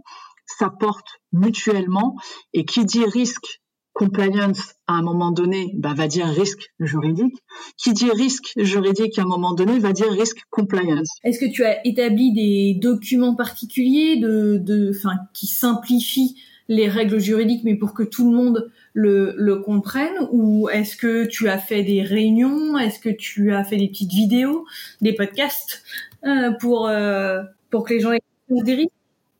s'apportent 0.45 1.21
mutuellement 1.31 2.15
et 2.51 2.65
qui 2.65 2.83
dit 2.83 3.05
risque 3.05 3.61
compliance 3.95 4.75
à 4.87 4.93
un 4.93 5.01
moment 5.01 5.31
donné 5.31 5.71
bah, 5.73 5.93
va 5.95 6.07
dire 6.07 6.27
risque 6.27 6.69
juridique. 6.79 7.33
Qui 7.77 7.93
dit 7.93 8.11
risque 8.11 8.51
juridique 8.57 9.17
à 9.17 9.23
un 9.23 9.25
moment 9.25 9.53
donné 9.53 9.79
va 9.79 9.93
dire 9.93 10.11
risque 10.11 10.37
compliance. 10.51 11.07
Est-ce 11.23 11.39
que 11.39 11.49
tu 11.49 11.63
as 11.63 11.85
établi 11.87 12.33
des 12.33 12.77
documents 12.79 13.35
particuliers 13.35 14.17
de, 14.17 14.57
de, 14.57 14.91
enfin, 14.95 15.15
qui 15.33 15.47
simplifient 15.47 16.35
les 16.67 16.89
règles 16.89 17.19
juridiques, 17.19 17.63
mais 17.63 17.75
pour 17.75 17.93
que 17.93 18.03
tout 18.03 18.29
le 18.29 18.35
monde 18.35 18.71
le, 18.93 19.33
le 19.37 19.57
comprenne? 19.57 20.27
Ou 20.31 20.67
est-ce 20.69 20.97
que 20.97 21.25
tu 21.25 21.47
as 21.47 21.57
fait 21.57 21.83
des 21.83 22.01
réunions? 22.01 22.77
Est-ce 22.77 22.99
que 22.99 23.09
tu 23.09 23.53
as 23.53 23.63
fait 23.63 23.77
des 23.77 23.87
petites 23.87 24.11
vidéos, 24.11 24.65
des 25.01 25.13
podcasts 25.13 25.83
euh, 26.25 26.51
pour 26.59 26.87
euh, 26.87 27.43
pour 27.69 27.85
que 27.85 27.93
les 27.93 28.01
gens 28.01 28.11
aient 28.11 28.21
des 28.49 28.75
risques? 28.75 28.91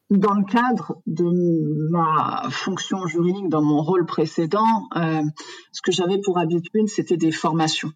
Dans 0.10 0.34
le 0.34 0.44
cadre 0.44 1.02
de 1.08 1.90
ma 1.90 2.48
fonction 2.52 3.08
juridique, 3.08 3.50
dans 3.50 3.64
mon 3.64 3.82
rôle 3.82 4.06
précédent, 4.06 4.88
euh, 4.96 5.22
ce 5.72 5.82
que 5.82 5.92
j'avais 5.92 6.20
pour 6.24 6.38
habitude, 6.38 6.88
c'était 6.88 7.18
des 7.18 7.32
formations. 7.32 7.92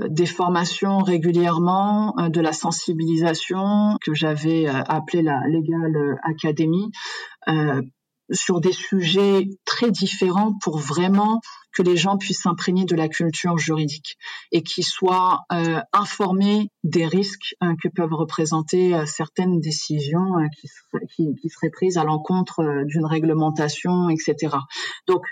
Euh, 0.00 0.08
des 0.08 0.26
formations 0.26 0.98
régulièrement, 0.98 2.14
euh, 2.18 2.28
de 2.28 2.40
la 2.40 2.52
sensibilisation 2.52 3.96
que 4.04 4.14
j'avais 4.14 4.66
appelée 4.66 5.22
la 5.22 5.40
Legal 5.46 6.18
Academy, 6.22 6.90
sur 8.32 8.60
des 8.60 8.72
sujets 8.72 9.48
très 9.64 9.90
différents 9.90 10.54
pour 10.62 10.78
vraiment 10.78 11.40
que 11.74 11.82
les 11.82 11.96
gens 11.96 12.16
puissent 12.16 12.42
s'imprégner 12.42 12.84
de 12.84 12.94
la 12.94 13.08
culture 13.08 13.58
juridique 13.58 14.16
et 14.52 14.62
qu'ils 14.62 14.84
soient 14.84 15.40
euh, 15.52 15.80
informés 15.92 16.70
des 16.84 17.06
risques 17.06 17.54
hein, 17.60 17.74
que 17.82 17.88
peuvent 17.88 18.14
représenter 18.14 18.94
euh, 18.94 19.06
certaines 19.06 19.60
décisions 19.60 20.38
euh, 20.38 20.46
qui, 20.58 20.68
qui, 21.14 21.34
qui, 21.34 21.48
seraient 21.48 21.70
prises 21.70 21.98
à 21.98 22.04
l'encontre 22.04 22.84
d'une 22.86 23.04
réglementation, 23.04 24.08
etc. 24.08 24.56
Donc, 25.06 25.24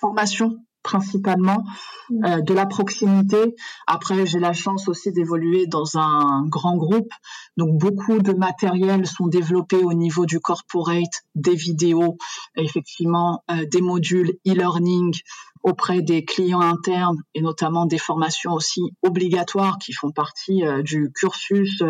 formation 0.00 0.56
principalement 0.84 1.64
mmh. 2.10 2.24
euh, 2.24 2.40
de 2.42 2.54
la 2.54 2.66
proximité. 2.66 3.56
Après, 3.88 4.26
j'ai 4.26 4.38
la 4.38 4.52
chance 4.52 4.86
aussi 4.86 5.10
d'évoluer 5.10 5.66
dans 5.66 5.98
un 5.98 6.46
grand 6.46 6.76
groupe. 6.76 7.10
Donc, 7.56 7.76
beaucoup 7.76 8.20
de 8.20 8.32
matériel 8.32 9.06
sont 9.06 9.26
développés 9.26 9.82
au 9.82 9.94
niveau 9.94 10.26
du 10.26 10.38
corporate, 10.38 11.24
des 11.34 11.56
vidéos, 11.56 12.16
effectivement, 12.54 13.42
euh, 13.50 13.64
des 13.68 13.80
modules 13.80 14.34
e-learning 14.46 15.18
auprès 15.64 16.02
des 16.02 16.24
clients 16.24 16.60
internes 16.60 17.16
et 17.34 17.40
notamment 17.40 17.86
des 17.86 17.98
formations 17.98 18.52
aussi 18.52 18.82
obligatoires 19.02 19.78
qui 19.78 19.94
font 19.94 20.12
partie 20.12 20.64
euh, 20.64 20.82
du 20.82 21.10
cursus 21.12 21.82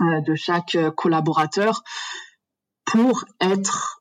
de 0.00 0.34
chaque 0.36 0.76
collaborateur 0.94 1.82
pour 2.84 3.24
être 3.40 4.00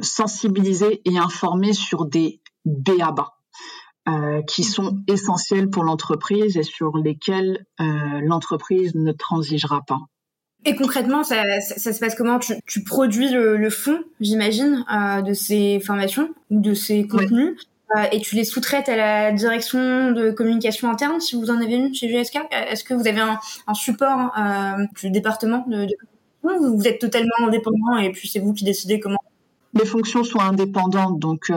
sensibilisé 0.00 1.02
et 1.04 1.18
informé 1.18 1.72
sur 1.72 2.06
des 2.06 2.40
BABA. 2.64 3.35
Euh, 4.08 4.40
qui 4.42 4.62
sont 4.62 5.00
essentiels 5.08 5.68
pour 5.68 5.82
l'entreprise 5.82 6.56
et 6.56 6.62
sur 6.62 6.96
lesquels 6.96 7.66
euh, 7.80 7.84
l'entreprise 8.22 8.94
ne 8.94 9.10
transigera 9.10 9.82
pas. 9.84 9.98
Et 10.64 10.76
concrètement, 10.76 11.24
ça, 11.24 11.42
ça, 11.60 11.92
se 11.92 11.98
passe 11.98 12.14
comment? 12.14 12.38
Tu, 12.38 12.54
tu, 12.68 12.84
produis 12.84 13.28
le, 13.32 13.56
le 13.56 13.68
fond, 13.68 13.98
j'imagine, 14.20 14.84
euh, 14.92 15.22
de 15.22 15.32
ces 15.32 15.80
formations 15.80 16.28
ou 16.50 16.60
de 16.60 16.72
ces 16.72 17.08
contenus, 17.08 17.56
euh, 17.96 18.04
et 18.12 18.20
tu 18.20 18.36
les 18.36 18.44
sous-traites 18.44 18.88
à 18.88 18.94
la 18.94 19.32
direction 19.32 20.12
de 20.12 20.30
communication 20.30 20.88
interne, 20.88 21.18
si 21.20 21.34
vous 21.34 21.50
en 21.50 21.60
avez 21.60 21.74
une 21.74 21.92
chez 21.92 22.06
GSK. 22.06 22.38
Est-ce 22.52 22.84
que 22.84 22.94
vous 22.94 23.08
avez 23.08 23.20
un, 23.20 23.40
un 23.66 23.74
support 23.74 24.32
euh, 24.38 24.84
du 25.00 25.10
département 25.10 25.64
de, 25.66 25.88
ou 26.44 26.76
vous 26.76 26.86
êtes 26.86 27.00
totalement 27.00 27.34
indépendant 27.40 27.96
et 27.96 28.12
puis 28.12 28.28
c'est 28.28 28.38
vous 28.38 28.54
qui 28.54 28.62
décidez 28.62 29.00
comment? 29.00 29.18
Les 29.74 29.84
fonctions 29.84 30.22
sont 30.22 30.38
indépendantes, 30.38 31.18
donc 31.18 31.50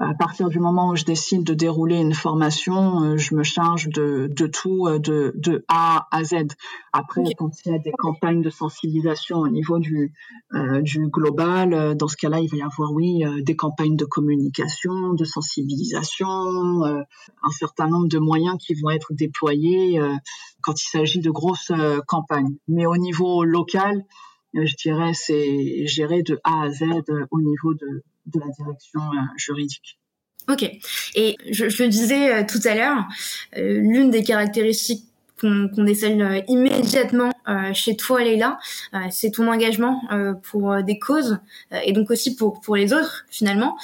à 0.00 0.14
partir 0.14 0.48
du 0.48 0.58
moment 0.58 0.88
où 0.88 0.96
je 0.96 1.04
décide 1.04 1.44
de 1.44 1.52
dérouler 1.52 1.96
une 1.98 2.14
formation, 2.14 3.02
euh, 3.02 3.16
je 3.18 3.34
me 3.34 3.42
charge 3.42 3.88
de, 3.88 4.26
de 4.34 4.46
tout, 4.46 4.86
euh, 4.86 4.98
de, 4.98 5.32
de, 5.36 5.64
A 5.68 6.08
à 6.10 6.24
Z. 6.24 6.46
Après, 6.94 7.22
quand 7.36 7.50
il 7.64 7.72
y 7.72 7.74
a 7.74 7.78
des 7.78 7.92
campagnes 7.92 8.40
de 8.40 8.48
sensibilisation 8.48 9.38
au 9.38 9.48
niveau 9.48 9.78
du, 9.78 10.14
euh, 10.54 10.80
du 10.80 11.08
global, 11.08 11.94
dans 11.96 12.08
ce 12.08 12.16
cas-là, 12.16 12.40
il 12.40 12.48
va 12.48 12.56
y 12.56 12.62
avoir, 12.62 12.92
oui, 12.92 13.22
des 13.42 13.54
campagnes 13.54 13.96
de 13.96 14.06
communication, 14.06 15.12
de 15.12 15.24
sensibilisation, 15.24 16.84
un 16.84 17.50
certain 17.50 17.86
nombre 17.86 18.08
de 18.08 18.18
moyens 18.18 18.56
qui 18.58 18.74
vont 18.74 18.90
être 18.90 19.12
déployés 19.12 20.00
quand 20.62 20.80
il 20.82 20.88
s'agit 20.88 21.20
de 21.20 21.30
grosses 21.30 21.72
campagnes. 22.06 22.56
Mais 22.68 22.86
au 22.86 22.96
niveau 22.96 23.44
local, 23.44 24.04
je 24.54 24.74
dirais, 24.76 25.12
c'est 25.14 25.86
géré 25.86 26.22
de 26.22 26.40
A 26.44 26.64
à 26.64 26.70
Z 26.70 26.84
au 27.30 27.40
niveau 27.40 27.74
de, 27.74 28.02
de 28.32 28.40
la 28.40 28.46
direction 28.56 29.00
euh, 29.00 29.20
juridique. 29.36 29.98
Ok. 30.48 30.68
Et 31.14 31.36
je, 31.50 31.64
le 31.82 31.88
disais 31.88 32.32
euh, 32.32 32.44
tout 32.44 32.60
à 32.64 32.74
l'heure, 32.74 33.04
euh, 33.56 33.78
l'une 33.80 34.10
des 34.10 34.24
caractéristiques 34.24 35.04
qu'on 35.42 35.68
qu 35.68 35.84
décèle 35.84 36.44
immédiatement 36.48 37.32
euh, 37.48 37.72
chez 37.72 37.96
toi, 37.96 38.22
Leïla, 38.22 38.58
euh, 38.94 38.98
c'est 39.10 39.32
ton 39.32 39.48
engagement 39.48 40.02
euh, 40.12 40.34
pour 40.34 40.82
des 40.82 40.98
causes 40.98 41.38
et 41.84 41.92
donc 41.92 42.10
aussi 42.10 42.36
pour 42.36 42.60
pour 42.60 42.76
les 42.76 42.92
autres 42.92 43.24
finalement. 43.30 43.76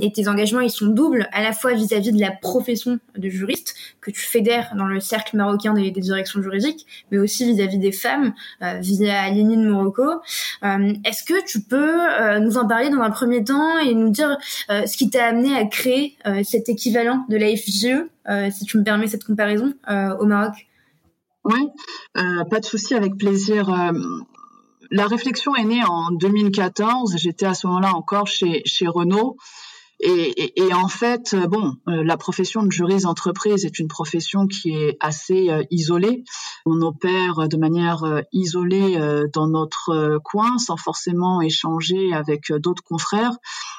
et 0.00 0.12
tes 0.12 0.28
engagements, 0.28 0.60
ils 0.60 0.70
sont 0.70 0.86
doubles, 0.86 1.28
à 1.32 1.42
la 1.42 1.52
fois 1.52 1.72
vis-à-vis 1.72 2.12
de 2.12 2.20
la 2.20 2.30
profession 2.30 2.98
de 3.16 3.28
juriste 3.28 3.74
que 4.00 4.10
tu 4.10 4.20
fédères 4.20 4.74
dans 4.76 4.86
le 4.86 5.00
cercle 5.00 5.36
marocain 5.36 5.72
des, 5.72 5.90
des 5.90 6.00
directions 6.00 6.42
juridiques, 6.42 6.86
mais 7.10 7.18
aussi 7.18 7.44
vis-à-vis 7.44 7.78
des 7.78 7.92
femmes 7.92 8.34
via 8.60 9.30
Lénine 9.30 9.68
Morocco. 9.68 10.20
Est-ce 10.62 11.24
que 11.24 11.44
tu 11.46 11.60
peux 11.60 12.40
nous 12.40 12.58
en 12.58 12.66
parler 12.66 12.90
dans 12.90 13.00
un 13.00 13.10
premier 13.10 13.44
temps 13.44 13.78
et 13.78 13.94
nous 13.94 14.10
dire 14.10 14.36
ce 14.68 14.96
qui 14.96 15.10
t'a 15.10 15.26
amené 15.26 15.56
à 15.56 15.64
créer 15.64 16.16
cet 16.44 16.68
équivalent 16.68 17.24
de 17.28 17.36
la 17.36 17.48
FGE, 17.56 18.52
si 18.52 18.64
tu 18.64 18.78
me 18.78 18.84
permets 18.84 19.06
cette 19.06 19.24
comparaison, 19.24 19.72
au 19.88 20.26
Maroc? 20.26 20.67
Oui, 21.48 21.68
euh, 22.18 22.44
pas 22.44 22.60
de 22.60 22.64
souci, 22.64 22.94
avec 22.94 23.16
plaisir. 23.16 23.70
Euh, 23.70 23.92
la 24.90 25.06
réflexion 25.06 25.56
est 25.56 25.64
née 25.64 25.82
en 25.82 26.10
2014. 26.10 27.16
J'étais 27.16 27.46
à 27.46 27.54
ce 27.54 27.66
moment-là 27.66 27.94
encore 27.94 28.26
chez, 28.26 28.62
chez 28.64 28.86
Renault. 28.86 29.36
Et, 30.00 30.72
en 30.72 30.86
fait, 30.86 31.34
euh, 31.34 31.48
bon, 31.48 31.74
la 31.86 32.16
profession 32.16 32.62
de 32.62 32.70
juriste 32.70 33.04
d'entreprise 33.04 33.64
est 33.64 33.80
une 33.80 33.88
profession 33.88 34.46
qui 34.46 34.70
est 34.70 34.96
assez 35.00 35.50
isolée. 35.70 36.22
On 36.66 36.80
opère 36.82 37.48
de 37.48 37.56
manière 37.56 38.04
isolée 38.32 38.96
dans 39.32 39.48
notre 39.48 40.20
coin, 40.22 40.56
sans 40.58 40.76
forcément 40.76 41.40
échanger 41.42 42.12
avec 42.12 42.52
d'autres 42.52 42.84
confrères. 42.84 43.36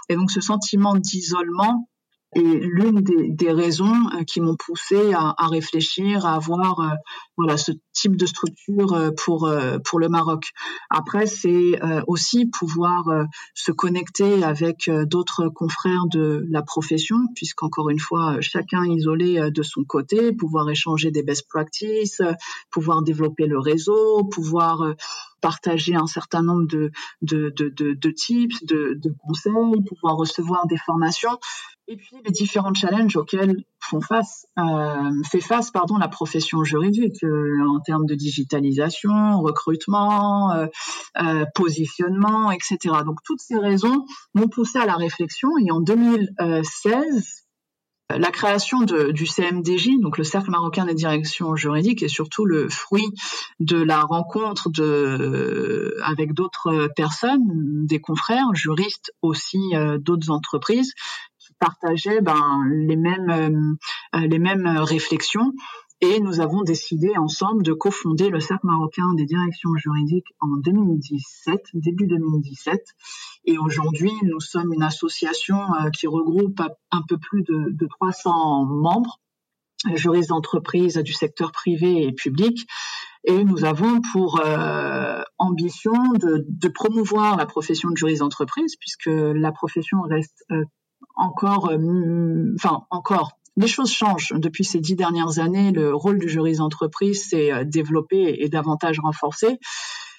Et 0.10 0.16
donc, 0.16 0.30
ce 0.30 0.42
sentiment 0.42 0.96
d'isolement 0.96 1.88
et 2.36 2.42
l'une 2.42 3.02
des, 3.02 3.52
raisons 3.52 3.92
euh, 4.14 4.24
qui 4.24 4.40
m'ont 4.40 4.56
poussé 4.56 5.14
à, 5.14 5.48
réfléchir, 5.48 6.26
à 6.26 6.36
avoir 6.36 6.80
euh, 6.80 6.94
voilà 7.38 7.58
ce 7.58 7.72
type 7.92 8.16
de 8.16 8.28
structure 8.28 8.94
euh, 8.94 9.10
pour 9.12 9.50
pour 9.84 10.00
le 10.00 10.10
Maroc. 10.10 10.52
Après, 10.90 11.26
c'est 11.26 11.80
aussi 12.08 12.46
pouvoir 12.48 13.06
se 13.54 13.72
connecter 13.72 14.44
avec 14.44 14.90
d'autres 15.06 15.50
confrères 15.50 16.06
de 16.12 16.46
la 16.50 16.62
profession, 16.62 17.18
puisqu'encore 17.36 17.90
une 17.90 18.00
fois, 18.00 18.38
chacun 18.42 18.86
isolé 18.86 19.50
de 19.52 19.64
son 19.64 19.84
côté, 19.84 20.34
pouvoir 20.34 20.70
échanger 20.70 21.12
des 21.12 21.24
best 21.24 21.48
practices, 21.50 22.22
pouvoir 22.70 23.02
développer 23.02 23.46
le 23.46 23.60
réseau, 23.60 24.26
pouvoir 24.26 24.96
partager 25.40 25.96
un 25.96 26.08
certain 26.08 26.42
nombre 26.42 26.68
de, 26.68 26.92
de, 27.22 27.50
de, 27.56 27.70
de, 27.94 28.12
tips, 28.12 28.64
de, 28.66 28.98
de, 29.02 29.16
conseils, 29.26 29.84
pouvoir 29.88 30.16
recevoir 30.16 30.68
des 30.68 30.78
formations 30.78 31.38
et 31.90 31.98
puis 31.98 32.18
les 32.24 32.32
différents 32.32 32.74
challenges 32.74 33.18
auxquels 33.18 33.64
font 33.80 34.00
face, 34.00 34.46
euh, 34.60 35.24
fait 35.30 35.42
face 35.42 35.72
pardon, 35.72 35.98
la 35.98 36.08
profession 36.08 36.64
juridique 36.64 37.24
euh, 37.24 37.68
en 37.68 37.80
termes 37.80 38.06
de 38.06 38.14
digitalisation, 38.14 39.42
recrutement, 39.42 40.52
euh, 40.52 40.68
euh 41.20 41.46
positionnement, 41.56 42.52
etc. 42.52 42.78
Donc 43.04 43.18
toutes 43.26 43.42
ces 43.42 43.58
raisons 43.58 44.06
m'ont 44.36 44.48
poussé 44.48 44.78
à 44.78 44.86
la 44.86 44.96
réflexion 44.96 45.50
et 45.58 45.72
en 45.72 45.82
2016, 45.82 47.49
la 48.10 48.32
création 48.32 48.82
du 48.82 49.28
CMDJ, 49.28 49.99
donc 50.01 50.18
le 50.18 50.24
Cercle 50.24 50.49
marocain 50.49 50.86
des 50.86 50.95
directions 50.95 51.55
juridiques, 51.55 52.03
est 52.03 52.07
surtout 52.07 52.45
le 52.45 52.70
fruit 52.70 53.07
de 53.60 53.78
la 53.82 54.01
rencontre 54.01 54.70
de, 54.70 55.95
avec 56.03 56.34
d'autres 56.34 56.89
personnes, 56.95 57.86
des 57.86 57.99
confrères, 57.99 58.53
juristes 58.53 59.12
aussi 59.22 59.60
d'autres 59.99 60.32
entreprises, 60.32 60.93
partageaient 61.60 62.22
ben, 62.22 62.64
les 62.70 62.95
mêmes 62.95 63.78
euh, 64.16 64.20
les 64.20 64.39
mêmes 64.39 64.68
réflexions 64.68 65.53
et 66.01 66.22
nous 66.22 66.39
avons 66.39 66.64
décidé 66.64 67.12
ensemble 67.18 67.62
de 67.64 67.74
cofonder 67.74 68.30
le 68.30 68.39
Cercle 68.39 68.66
marocain 68.66 69.14
des 69.16 69.26
directions 69.26 69.76
juridiques 69.76 70.34
en 70.39 70.55
2017, 70.64 71.60
début 71.74 72.07
2017. 72.07 72.82
Et 73.50 73.58
aujourd'hui, 73.58 74.12
nous 74.22 74.39
sommes 74.39 74.74
une 74.74 74.84
association 74.84 75.58
euh, 75.74 75.89
qui 75.89 76.06
regroupe 76.06 76.62
un 76.91 77.02
peu 77.10 77.18
plus 77.18 77.41
de, 77.41 77.72
de 77.72 77.88
300 77.88 78.66
membres, 78.66 79.20
juristes 79.95 80.30
d'entreprise 80.30 80.97
du 80.97 81.14
secteur 81.14 81.52
privé 81.52 82.04
et 82.04 82.12
public. 82.12 82.68
Et 83.24 83.43
nous 83.43 83.66
avons 83.66 84.02
pour 84.14 84.39
euh, 84.45 85.24
ambition 85.39 85.93
de, 86.14 86.68
promouvoir 86.68 87.38
la 87.38 87.47
profession 87.47 87.89
de 87.89 87.97
juriste 87.97 88.20
d'entreprise, 88.20 88.76
puisque 88.80 89.10
la 89.10 89.52
profession 89.52 90.02
reste 90.04 90.43
euh, 90.52 90.64
encore, 91.16 91.72
enfin 92.54 92.84
encore. 92.91 93.32
Les 93.58 93.68
choses 93.68 93.91
changent 93.91 94.32
depuis 94.36 94.64
ces 94.64 94.80
dix 94.80 94.95
dernières 94.95 95.39
années. 95.39 95.72
Le 95.72 95.95
rôle 95.95 96.20
du 96.20 96.30
juriste 96.30 96.60
d'entreprise 96.60 97.28
s'est 97.28 97.66
développé 97.66 98.43
et 98.43 98.47
davantage 98.47 99.00
renforcé. 99.00 99.58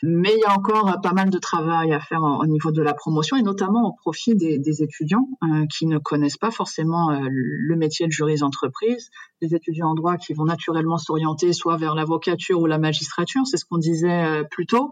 Mais 0.02 0.32
il 0.34 0.40
y 0.40 0.44
a 0.44 0.54
encore 0.56 0.88
euh, 0.88 0.96
pas 1.02 1.12
mal 1.12 1.30
de 1.30 1.38
travail 1.38 1.92
à 1.92 2.00
faire 2.00 2.22
au 2.22 2.46
niveau 2.46 2.70
de 2.70 2.82
la 2.82 2.94
promotion 2.94 3.36
et 3.36 3.42
notamment 3.42 3.88
au 3.88 3.92
profit 3.92 4.34
des, 4.34 4.82
étudiants 4.82 5.28
qui 5.68 5.86
ne 5.86 5.98
connaissent 5.98 6.36
pas 6.36 6.50
forcément 6.50 7.10
le 7.10 7.76
métier 7.76 8.06
de 8.06 8.12
juriste 8.12 8.42
d'entreprise. 8.42 9.10
Les 9.42 9.54
étudiants 9.54 9.88
en 9.90 9.94
droit 9.94 10.16
qui 10.16 10.32
vont 10.32 10.44
naturellement 10.44 10.96
s'orienter 10.96 11.52
soit 11.52 11.76
vers 11.76 11.94
l'avocature 11.94 12.60
ou 12.60 12.66
la 12.66 12.78
magistrature, 12.78 13.42
c'est 13.44 13.56
ce 13.56 13.64
qu'on 13.64 13.78
disait 13.78 14.44
plus 14.50 14.66
tôt. 14.66 14.90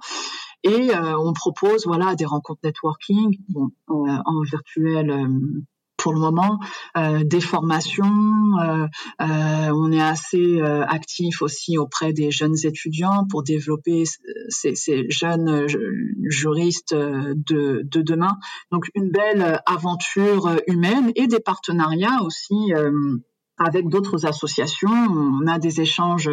Et 0.64 0.90
on 0.94 1.32
propose 1.32 1.86
voilà 1.86 2.14
des 2.16 2.24
rencontres 2.24 2.60
networking 2.64 3.38
bon, 3.48 3.70
en 3.86 4.42
virtuel 4.42 5.28
pour 5.98 6.14
le 6.14 6.20
moment 6.20 6.58
euh, 6.96 7.24
des 7.24 7.40
formations. 7.40 8.04
Euh, 8.04 8.86
euh, 9.20 9.70
on 9.74 9.92
est 9.92 10.00
assez 10.00 10.60
actif 10.62 11.42
aussi 11.42 11.76
auprès 11.76 12.12
des 12.12 12.30
jeunes 12.30 12.56
étudiants 12.64 13.26
pour 13.28 13.42
développer 13.42 14.04
ces, 14.48 15.10
jeunes 15.10 15.66
juristes 16.24 16.94
de, 16.94 17.82
de, 17.84 18.02
demain. 18.02 18.38
Donc 18.70 18.86
une 18.94 19.10
belle 19.10 19.60
aventure 19.66 20.56
humaine 20.66 21.12
et 21.16 21.26
des 21.26 21.40
partenariats 21.40 22.22
aussi 22.24 22.72
avec 23.58 23.88
d'autres 23.88 24.24
associations. 24.24 24.88
On 24.88 25.46
a 25.46 25.58
des 25.58 25.80
échanges 25.80 26.30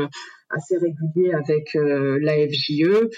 assez 0.49 0.77
réguliers 0.77 1.33
avec 1.33 1.73
la 1.73 2.33
FJE, 2.47 3.09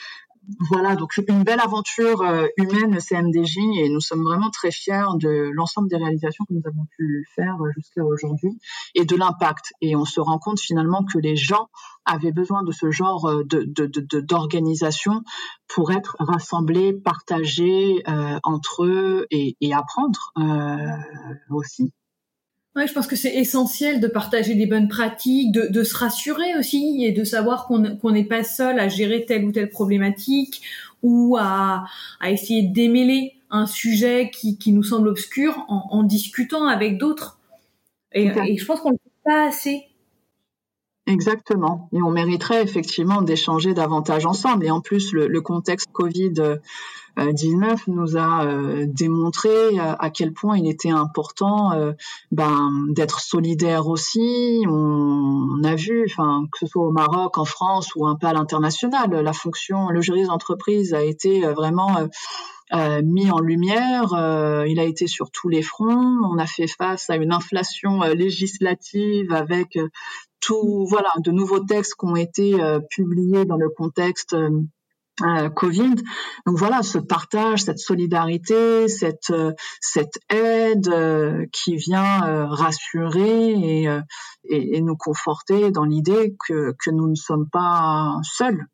voilà, 0.69 0.95
donc 0.95 1.11
une 1.17 1.43
belle 1.43 1.59
aventure 1.59 2.21
euh, 2.21 2.47
humaine 2.57 2.99
CMDJ 2.99 3.57
et 3.79 3.89
nous 3.89 3.99
sommes 3.99 4.23
vraiment 4.23 4.49
très 4.49 4.71
fiers 4.71 5.17
de 5.19 5.49
l'ensemble 5.53 5.89
des 5.89 5.97
réalisations 5.97 6.45
que 6.45 6.53
nous 6.53 6.61
avons 6.65 6.85
pu 6.97 7.27
faire 7.35 7.61
euh, 7.61 7.71
jusqu'à 7.75 8.03
aujourd'hui 8.03 8.57
et 8.95 9.03
de 9.03 9.15
l'impact. 9.15 9.73
Et 9.81 9.95
on 9.95 10.05
se 10.05 10.21
rend 10.21 10.39
compte 10.39 10.59
finalement 10.59 11.03
que 11.03 11.17
les 11.17 11.35
gens 11.35 11.67
avaient 12.05 12.31
besoin 12.31 12.63
de 12.63 12.71
ce 12.71 12.91
genre 12.91 13.25
euh, 13.25 13.43
de, 13.43 14.21
d'organisation 14.21 15.21
pour 15.67 15.91
être 15.91 16.15
rassemblés, 16.19 16.93
partagés 16.93 18.01
entre 18.43 18.85
eux 18.85 19.27
et, 19.31 19.55
apprendre 19.73 20.31
aussi 21.49 21.91
je 22.85 22.93
pense 22.93 23.07
que 23.07 23.15
c'est 23.15 23.35
essentiel 23.35 23.99
de 23.99 24.07
partager 24.07 24.55
des 24.55 24.65
bonnes 24.65 24.87
pratiques, 24.87 25.51
de, 25.51 25.83
se 25.83 25.95
rassurer 25.95 26.55
aussi 26.57 27.03
et 27.03 27.11
de 27.11 27.23
savoir 27.23 27.67
qu'on 27.67 28.11
n'est 28.11 28.23
pas 28.23 28.43
seul 28.43 28.79
à 28.79 28.87
gérer 28.87 29.25
telle 29.25 29.45
ou 29.45 29.51
telle 29.51 29.69
problématique 29.69 30.61
ou 31.03 31.37
à, 31.39 31.85
essayer 32.25 32.63
de 32.63 32.73
démêler 32.73 33.33
un 33.49 33.65
sujet 33.65 34.29
qui, 34.31 34.71
nous 34.73 34.83
semble 34.83 35.07
obscur 35.07 35.65
en, 35.69 36.03
discutant 36.03 36.67
avec 36.67 36.97
d'autres. 36.97 37.39
Et, 38.11 38.29
je 38.57 38.65
pense 38.65 38.81
qu'on 38.81 38.89
ne 38.89 38.93
le 38.93 38.99
fait 39.03 39.23
pas 39.23 39.47
assez. 39.47 39.83
Exactement. 41.05 41.89
Et 41.93 42.01
on 42.01 42.11
mériterait 42.11 42.61
effectivement 42.61 43.21
d'échanger 43.21 43.73
davantage 43.73 44.25
ensemble. 44.25 44.65
Et 44.65 44.71
en 44.71 44.81
plus, 44.81 45.13
le, 45.13 45.41
contexte 45.41 45.89
Covid 45.93 46.59
19 47.17 47.87
nous 47.87 48.15
a 48.17 48.45
euh, 48.45 48.85
démontré 48.87 49.49
euh, 49.49 49.95
à 49.97 50.09
quel 50.09 50.33
point 50.33 50.57
il 50.57 50.69
était 50.69 50.91
important 50.91 51.71
euh, 51.71 51.93
ben, 52.31 52.71
d'être 52.89 53.19
solidaire 53.19 53.87
aussi. 53.87 54.63
On, 54.67 55.63
a 55.63 55.75
vu, 55.75 56.05
enfin, 56.09 56.43
que 56.51 56.59
ce 56.59 56.67
soit 56.67 56.85
au 56.85 56.91
Maroc, 56.91 57.37
en 57.37 57.45
France 57.45 57.95
ou 57.95 58.05
un 58.05 58.15
peu 58.15 58.27
à 58.27 58.33
l'international, 58.33 59.09
la 59.09 59.33
fonction, 59.33 59.89
le 59.89 60.01
juriste 60.01 60.27
d'entreprise 60.29 60.93
a 60.93 61.03
été 61.03 61.41
vraiment 61.41 62.07
mis 63.03 63.31
en 63.31 63.39
lumière. 63.39 64.09
il 64.67 64.79
a 64.79 64.83
été 64.83 65.07
sur 65.07 65.31
tous 65.31 65.49
les 65.49 65.61
fronts. 65.61 66.19
On 66.23 66.37
a 66.37 66.45
fait 66.45 66.67
face 66.67 67.09
à 67.09 67.15
une 67.15 67.33
inflation 67.33 68.01
législative 68.01 69.33
avec 69.33 69.77
tout, 70.39 70.85
voilà, 70.89 71.09
de 71.19 71.31
nouveaux 71.31 71.59
textes 71.59 71.95
qui 71.99 72.05
ont 72.05 72.15
été 72.15 72.55
publiés 72.89 73.45
dans 73.45 73.57
le 73.57 73.69
contexte 73.69 74.35
euh, 75.23 75.49
Covid. 75.49 75.95
Donc 76.45 76.57
voilà, 76.57 76.83
ce 76.83 76.99
partage, 76.99 77.63
cette 77.63 77.79
solidarité, 77.79 78.87
cette 78.87 79.31
euh, 79.31 79.53
cette 79.81 80.19
aide 80.29 80.87
euh, 80.89 81.45
qui 81.51 81.75
vient 81.75 82.45
rassurer 82.47 83.49
et, 83.51 83.89
et, 84.49 84.81
nous 84.81 84.95
conforter 84.95 85.71
dans 85.71 85.85
l'idée 85.85 86.35
que 86.47 86.75
que 86.83 86.91
nous 86.91 87.07
ne 87.07 87.15
sommes 87.15 87.49
pas 87.51 88.19
seuls. 88.23 88.65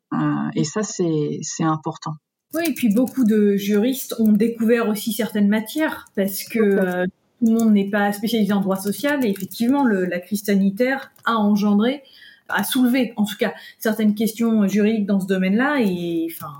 et 0.54 0.64
ça, 0.64 0.82
c'est 0.82 1.38
c'est 1.42 1.64
important. 1.64 2.12
Oui, 2.52 2.62
et 2.68 2.74
puis 2.74 2.92
beaucoup 2.92 3.24
de 3.24 3.56
juristes 3.56 4.14
ont 4.18 4.32
découvert 4.32 4.88
aussi 4.88 5.12
certaines 5.12 5.48
matières 5.48 6.06
parce 6.14 6.44
que 6.44 7.06
tout 7.06 7.46
le 7.46 7.52
monde 7.52 7.72
n'est 7.72 7.90
pas 7.90 8.12
spécialisé 8.12 8.52
en 8.52 8.60
droit 8.60 8.76
social 8.76 9.24
et 9.24 9.30
effectivement 9.30 9.84
le, 9.84 10.04
la 10.04 10.20
crise 10.20 10.44
sanitaire 10.44 11.10
a 11.24 11.36
engendré 11.36 12.02
à 12.48 12.64
soulever, 12.64 13.12
en 13.16 13.24
tout 13.24 13.36
cas, 13.38 13.54
certaines 13.78 14.14
questions 14.14 14.66
juridiques 14.68 15.06
dans 15.06 15.20
ce 15.20 15.26
domaine-là. 15.26 15.80
Et 15.80 16.28
enfin, 16.30 16.52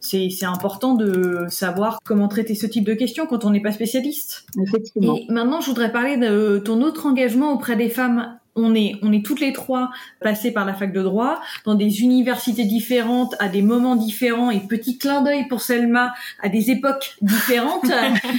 c'est 0.00 0.44
important 0.44 0.94
de 0.94 1.46
savoir 1.48 1.98
comment 2.04 2.28
traiter 2.28 2.54
ce 2.54 2.66
type 2.66 2.84
de 2.84 2.94
questions 2.94 3.26
quand 3.26 3.44
on 3.44 3.50
n'est 3.50 3.62
pas 3.62 3.72
spécialiste. 3.72 4.46
Effectivement. 4.60 5.16
Et 5.16 5.26
maintenant, 5.30 5.60
je 5.60 5.66
voudrais 5.66 5.92
parler 5.92 6.16
de 6.16 6.58
ton 6.58 6.82
autre 6.82 7.06
engagement 7.06 7.52
auprès 7.52 7.76
des 7.76 7.88
femmes 7.88 8.38
on 8.56 8.74
est, 8.74 8.94
on 9.02 9.12
est 9.12 9.24
toutes 9.24 9.40
les 9.40 9.52
trois 9.52 9.90
passées 10.20 10.52
par 10.52 10.64
la 10.64 10.74
fac 10.74 10.92
de 10.92 11.02
droit, 11.02 11.40
dans 11.64 11.74
des 11.74 12.02
universités 12.02 12.64
différentes, 12.64 13.34
à 13.38 13.48
des 13.48 13.62
moments 13.62 13.96
différents, 13.96 14.50
et 14.50 14.60
petit 14.60 14.98
clin 14.98 15.22
d'œil 15.22 15.48
pour 15.48 15.60
Selma, 15.60 16.14
à 16.42 16.48
des 16.48 16.70
époques 16.70 17.16
différentes. 17.20 17.84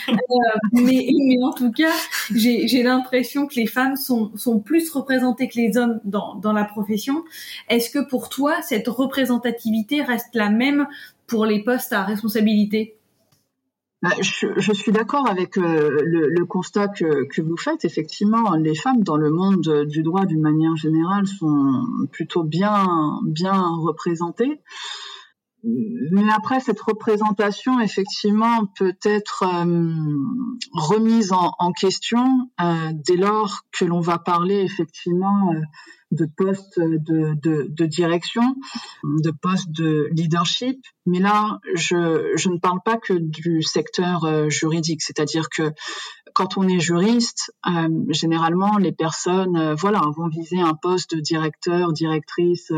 Euh, 0.08 0.58
mais, 0.74 1.08
mais, 1.26 1.38
en 1.44 1.54
tout 1.54 1.72
cas, 1.72 1.92
j'ai 2.34 2.84
l'impression 2.84 3.48
que 3.48 3.56
les 3.56 3.68
femmes 3.68 3.96
sont, 3.96 4.32
sont 4.36 4.60
plus 4.60 4.90
représentées 4.90 5.48
que 5.48 5.58
les 5.58 5.78
hommes 5.78 6.00
dans, 6.04 6.36
dans 6.36 6.52
la 6.52 6.66
profession. 6.66 7.24
Est-ce 7.70 7.90
que 7.90 8.00
pour 8.00 8.30
toi, 8.30 8.62
cette 8.62 8.88
représentativité 8.88 10.02
reste 10.02 10.34
la 10.34 10.50
même 10.50 10.88
pour 11.28 11.46
les 11.46 11.64
postes 11.64 11.94
à 11.94 12.04
responsabilité? 12.04 12.95
Bah, 14.02 14.12
je, 14.20 14.74
suis 14.74 14.92
d'accord 14.92 15.28
avec 15.28 15.58
euh, 15.58 16.00
le, 16.04 16.46
constat 16.46 16.90
que, 16.90 17.42
vous 17.42 17.58
faites. 17.58 17.86
Effectivement, 17.86 18.56
les 18.56 18.76
femmes 18.76 19.04
dans 19.04 19.18
le 19.18 19.32
monde 19.32 19.86
du 19.88 20.04
droit 20.04 20.26
d'une 20.26 20.42
manière 20.42 20.76
générale 20.76 21.26
sont 21.26 21.84
plutôt 22.12 22.44
bien, 22.44 22.86
bien 23.24 23.60
représentées. 23.80 24.62
mais 25.64 26.30
après, 26.36 26.60
cette 26.60 26.82
représentation, 26.82 27.80
effectivement, 27.80 28.66
peut 28.78 28.98
être 29.04 29.44
euh, 29.44 29.94
remise 30.74 31.32
en, 31.32 31.54
en 31.58 31.72
question 31.72 32.50
euh, 32.62 32.92
dès 32.94 33.18
lors 33.18 33.62
que 33.72 33.86
l'on 33.86 34.02
va 34.02 34.20
parler, 34.20 34.60
effectivement, 34.62 35.52
euh, 35.54 35.62
de 36.16 36.26
postes 36.26 36.80
de, 36.80 37.86
direction, 37.86 38.56
de 39.04 39.32
postes 39.32 39.72
de 39.72 40.10
leadership. 40.12 40.80
Mais 41.06 41.20
là, 41.20 41.60
je, 41.76 42.50
ne 42.50 42.60
parle 42.60 42.80
pas 42.84 42.98
que 42.98 43.14
du 43.14 43.62
secteur 43.62 44.50
juridique, 44.50 45.02
c'est-à-dire 45.02 45.50
que 45.50 45.72
quand 46.34 46.58
on 46.58 46.68
est 46.68 46.80
juriste, 46.80 47.54
généralement, 48.10 48.78
les 48.78 48.92
personnes, 48.92 49.74
voilà, 49.76 50.02
vont 50.18 50.28
viser 50.28 50.60
un 50.60 50.74
poste 50.74 51.16
de 51.16 51.22
directeur, 51.22 51.94
directrice 51.94 52.72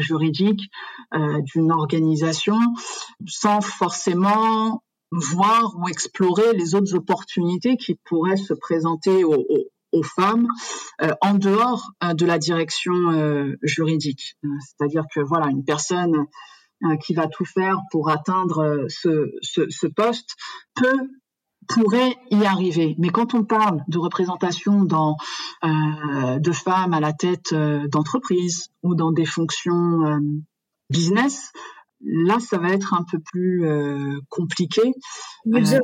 juridique 0.00 0.70
euh, 1.14 1.40
d'une 1.42 1.70
organisation 1.70 2.58
sans 3.26 3.60
forcément 3.60 4.82
voir 5.10 5.74
ou 5.78 5.88
explorer 5.88 6.54
les 6.54 6.74
autres 6.74 6.94
opportunités 6.94 7.76
qui 7.76 7.98
pourraient 8.04 8.36
se 8.36 8.54
présenter 8.54 9.24
aux, 9.24 9.44
aux, 9.92 10.02
femmes 10.02 10.46
euh, 11.02 11.12
en 11.20 11.34
dehors 11.34 11.92
euh, 12.02 12.14
de 12.14 12.26
la 12.26 12.38
direction 12.38 12.92
euh, 13.10 13.56
juridique. 13.62 14.36
C'est-à-dire 14.60 15.04
que 15.14 15.20
voilà, 15.20 15.48
une 15.48 15.64
personne 15.64 16.26
qui 17.04 17.14
va 17.14 17.28
tout 17.28 17.44
faire 17.44 17.78
pour 17.92 18.10
atteindre 18.10 18.86
ce, 18.88 19.30
ce, 19.40 19.70
ce 19.70 19.86
poste 19.86 20.34
peut 20.74 21.10
pourrait 21.68 22.16
y 22.32 22.44
arriver. 22.44 22.96
Mais 22.98 23.10
quand 23.10 23.34
on 23.34 23.44
parle 23.44 23.84
de 23.86 23.98
représentation 23.98 24.82
dans, 24.82 25.16
de 25.62 26.50
femmes 26.50 26.92
à 26.92 26.98
la 26.98 27.12
tête 27.12 27.54
d'entreprises 27.54 28.72
ou 28.82 28.96
dans 28.96 29.12
des 29.12 29.26
fonctions 29.26 30.18
business, 30.90 31.52
là, 32.04 32.38
ça 32.40 32.58
va 32.58 32.70
être 32.70 32.94
un 32.94 33.04
peu 33.10 33.18
plus 33.18 33.66
euh, 33.66 34.18
compliqué. 34.28 34.82
Vous 35.44 35.60
dire 35.60 35.80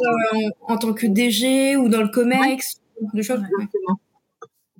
en, 0.66 0.74
en, 0.74 0.78
tant 0.78 0.92
que 0.92 1.06
DG 1.06 1.76
ou 1.76 1.88
dans 1.88 2.02
le 2.02 2.08
COMEX, 2.08 2.80
ouais. 3.00 3.68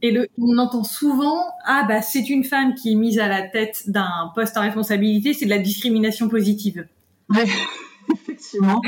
et 0.03 0.11
le, 0.11 0.29
on 0.39 0.59
entend 0.59 0.85
souvent 0.85 1.43
ah 1.65 1.85
bah 1.89 2.03
c'est 2.03 2.29
une 2.29 2.45
femme 2.45 2.75
qui 2.75 2.93
est 2.93 2.97
mise 2.97 3.19
à 3.19 3.29
la 3.29 3.43
tête 3.43 3.85
d'un 3.87 4.31
poste 4.35 4.57
à 4.57 4.61
responsabilité, 4.61 5.35
c'est 5.35 5.45
de 5.45 5.51
la 5.51 5.59
discrimination 5.59 6.29
positive. 6.29 6.87
Ouais, 7.31 7.47
effectivement. 8.13 8.81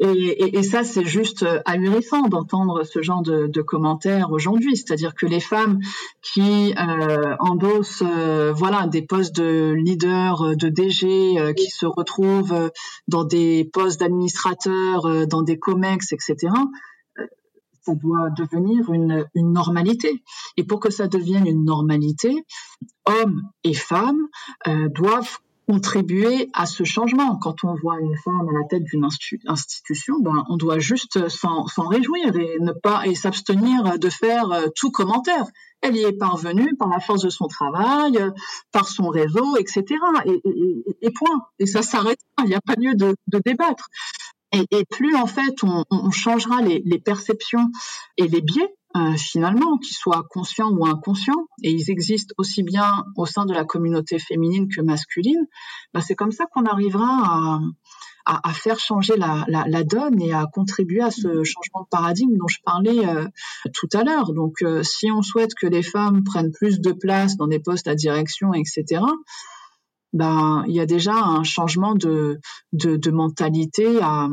Et, 0.00 0.06
et, 0.06 0.58
et, 0.58 0.62
ça, 0.62 0.84
c'est 0.84 1.04
juste 1.04 1.42
euh, 1.42 1.60
ahurissant 1.64 2.22
d'entendre 2.28 2.84
ce 2.84 3.02
genre 3.02 3.22
de, 3.22 3.46
de 3.46 3.62
commentaires 3.62 4.32
aujourd'hui. 4.32 4.76
C'est-à-dire 4.76 5.14
que 5.14 5.26
les 5.26 5.40
femmes 5.40 5.78
qui 6.22 6.74
euh, 6.76 7.36
endossent 7.38 8.02
euh, 8.02 8.52
voilà, 8.52 8.86
des 8.86 9.02
postes 9.02 9.34
de 9.36 9.72
leader, 9.72 10.56
de 10.56 10.68
DG, 10.68 11.38
euh, 11.38 11.52
qui 11.52 11.70
se 11.70 11.86
retrouvent 11.86 12.70
dans 13.08 13.24
des 13.24 13.68
postes 13.72 14.00
d'administrateurs, 14.00 15.26
dans 15.26 15.42
des 15.42 15.58
COMEX, 15.58 16.12
etc., 16.12 16.52
ça 17.84 17.94
doit 17.94 18.30
devenir 18.30 18.90
une, 18.92 19.26
normalité. 19.34 20.22
Et 20.56 20.64
pour 20.64 20.80
que 20.80 20.90
ça 20.90 21.08
devienne 21.08 21.46
une 21.46 21.64
normalité, 21.64 22.44
hommes 23.06 23.42
et 23.64 23.74
femmes 23.74 24.28
euh, 24.68 24.88
doivent 24.88 25.38
contribuer 25.68 26.50
à 26.54 26.66
ce 26.66 26.84
changement. 26.84 27.36
Quand 27.36 27.64
on 27.64 27.74
voit 27.74 28.00
une 28.00 28.16
femme 28.16 28.48
à 28.48 28.52
la 28.52 28.66
tête 28.68 28.82
d'une 28.84 29.06
institution, 29.46 30.18
ben, 30.20 30.44
on 30.48 30.56
doit 30.56 30.78
juste 30.78 31.28
s'en 31.28 31.86
réjouir 31.88 32.36
et 32.36 32.56
ne 32.60 32.72
pas 32.72 33.06
et 33.06 33.14
s'abstenir 33.14 33.98
de 33.98 34.08
faire 34.08 34.50
euh, 34.50 34.66
tout 34.74 34.90
commentaire. 34.90 35.44
Elle 35.80 35.96
y 35.96 36.02
est 36.04 36.12
parvenue 36.12 36.76
par 36.76 36.88
la 36.88 37.00
force 37.00 37.22
de 37.22 37.30
son 37.30 37.46
travail, 37.46 38.18
par 38.70 38.88
son 38.88 39.08
réseau, 39.08 39.56
etc. 39.56 39.84
Et, 40.24 41.10
point. 41.10 41.46
Et 41.58 41.66
ça 41.66 41.82
s'arrête. 41.82 42.18
Il 42.44 42.46
n'y 42.46 42.54
a 42.54 42.60
pas 42.60 42.74
lieu 42.78 42.94
de 42.94 43.16
débattre. 43.44 43.88
Et, 44.52 44.66
et, 44.70 44.84
plus 44.84 45.16
en 45.16 45.26
fait 45.26 45.64
on, 45.64 45.84
on 45.90 46.10
changera 46.10 46.60
les, 46.60 46.82
les, 46.84 46.98
perceptions 46.98 47.70
et 48.18 48.28
les 48.28 48.42
biais 48.42 48.74
euh, 48.94 49.16
finalement, 49.16 49.78
qu'ils 49.78 49.96
soient 49.96 50.26
conscients 50.28 50.70
ou 50.70 50.84
inconscients, 50.84 51.46
et 51.62 51.70
ils 51.70 51.90
existent 51.90 52.34
aussi 52.36 52.62
bien 52.62 53.06
au 53.16 53.24
sein 53.24 53.46
de 53.46 53.54
la 53.54 53.64
communauté 53.64 54.18
féminine 54.18 54.68
que 54.68 54.82
masculine, 54.82 55.46
bah, 55.94 56.02
c'est 56.02 56.14
comme 56.14 56.30
ça 56.30 56.44
qu'on 56.52 56.66
arrivera 56.66 57.06
à, 57.06 57.60
à, 58.26 58.50
à, 58.50 58.52
faire 58.52 58.78
changer 58.78 59.16
la, 59.16 59.46
la, 59.48 59.64
la, 59.66 59.82
donne 59.82 60.20
et 60.20 60.34
à 60.34 60.44
contribuer 60.44 61.00
à 61.00 61.10
ce 61.10 61.42
changement 61.42 61.84
de 61.84 61.88
paradigme 61.90 62.36
dont 62.36 62.48
je 62.48 62.58
parlais 62.66 63.08
euh, 63.08 63.26
tout 63.72 63.88
à 63.94 64.04
l'heure. 64.04 64.34
Donc, 64.34 64.60
euh, 64.60 64.82
si 64.82 65.10
on 65.10 65.22
souhaite 65.22 65.54
que 65.54 65.66
les 65.66 65.82
femmes 65.82 66.22
prennent 66.22 66.52
plus 66.52 66.78
de 66.78 66.92
place 66.92 67.38
dans 67.38 67.46
des 67.46 67.60
postes 67.60 67.88
à 67.88 67.94
direction, 67.94 68.52
etc., 68.52 69.00
ben, 70.12 70.64
il 70.68 70.74
y 70.74 70.80
a 70.80 70.86
déjà 70.86 71.14
un 71.14 71.42
changement 71.42 71.94
de, 71.94 72.40
de, 72.72 72.96
de 72.96 73.10
mentalité 73.10 73.98
à, 74.00 74.28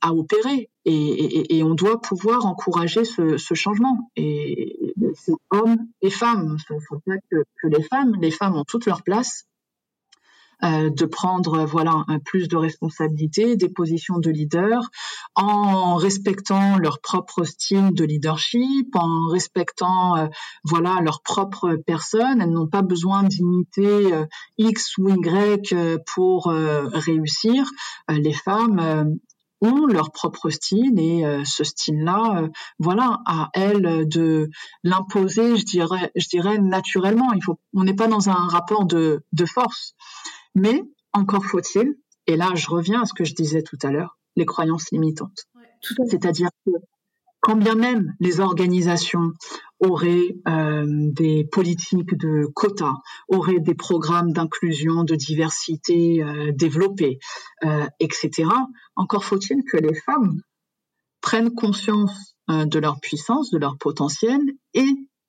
à 0.00 0.14
opérer. 0.14 0.68
Et, 0.86 0.92
et, 0.92 1.56
et, 1.56 1.62
on 1.62 1.74
doit 1.74 2.00
pouvoir 2.00 2.44
encourager 2.44 3.04
ce, 3.06 3.38
ce 3.38 3.54
changement. 3.54 4.10
Et 4.16 4.92
c'est 5.14 5.32
hommes 5.50 5.78
et 6.02 6.10
femmes. 6.10 6.58
Il 6.68 6.76
faut 6.86 7.00
pas 7.06 7.16
que, 7.30 7.44
que 7.62 7.68
les 7.68 7.82
femmes, 7.82 8.16
les 8.20 8.30
femmes 8.30 8.56
ont 8.56 8.64
toute 8.64 8.84
leur 8.84 9.02
place 9.02 9.46
euh, 10.64 10.90
de 10.90 11.04
prendre 11.04 11.64
voilà 11.64 12.04
un 12.08 12.18
plus 12.18 12.48
de 12.48 12.56
responsabilités, 12.56 13.56
des 13.56 13.68
positions 13.68 14.18
de 14.18 14.30
leader, 14.30 14.80
en 15.34 15.96
respectant 15.96 16.78
leur 16.78 17.00
propre 17.00 17.44
style 17.44 17.92
de 17.92 18.04
leadership, 18.04 18.94
en 18.94 19.28
respectant 19.28 20.16
euh, 20.16 20.26
voilà 20.64 21.00
leur 21.02 21.22
propre 21.22 21.76
personne. 21.86 22.40
Elles 22.40 22.50
n'ont 22.50 22.68
pas 22.68 22.82
besoin 22.82 23.22
d'imiter 23.24 24.12
euh, 24.12 24.26
X 24.58 24.96
ou 24.98 25.08
Y 25.08 25.74
pour 26.14 26.46
réussir. 26.46 27.64
les 28.08 28.32
femmes 28.32 29.18
ont 29.64 29.86
leur 29.86 30.12
propre 30.12 30.50
style 30.50 30.98
et 30.98 31.24
euh, 31.24 31.42
ce 31.44 31.64
style-là, 31.64 32.42
euh, 32.42 32.48
voilà, 32.78 33.20
à 33.26 33.50
elles 33.54 34.06
de 34.06 34.50
l'imposer, 34.82 35.56
je 35.56 35.64
dirais, 35.64 36.12
je 36.14 36.28
dirais 36.28 36.58
naturellement. 36.58 37.32
Il 37.34 37.42
faut, 37.42 37.58
on 37.72 37.84
n'est 37.84 37.94
pas 37.94 38.08
dans 38.08 38.28
un 38.28 38.46
rapport 38.48 38.84
de, 38.84 39.24
de 39.32 39.44
force. 39.46 39.94
Mais 40.54 40.82
encore 41.12 41.44
faut-il, 41.44 41.94
et 42.26 42.36
là 42.36 42.50
je 42.54 42.68
reviens 42.68 43.02
à 43.02 43.04
ce 43.06 43.14
que 43.14 43.24
je 43.24 43.34
disais 43.34 43.62
tout 43.62 43.78
à 43.82 43.90
l'heure, 43.90 44.18
les 44.36 44.46
croyances 44.46 44.90
limitantes. 44.90 45.44
Ouais, 45.54 46.06
C'est-à-dire 46.08 46.50
que 46.66 46.72
quand 47.44 47.56
bien 47.56 47.74
même 47.74 48.14
les 48.20 48.40
organisations 48.40 49.32
auraient 49.78 50.34
euh, 50.48 50.86
des 50.88 51.44
politiques 51.44 52.16
de 52.16 52.46
quotas, 52.54 52.94
auraient 53.28 53.60
des 53.60 53.74
programmes 53.74 54.32
d'inclusion, 54.32 55.04
de 55.04 55.14
diversité 55.14 56.22
euh, 56.22 56.52
développés, 56.52 57.18
euh, 57.64 57.86
etc., 58.00 58.48
encore 58.96 59.26
faut-il 59.26 59.62
que 59.70 59.76
les 59.76 59.94
femmes 59.94 60.40
prennent 61.20 61.54
conscience 61.54 62.34
de 62.48 62.78
leur 62.78 63.00
puissance, 63.00 63.50
de 63.50 63.56
leur 63.56 63.78
potentiel 63.78 64.40
et 64.74 64.86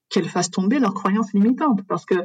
qu'elles 0.09 0.27
fassent 0.27 0.51
tomber 0.51 0.79
leurs 0.79 0.93
croyances 0.93 1.31
limitantes. 1.33 1.79
Parce 1.87 2.05
que 2.05 2.15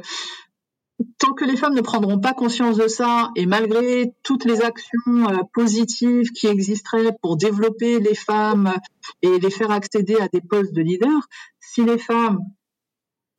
tant 1.17 1.33
que 1.33 1.45
les 1.45 1.55
femmes 1.55 1.73
ne 1.73 1.81
prendront 1.81 2.19
pas 2.19 2.33
conscience 2.33 2.77
de 2.77 2.87
ça, 2.87 3.31
et 3.35 3.45
malgré 3.45 4.13
toutes 4.23 4.45
les 4.45 4.61
actions 4.61 5.29
euh, 5.29 5.43
positives 5.53 6.31
qui 6.31 6.47
existeraient 6.47 7.15
pour 7.21 7.37
développer 7.37 7.99
les 7.99 8.15
femmes 8.15 8.73
et 9.21 9.39
les 9.39 9.49
faire 9.49 9.71
accéder 9.71 10.15
à 10.17 10.27
des 10.27 10.41
postes 10.41 10.73
de 10.73 10.81
leader, 10.81 11.27
si 11.59 11.83
les 11.83 11.97
femmes 11.97 12.39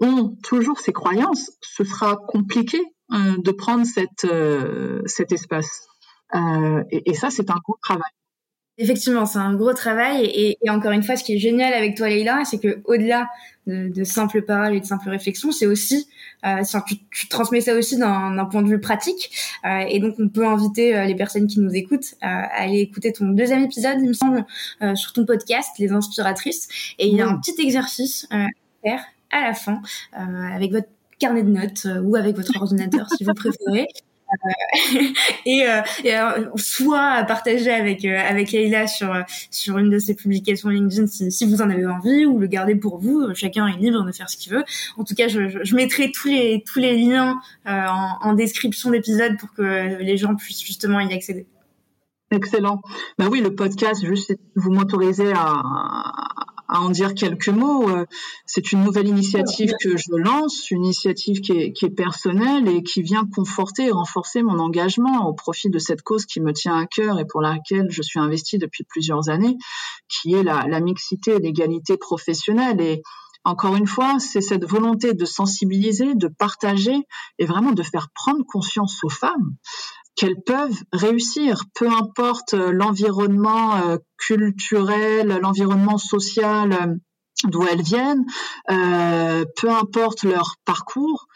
ont 0.01 0.37
toujours 0.43 0.81
ces 0.81 0.93
croyances, 0.93 1.51
ce 1.61 1.85
sera 1.85 2.17
compliqué 2.17 2.81
euh, 3.13 3.37
de 3.39 3.51
prendre 3.53 3.87
euh, 4.25 5.03
cet 5.07 5.33
espace. 5.33 5.87
Et 6.91 7.13
ça, 7.13 7.29
c'est 7.29 7.51
un 7.51 7.59
gros 7.63 7.77
travail. 7.83 8.11
Effectivement, 8.79 9.27
c'est 9.27 9.39
un 9.39 9.55
gros 9.55 9.75
travail 9.75 10.25
et, 10.25 10.57
et, 10.63 10.71
encore 10.71 10.93
une 10.93 11.03
fois, 11.03 11.17
ce 11.17 11.25
qui 11.25 11.35
est 11.35 11.39
génial 11.39 11.75
avec 11.75 11.95
toi, 11.95 12.09
Leïla, 12.09 12.43
c'est 12.47 12.59
que 12.59 12.81
au-delà 12.87 13.29
de, 13.67 13.89
de, 13.89 14.03
simples 14.03 14.41
paroles 14.41 14.75
et 14.75 14.81
de 14.81 14.87
simples 14.87 15.11
réflexions, 15.11 15.53
c'est 15.53 15.67
aussi, 15.67 16.09
euh, 16.47 16.63
tu, 16.87 16.97
tu, 17.11 17.29
transmets 17.29 17.61
ça 17.61 17.75
aussi 17.75 17.99
d'un 17.99 18.45
point 18.51 18.63
de 18.63 18.69
vue 18.69 18.81
pratique. 18.81 19.31
Euh, 19.67 19.81
et 19.89 20.01
donc, 20.01 20.15
on 20.19 20.29
peut 20.31 20.47
inviter 20.47 20.97
euh, 20.97 21.05
les 21.05 21.15
personnes 21.15 21.47
qui 21.49 21.61
nous 21.61 21.75
écoutent 21.75 22.15
euh, 22.23 22.27
à 22.27 22.63
aller 22.63 22.81
écouter 22.81 23.13
ton 23.13 23.27
deuxième 23.27 23.63
épisode, 23.63 23.99
il 24.01 24.09
me 24.09 24.15
semble, 24.15 24.47
euh, 24.81 24.95
sur 24.95 25.13
ton 25.13 25.27
podcast, 25.27 25.69
Les 25.79 25.93
Inspiratrices. 25.93 26.95
Et 26.99 27.09
il 27.09 27.17
y 27.17 27.21
a 27.21 27.29
un 27.29 27.39
petit 27.39 27.61
exercice 27.61 28.27
à 28.31 28.47
faire 28.83 29.05
à 29.31 29.43
la 29.43 29.55
fin 29.55 29.83
avec 30.13 30.73
votre 30.73 30.89
carnet 31.19 31.43
de 31.43 31.51
notes 31.51 31.87
ou 32.03 32.17
avec 32.17 32.37
votre 32.37 32.57
ordinateur, 32.57 33.07
si 33.17 33.25
vous 33.25 33.35
préférez. 33.35 33.87
Euh, 34.95 35.09
et, 35.45 35.67
euh, 35.67 35.83
alors, 36.17 36.49
soit 36.57 37.25
partager 37.25 37.71
avec 37.71 38.05
euh, 38.05 38.17
avec 38.17 38.53
Leïla 38.53 38.87
sur 38.87 39.13
sur 39.51 39.79
une 39.79 39.91
de 39.91 39.99
ses 39.99 40.15
publications 40.15 40.69
LinkedIn 40.69 41.07
si, 41.07 41.31
si, 41.31 41.47
vous 41.47 41.61
en 41.63 41.71
avez 41.71 41.87
envie 41.87 42.25
ou 42.27 42.39
le 42.39 42.47
garder 42.47 42.75
pour 42.75 42.99
vous. 42.99 43.35
Chacun 43.35 43.67
est 43.67 43.77
libre 43.77 44.05
de 44.05 44.13
faire 44.13 44.31
ce 44.31 44.37
qu'il 44.37 44.53
veut. 44.53 44.65
En 44.97 45.05
tout 45.05 45.15
cas, 45.15 45.29
je, 45.29 45.49
je, 45.49 45.59
je, 45.63 45.75
mettrai 45.75 46.11
tous 46.11 46.29
les 46.29 46.63
tous 46.65 46.79
les 46.79 46.97
liens 46.97 47.41
en, 47.67 48.19
en, 48.23 48.33
description 48.35 48.91
d'épisode 48.91 49.37
pour 49.39 49.53
que 49.53 49.99
les 50.01 50.17
gens 50.17 50.35
puissent 50.35 50.65
justement 50.65 51.01
y 51.01 51.13
accéder. 51.13 51.47
Excellent. 52.31 52.81
Ben 53.19 53.29
oui, 53.29 53.41
le 53.41 53.55
podcast, 53.55 54.05
juste 54.05 54.35
vous 54.57 54.71
m'autorisez 54.71 55.33
à, 55.35 55.63
à 56.73 56.81
en 56.81 56.91
dire 56.91 57.15
quelques 57.15 57.49
mots. 57.49 57.89
C'est 58.47 58.73
une 58.73 58.83
nouvelle 58.83 59.07
initiative 59.07 59.73
que 59.81 59.97
je 59.97 60.17
lance, 60.17 60.71
une 60.71 60.85
initiative 60.85 61.41
qui 61.41 61.53
est, 61.53 61.73
qui 61.73 61.85
est 61.85 61.91
personnelle 61.91 62.67
et 62.67 62.83
qui 62.83 63.03
vient 63.03 63.27
conforter 63.27 63.87
et 63.87 63.91
renforcer 63.91 64.43
mon 64.43 64.59
engagement 64.59 65.29
au 65.29 65.35
profit 65.35 65.69
de 65.69 65.79
cette 65.79 66.03
cause 66.03 66.25
qui 66.25 66.41
me 66.41 66.53
tient 66.53 66.77
à 66.77 66.87
cœur 66.87 67.21
et 67.21 67.27
pour 67.27 67.43
laquelle 67.43 67.89
je 67.91 68.03
suis 68.03 68.19
investie 68.19 68.59
depuis 68.59 68.85
plusieurs 68.85 69.29
années, 69.29 69.57
qui 70.09 70.35
est 70.35 70.43
la, 70.43 70.67
la 70.67 70.81
mixité 70.81 71.33
et 71.33 71.39
l'égalité 71.39 71.97
professionnelle. 71.99 72.81
Et 72.81 73.03
encore 73.45 73.77
une 73.77 73.87
fois, 73.87 74.19
c'est 74.19 74.41
cette 74.41 74.65
volonté 74.65 75.15
de 75.15 75.25
sensibiliser, 75.25 76.15
de 76.15 76.29
partager 76.29 76.97
et 77.39 77.45
vraiment 77.45 77.73
de 77.73 77.83
faire 77.83 78.09
prendre 78.15 78.45
conscience 78.47 78.99
aux 79.05 79.11
femmes 79.11 79.57
qu'elles 80.17 80.41
peuvent 80.45 80.83
réussir, 80.93 81.65
peu 81.75 81.89
importe 81.89 82.55
l'environnement 82.55 83.77
euh, 83.77 83.97
culturel, 84.19 85.39
l'environnement 85.43 85.99
social 85.99 86.73
euh, 86.73 86.95
d'où 87.45 87.67
elles 87.67 87.83
viennent, 87.83 88.25
euh, 88.71 89.45
peu 89.57 89.71
importe 89.71 90.23
leur 90.23 90.57
parcours, 90.65 91.27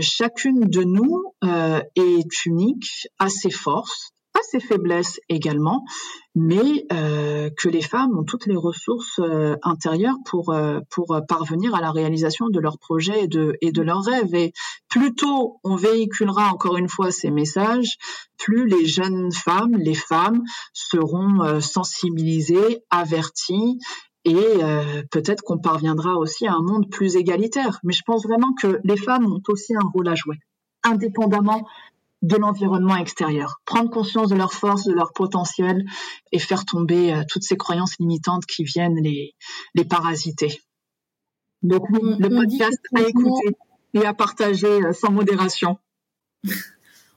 chacune 0.00 0.68
de 0.68 0.82
nous 0.82 1.22
est 1.94 2.46
unique, 2.46 3.06
a 3.20 3.28
ses 3.28 3.50
forces, 3.50 4.13
a 4.34 4.42
ses 4.42 4.60
faiblesses 4.60 5.20
également, 5.28 5.84
mais 6.34 6.86
euh, 6.92 7.50
que 7.56 7.68
les 7.68 7.82
femmes 7.82 8.18
ont 8.18 8.24
toutes 8.24 8.46
les 8.46 8.56
ressources 8.56 9.20
euh, 9.20 9.56
intérieures 9.62 10.16
pour 10.24 10.50
euh, 10.50 10.80
pour 10.90 11.20
parvenir 11.28 11.74
à 11.74 11.80
la 11.80 11.92
réalisation 11.92 12.48
de 12.48 12.58
leurs 12.58 12.78
projets 12.78 13.24
et 13.24 13.28
de 13.28 13.56
et 13.60 13.70
de 13.70 13.82
leurs 13.82 14.02
rêves. 14.02 14.34
Et 14.34 14.52
plus 14.88 15.14
tôt 15.14 15.60
on 15.62 15.76
véhiculera 15.76 16.52
encore 16.52 16.76
une 16.76 16.88
fois 16.88 17.10
ces 17.10 17.30
messages, 17.30 17.96
plus 18.36 18.66
les 18.66 18.86
jeunes 18.86 19.30
femmes, 19.32 19.76
les 19.76 19.94
femmes 19.94 20.42
seront 20.72 21.60
sensibilisées, 21.60 22.82
averties 22.90 23.78
et 24.24 24.60
peut-être 25.10 25.42
qu'on 25.42 25.58
parviendra 25.58 26.16
aussi 26.16 26.46
à 26.46 26.54
un 26.54 26.62
monde 26.62 26.88
plus 26.90 27.16
égalitaire. 27.16 27.78
Mais 27.82 27.92
je 27.92 28.02
pense 28.06 28.24
vraiment 28.24 28.54
que 28.54 28.80
les 28.84 28.96
femmes 28.96 29.26
ont 29.26 29.42
aussi 29.48 29.74
un 29.74 29.86
rôle 29.92 30.08
à 30.08 30.14
jouer, 30.14 30.36
indépendamment 30.82 31.66
de 32.24 32.36
l'environnement 32.36 32.96
extérieur, 32.96 33.60
prendre 33.66 33.90
conscience 33.90 34.30
de 34.30 34.34
leurs 34.34 34.54
forces, 34.54 34.84
de 34.84 34.94
leur 34.94 35.12
potentiel 35.12 35.84
et 36.32 36.38
faire 36.38 36.64
tomber 36.64 37.12
euh, 37.12 37.22
toutes 37.28 37.42
ces 37.42 37.58
croyances 37.58 37.98
limitantes 37.98 38.46
qui 38.46 38.64
viennent 38.64 38.96
les, 38.96 39.34
les 39.74 39.84
parasiter. 39.84 40.62
Donc 41.62 41.82
le 41.90 42.28
podcast 42.28 42.80
à 42.94 43.02
écouter 43.02 43.56
et 43.92 44.06
à 44.06 44.14
partager 44.14 44.66
euh, 44.66 44.92
sans 44.94 45.10
modération. 45.10 45.78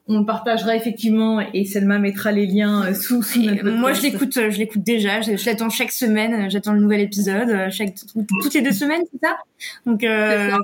On 0.09 0.23
partagera 0.23 0.75
effectivement 0.75 1.41
et 1.53 1.65
Selma 1.65 1.99
mettra 1.99 2.31
les 2.31 2.45
liens 2.45 2.85
euh, 2.85 2.93
sous, 2.93 3.21
sous 3.23 3.41
Moi, 3.41 3.91
je 3.91 4.01
l'écoute, 4.03 4.33
je 4.33 4.57
l'écoute 4.57 4.81
déjà. 4.81 5.19
Je, 5.21 5.45
l'attends 5.45 5.69
chaque 5.69 5.91
semaine. 5.91 6.49
J'attends 6.49 6.73
le 6.73 6.79
nouvel 6.79 7.01
épisode. 7.01 7.69
Chaque 7.69 7.95
toutes 8.13 8.53
les 8.53 8.61
deux 8.61 8.71
semaines, 8.71 9.01
c'est 9.11 9.27
ça? 9.27 9.37
Donc, 9.85 10.03
euh, 10.03 10.55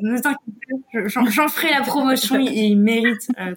j'en 0.94 1.48
ferai 1.50 1.72
la 1.72 1.82
promotion. 1.82 2.40
il, 2.40 2.54
il 2.54 2.78
mérite. 2.78 3.28
Euh, 3.38 3.54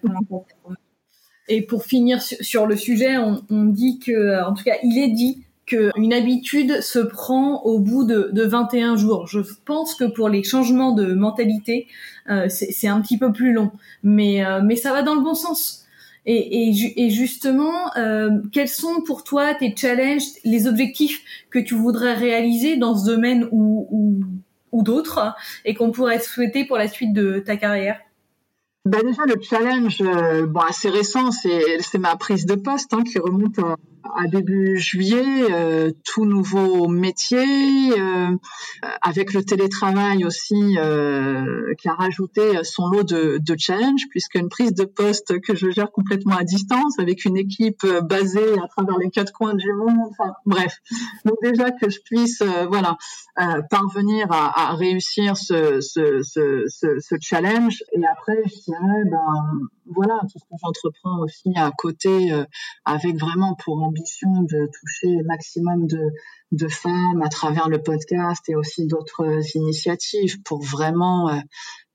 et 1.48 1.62
pour 1.62 1.84
finir 1.84 2.20
sur, 2.20 2.66
le 2.66 2.74
sujet, 2.74 3.18
on, 3.18 3.44
on, 3.50 3.64
dit 3.64 4.00
que, 4.00 4.44
en 4.44 4.54
tout 4.54 4.64
cas, 4.64 4.74
il 4.82 4.98
est 4.98 5.10
dit 5.10 5.45
qu'une 5.66 6.12
habitude 6.12 6.80
se 6.80 7.00
prend 7.00 7.62
au 7.64 7.80
bout 7.80 8.04
de, 8.04 8.30
de 8.32 8.42
21 8.44 8.96
jours. 8.96 9.26
Je 9.26 9.40
pense 9.64 9.94
que 9.94 10.04
pour 10.04 10.28
les 10.28 10.44
changements 10.44 10.92
de 10.92 11.12
mentalité, 11.12 11.88
euh, 12.30 12.48
c'est 12.48 12.88
un 12.88 13.00
petit 13.00 13.18
peu 13.18 13.32
plus 13.32 13.52
long, 13.52 13.72
mais 14.02 14.44
euh, 14.44 14.60
mais 14.64 14.76
ça 14.76 14.92
va 14.92 15.02
dans 15.02 15.14
le 15.14 15.22
bon 15.22 15.34
sens. 15.34 15.82
Et, 16.24 16.68
et, 16.68 17.04
et 17.04 17.10
justement, 17.10 17.94
euh, 17.96 18.30
quels 18.52 18.68
sont 18.68 19.02
pour 19.02 19.22
toi 19.22 19.54
tes 19.54 19.74
challenges, 19.76 20.24
les 20.44 20.66
objectifs 20.66 21.22
que 21.50 21.58
tu 21.58 21.74
voudrais 21.74 22.14
réaliser 22.14 22.76
dans 22.76 22.96
ce 22.96 23.06
domaine 23.06 23.48
ou, 23.52 23.86
ou, 23.90 24.20
ou 24.72 24.82
d'autres, 24.82 25.36
et 25.64 25.74
qu'on 25.74 25.92
pourrait 25.92 26.18
souhaiter 26.18 26.64
pour 26.64 26.78
la 26.78 26.88
suite 26.88 27.12
de 27.12 27.38
ta 27.38 27.56
carrière? 27.56 28.00
Ben 28.84 29.02
déjà 29.02 29.22
le 29.24 29.40
challenge, 29.40 30.02
bon 30.48 30.60
assez 30.60 30.88
récent, 30.88 31.30
c'est 31.32 31.98
ma 31.98 32.16
prise 32.16 32.46
de 32.46 32.54
poste 32.54 32.92
hein, 32.92 33.02
qui 33.04 33.18
remonte 33.18 33.58
à, 33.58 33.76
à 34.16 34.26
début 34.26 34.78
juillet, 34.78 35.50
euh, 35.50 35.90
tout 36.04 36.24
nouveau 36.24 36.88
métier, 36.88 37.44
euh, 37.98 38.36
avec 39.02 39.32
le 39.32 39.44
télétravail 39.44 40.24
aussi 40.24 40.76
euh, 40.78 41.74
qui 41.78 41.88
a 41.88 41.94
rajouté 41.94 42.64
son 42.64 42.88
lot 42.88 43.02
de, 43.02 43.38
de 43.38 43.56
challenge, 43.58 44.02
puisque 44.10 44.34
une 44.36 44.48
prise 44.48 44.74
de 44.74 44.84
poste 44.84 45.40
que 45.40 45.54
je 45.54 45.70
gère 45.70 45.90
complètement 45.90 46.36
à 46.36 46.44
distance, 46.44 46.98
avec 46.98 47.24
une 47.24 47.36
équipe 47.36 47.86
basée 48.04 48.58
à 48.62 48.68
travers 48.68 48.98
les 48.98 49.10
quatre 49.10 49.32
coins 49.32 49.54
du 49.54 49.72
monde. 49.72 50.10
Enfin, 50.10 50.32
bref, 50.44 50.80
donc 51.24 51.36
déjà 51.42 51.70
que 51.70 51.90
je 51.90 52.00
puisse, 52.00 52.42
voilà, 52.68 52.96
parvenir 53.70 54.30
à, 54.30 54.70
à 54.70 54.74
réussir 54.74 55.36
ce, 55.36 55.80
ce, 55.80 56.22
ce, 56.22 56.64
ce, 56.68 57.14
challenge. 57.20 57.82
Et 57.92 58.04
après, 58.06 58.42
je 58.44 58.62
dirais, 58.64 59.04
ben 59.10 59.68
voilà, 59.94 60.18
tout 60.22 60.38
ce 60.38 60.44
que 60.44 60.56
j'entreprends 60.60 61.18
aussi 61.20 61.52
à 61.56 61.70
côté, 61.76 62.32
avec 62.84 63.16
vraiment 63.16 63.54
pour 63.54 63.82
ambition 63.82 64.42
de 64.42 64.68
toucher 64.72 65.16
le 65.16 65.24
maximum 65.24 65.86
de, 65.86 66.12
de 66.52 66.68
femmes 66.68 67.22
à 67.22 67.28
travers 67.28 67.68
le 67.68 67.82
podcast 67.82 68.48
et 68.48 68.54
aussi 68.54 68.86
d'autres 68.86 69.24
initiatives 69.56 70.40
pour 70.44 70.62
vraiment 70.62 71.28
euh, 71.28 71.38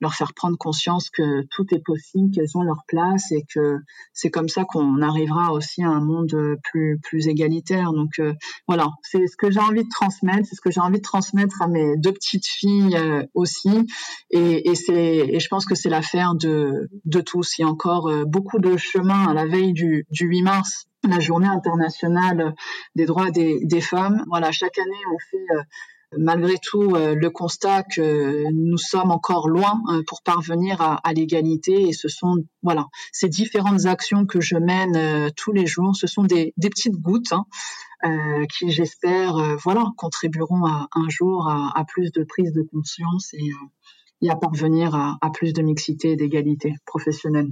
leur 0.02 0.14
faire 0.14 0.34
prendre 0.34 0.58
conscience 0.58 1.10
que 1.10 1.44
tout 1.52 1.66
est 1.74 1.84
possible, 1.84 2.32
qu'elles 2.34 2.58
ont 2.58 2.64
leur 2.64 2.84
place 2.88 3.32
et 3.32 3.46
que 3.54 3.78
c'est 4.14 4.30
comme 4.30 4.50
ça 4.50 4.66
qu'on 4.66 5.02
arrivera 5.02 5.54
aussi 5.54 5.84
à 5.84 5.90
un 5.90 6.02
monde 6.02 6.58
plus 6.64 7.00
plus 7.02 7.28
égalitaire. 7.28 7.94
Donc 7.94 8.20
euh, 8.20 8.34
voilà, 8.68 8.90
c'est 9.04 9.28
ce 9.28 9.38
que 9.38 9.52
j'ai 9.52 9.60
envie 9.60 9.84
de 9.84 9.90
transmettre, 9.90 10.48
c'est 10.50 10.56
ce 10.56 10.62
que 10.62 10.72
j'ai 10.72 10.82
envie 10.82 10.98
de 10.98 11.04
transmettre 11.04 11.62
à 11.62 11.68
mes 11.68 11.96
deux 11.98 12.14
petites 12.14 12.48
filles 12.48 12.98
euh, 12.98 13.24
aussi. 13.34 13.88
Et, 14.32 14.70
et 14.70 14.76
c'est 14.76 15.18
et 15.30 15.40
je 15.40 15.48
pense 15.48 15.66
que 15.66 15.76
c'est 15.76 15.90
l'affaire 15.90 16.36
de 16.36 16.90
de 17.06 17.22
tous. 17.22 17.58
Il 17.58 17.62
y 17.62 17.64
a 17.64 17.68
encore 17.68 18.12
beaucoup 18.26 18.60
de 18.60 18.76
chemin 18.76 19.30
à 19.30 19.34
la 19.34 19.46
veille 19.46 19.74
du, 19.74 20.06
du 20.10 20.26
8 20.26 20.42
mars 20.42 20.88
la 21.04 21.20
journée 21.20 21.48
internationale 21.48 22.54
des 22.96 23.06
droits 23.06 23.32
des, 23.32 23.82
femmes. 23.82 24.24
Voilà, 24.28 24.52
chaque 24.52 24.78
année, 24.78 25.04
on 25.14 25.18
fait 25.30 25.56
euh, 25.56 25.62
malgré 26.18 26.56
tout 26.62 26.96
euh, 26.96 27.16
le 27.16 27.30
constat 27.30 27.84
que 27.84 28.44
nous 28.52 28.78
sommes 28.78 29.12
encore 29.12 29.48
loin 29.48 29.82
euh, 29.90 30.04
pour 30.06 30.22
parvenir 30.24 30.82
à, 30.82 31.14
l'égalité 31.14 31.88
et 31.88 31.94
ce 31.94 32.08
sont 32.08 32.44
voilà 32.62 32.86
ces 33.14 33.30
différentes 33.30 33.86
actions 33.86 34.26
que 34.26 34.42
je 34.42 34.58
mène 34.58 35.32
tous 35.38 35.54
les 35.54 35.66
jours 35.66 35.96
ce 35.96 36.08
sont 36.08 36.24
des, 36.24 36.54
petites 36.62 36.98
gouttes 36.98 37.32
hein, 37.32 38.46
qui 38.58 38.72
j'espère 38.72 39.58
voilà 39.64 39.86
contribueront 39.96 40.66
à, 40.66 40.88
un 40.94 41.10
jour 41.10 41.48
à, 41.48 41.72
à, 41.80 41.86
plus 41.86 42.12
de 42.12 42.24
prise 42.24 42.52
de 42.52 42.64
conscience 42.64 43.34
et, 43.34 43.52
et 44.22 44.30
à 44.30 44.36
parvenir 44.36 44.96
à, 44.96 45.18
à 45.22 45.30
plus 45.30 45.54
de 45.54 45.62
mixité 45.62 46.12
et 46.12 46.16
d'égalité 46.18 46.76
professionnelle. 46.86 47.52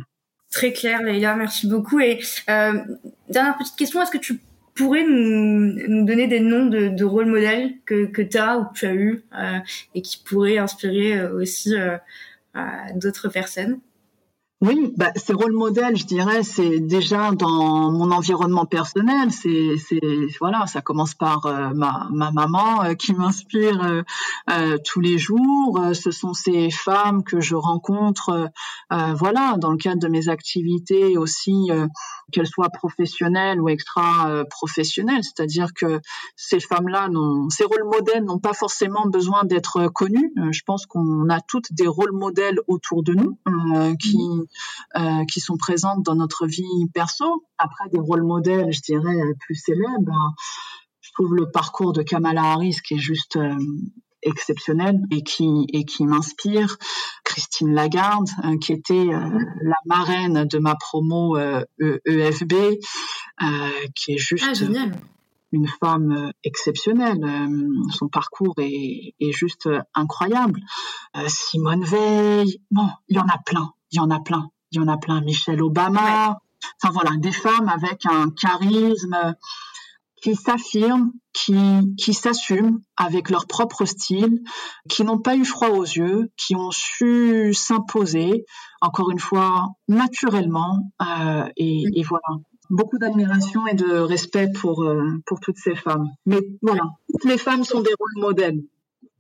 Très 0.52 0.74
clair, 0.74 1.02
Leïla, 1.04 1.36
merci 1.36 1.68
beaucoup. 1.68 2.00
Et 2.00 2.20
euh, 2.50 2.74
dernière 3.30 3.58
petite 3.58 3.76
question, 3.76 4.02
est-ce 4.02 4.12
que 4.12 4.18
tu 4.18 4.40
pourrais 4.74 5.04
nous, 5.04 5.74
nous 5.88 6.06
donner 6.06 6.28
des 6.28 6.40
noms 6.40 6.66
de, 6.66 6.88
de 6.88 7.04
rôles 7.04 7.28
modèles 7.28 7.74
que, 7.86 8.06
que 8.06 8.22
tu 8.22 8.38
as 8.38 8.58
ou 8.58 8.66
que 8.66 8.74
tu 8.74 8.86
as 8.86 8.94
eu 8.94 9.24
euh, 9.38 9.60
et 9.94 10.02
qui 10.02 10.24
pourraient 10.24 10.58
inspirer 10.58 11.20
euh, 11.20 11.34
aussi 11.36 11.76
euh, 11.76 11.98
d'autres 12.96 13.28
personnes? 13.28 13.80
Oui, 14.62 14.94
bah, 14.98 15.14
ces 15.16 15.32
rôles 15.32 15.54
modèles, 15.54 15.96
je 15.96 16.06
dirais, 16.06 16.44
c'est 16.44 16.82
déjà 16.82 17.32
dans 17.32 17.92
mon 17.92 18.12
environnement 18.12 18.66
personnel. 18.66 19.32
C'est, 19.32 19.78
c'est 19.78 20.02
voilà, 20.42 20.68
ça 20.68 20.82
commence 20.82 21.14
par 21.14 21.46
euh, 21.46 21.70
ma, 21.74 22.10
ma 22.12 22.32
maman 22.32 22.84
euh, 22.84 22.94
qui 22.94 23.14
m'inspire 23.14 23.82
euh, 23.82 24.02
euh, 24.50 24.78
tous 24.84 25.00
les 25.00 25.18
jours. 25.18 25.80
Ce 25.94 26.12
sont 26.12 26.34
ces 26.34 26.72
femmes 26.72 27.24
que 27.24 27.40
je 27.40 27.56
rencontre, 27.56 28.52
voilà, 28.90 29.56
dans 29.58 29.72
le 29.72 29.78
cadre 29.78 30.02
de 30.02 30.10
mes 30.10 30.28
activités 30.28 31.18
aussi, 31.18 31.70
qu'elles 32.32 32.48
soient 32.48 32.70
professionnelles 32.70 33.62
ou 33.62 33.70
extra 33.70 34.44
professionnelles. 34.50 35.24
C'est-à-dire 35.24 35.74
que 35.74 36.02
ces 36.36 36.60
femmes-là, 36.60 37.10
ces 37.50 37.64
rôles 37.64 37.86
modèles 37.86 38.24
n'ont 38.24 38.40
pas 38.40 38.54
forcément 38.54 39.06
besoin 39.08 39.44
d'être 39.46 39.88
connus. 39.88 40.34
je 40.52 40.62
pense 40.66 40.86
qu'on 40.86 41.30
a 41.30 41.40
toutes 41.42 41.72
des 41.74 41.88
rôles 41.88 42.14
modèles 42.14 42.60
autour 42.68 43.04
de 43.04 43.14
nous 43.14 43.38
qui 44.00 44.20
qui 45.28 45.40
sont 45.40 45.58
présentes 45.58 46.04
dans 46.04 46.16
notre 46.16 46.48
vie 46.48 46.88
perso. 46.94 47.46
Après, 47.58 47.90
des 47.92 48.00
rôles 48.00 48.24
modèles, 48.24 48.72
je 48.72 48.82
dirais, 48.82 49.18
plus 49.40 49.56
célèbres, 49.56 50.36
je 51.10 51.14
trouve 51.14 51.36
le 51.36 51.50
parcours 51.50 51.92
de 51.92 52.04
Kamala 52.04 52.44
Harris 52.44 52.78
qui 52.86 52.94
est 52.94 53.00
juste 53.00 53.36
euh, 53.36 53.56
exceptionnel 54.22 55.00
et 55.12 55.24
qui 55.24 55.66
et 55.74 55.84
qui 55.84 56.06
m'inspire. 56.06 56.78
Christine 57.24 57.74
Lagarde, 57.74 58.30
euh, 58.46 58.58
qui 58.60 58.74
était 58.74 59.06
la 59.06 59.76
marraine 59.86 60.46
de 60.46 60.60
ma 60.60 60.76
promo 60.76 61.38
EFB, 61.38 62.54
e 62.54 63.88
qui 63.96 64.14
est 64.14 64.18
juste 64.18 64.46
ah, 64.46 64.86
une 65.52 65.68
femme 65.68 66.32
exceptionnelle. 66.44 67.26
son 67.92 68.08
parcours 68.08 68.54
est, 68.60 69.16
est 69.20 69.32
juste 69.32 69.68
incroyable. 69.96 70.60
Simone 71.28 71.84
Veil, 71.84 72.62
bon, 72.70 72.88
il 73.08 73.18
y 73.18 73.20
en 73.20 73.28
a 73.28 73.40
plein, 73.46 73.74
il 73.92 73.98
y 73.98 74.00
en 74.00 74.10
a 74.10 74.20
plein 74.20 74.50
il 74.72 74.78
y 74.78 74.82
en 74.82 74.88
a 74.88 74.98
plein, 74.98 75.22
Michelle 75.22 75.62
Obama, 75.62 76.40
enfin 76.82 76.94
voilà, 76.94 77.12
des 77.18 77.32
femmes 77.32 77.70
avec 77.70 78.06
un 78.06 78.30
charisme 78.32 79.36
qui 80.22 80.36
s'affirment, 80.36 81.12
qui, 81.32 81.56
qui 81.98 82.14
s'assument 82.14 82.82
avec 82.98 83.30
leur 83.30 83.48
propre 83.48 83.86
style, 83.86 84.42
qui 84.90 85.04
n'ont 85.04 85.20
pas 85.20 85.36
eu 85.36 85.46
froid 85.46 85.70
aux 85.70 85.84
yeux, 85.84 86.30
qui 86.36 86.56
ont 86.56 86.72
su 86.72 87.54
s'imposer, 87.54 88.46
encore 88.82 89.12
une 89.12 89.20
fois, 89.20 89.70
naturellement. 89.88 90.92
Euh, 91.02 91.48
et, 91.56 91.84
et, 91.96 92.04
voilà, 92.04 92.42
beaucoup 92.70 92.98
d'admiration 92.98 93.66
et 93.66 93.76
de 93.76 94.00
respect 94.00 94.50
pour, 94.52 94.84
euh, 94.84 95.22
pour 95.26 95.40
toutes 95.40 95.58
ces 95.58 95.76
femmes. 95.76 96.10
Mais 96.26 96.42
voilà, 96.62 96.84
toutes 97.10 97.30
les 97.30 97.38
femmes 97.38 97.64
sont 97.64 97.80
des 97.80 97.94
rôles 97.98 98.22
modèles. 98.22 98.62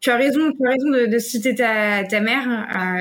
Tu 0.01 0.09
as 0.11 0.15
raison, 0.15 0.51
tu 0.53 0.65
as 0.65 0.69
raison 0.69 0.89
de, 0.91 1.05
de 1.07 1.19
citer 1.19 1.55
ta, 1.55 2.05
ta 2.05 2.21
mère. 2.21 2.47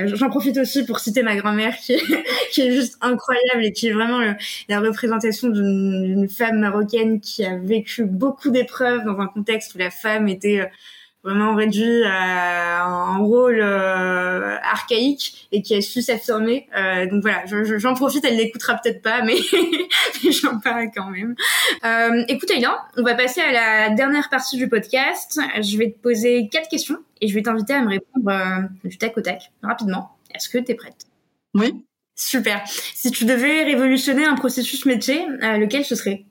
Euh, 0.03 0.15
J'en 0.17 0.29
profite 0.29 0.57
aussi 0.57 0.85
pour 0.85 0.99
citer 0.99 1.23
ma 1.23 1.35
grand-mère 1.37 1.77
qui, 1.77 1.95
qui 2.51 2.61
est 2.61 2.71
juste 2.73 2.97
incroyable 3.01 3.63
et 3.63 3.71
qui 3.71 3.87
est 3.87 3.93
vraiment 3.93 4.19
la 4.67 4.79
représentation 4.81 5.47
d'une 5.49 6.27
femme 6.27 6.59
marocaine 6.59 7.21
qui 7.21 7.45
a 7.45 7.57
vécu 7.57 8.03
beaucoup 8.03 8.49
d'épreuves 8.49 9.05
dans 9.05 9.17
un 9.19 9.27
contexte 9.27 9.75
où 9.75 9.77
la 9.77 9.91
femme 9.91 10.27
était 10.27 10.59
euh, 10.61 10.65
vraiment 11.23 11.55
réduit 11.55 12.03
à 12.05 12.85
un 12.85 13.17
rôle 13.17 13.59
euh, 13.59 14.57
archaïque 14.63 15.47
et 15.51 15.61
qui 15.61 15.75
a 15.75 15.81
su 15.81 16.01
s'affirmer. 16.01 16.67
Euh, 16.75 17.07
donc 17.07 17.21
voilà, 17.21 17.43
j'en 17.77 17.93
profite, 17.93 18.23
elle 18.25 18.37
l'écoutera 18.37 18.75
peut-être 18.75 19.01
pas, 19.01 19.21
mais, 19.21 19.35
j'en 20.31 20.59
parle 20.59 20.87
quand 20.95 21.09
même. 21.09 21.35
Euh, 21.83 22.23
écoute 22.27 22.51
on 22.97 23.03
va 23.03 23.15
passer 23.15 23.41
à 23.41 23.51
la 23.51 23.89
dernière 23.89 24.29
partie 24.29 24.57
du 24.57 24.67
podcast. 24.69 25.39
Je 25.61 25.77
vais 25.77 25.91
te 25.91 25.97
poser 25.99 26.47
quatre 26.49 26.69
questions 26.69 26.97
et 27.21 27.27
je 27.27 27.33
vais 27.33 27.41
t'inviter 27.41 27.73
à 27.73 27.81
me 27.81 27.89
répondre 27.89 28.29
euh, 28.29 28.87
du 28.87 28.97
tac 28.97 29.17
au 29.17 29.21
tac, 29.21 29.51
rapidement. 29.61 30.11
Est-ce 30.33 30.49
que 30.49 30.57
tu 30.57 30.71
es 30.71 30.75
prête? 30.75 31.05
Oui. 31.53 31.83
Super. 32.15 32.61
Si 32.67 33.11
tu 33.11 33.25
devais 33.25 33.63
révolutionner 33.63 34.25
un 34.25 34.35
processus 34.35 34.85
métier, 34.85 35.25
euh, 35.41 35.57
lequel 35.57 35.85
ce 35.85 35.95
serait? 35.95 36.25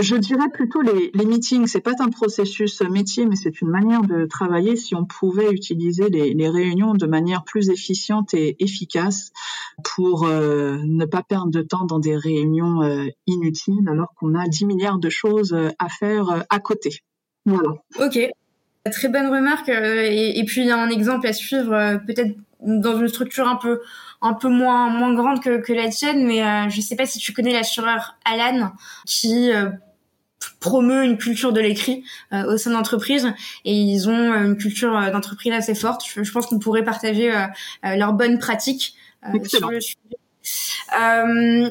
Je 0.00 0.16
dirais 0.16 0.48
plutôt 0.52 0.80
les, 0.80 1.10
les 1.12 1.26
meetings. 1.26 1.66
C'est 1.66 1.80
pas 1.80 1.94
un 1.98 2.08
processus 2.08 2.80
métier, 2.82 3.26
mais 3.26 3.36
c'est 3.36 3.60
une 3.60 3.68
manière 3.68 4.02
de 4.02 4.24
travailler. 4.24 4.76
Si 4.76 4.94
on 4.94 5.04
pouvait 5.04 5.50
utiliser 5.50 6.08
les, 6.08 6.32
les 6.32 6.48
réunions 6.48 6.94
de 6.94 7.06
manière 7.06 7.44
plus 7.44 7.68
efficiente 7.68 8.32
et 8.34 8.62
efficace 8.62 9.32
pour 9.82 10.24
euh, 10.24 10.78
ne 10.84 11.04
pas 11.04 11.22
perdre 11.22 11.50
de 11.50 11.62
temps 11.62 11.84
dans 11.84 11.98
des 11.98 12.16
réunions 12.16 12.82
euh, 12.82 13.06
inutiles, 13.26 13.88
alors 13.88 14.14
qu'on 14.14 14.34
a 14.34 14.48
10 14.48 14.64
milliards 14.66 14.98
de 14.98 15.10
choses 15.10 15.52
euh, 15.52 15.68
à 15.78 15.88
faire 15.88 16.44
à 16.48 16.58
côté. 16.58 17.00
Voilà. 17.44 17.74
Ok. 18.00 18.18
Très 18.90 19.08
bonne 19.08 19.26
remarque. 19.26 19.68
Et, 19.68 20.38
et 20.38 20.44
puis 20.44 20.62
il 20.62 20.68
y 20.68 20.70
a 20.70 20.80
un 20.80 20.88
exemple 20.88 21.26
à 21.26 21.32
suivre, 21.32 22.00
peut-être 22.06 22.36
dans 22.60 22.98
une 22.98 23.08
structure 23.08 23.48
un 23.48 23.56
peu 23.56 23.80
un 24.22 24.34
peu 24.34 24.48
moins 24.48 24.88
moins 24.88 25.14
grande 25.14 25.42
que, 25.42 25.60
que 25.60 25.72
la 25.72 25.88
tienne, 25.88 26.26
mais 26.26 26.42
euh, 26.42 26.68
je 26.68 26.80
sais 26.80 26.96
pas 26.96 27.06
si 27.06 27.18
tu 27.18 27.32
connais 27.32 27.52
l'assureur 27.52 28.16
Alan 28.24 28.72
qui 29.04 29.52
euh, 29.52 29.70
promeut 30.60 31.04
une 31.04 31.18
culture 31.18 31.52
de 31.52 31.60
l'écrit 31.60 32.04
euh, 32.32 32.54
au 32.54 32.56
sein 32.56 32.70
d'entreprise 32.70 33.32
et 33.64 33.74
ils 33.74 34.08
ont 34.08 34.34
une 34.34 34.56
culture 34.56 34.92
d'entreprise 35.12 35.52
assez 35.52 35.74
forte. 35.74 36.02
Je, 36.06 36.30
pense 36.32 36.46
qu'on 36.46 36.58
pourrait 36.58 36.84
partager 36.84 37.32
leurs 37.82 38.12
bonnes 38.14 38.38
pratiques 38.38 38.96
sur 39.44 39.70
le 39.70 39.80
sujet. 39.80 39.98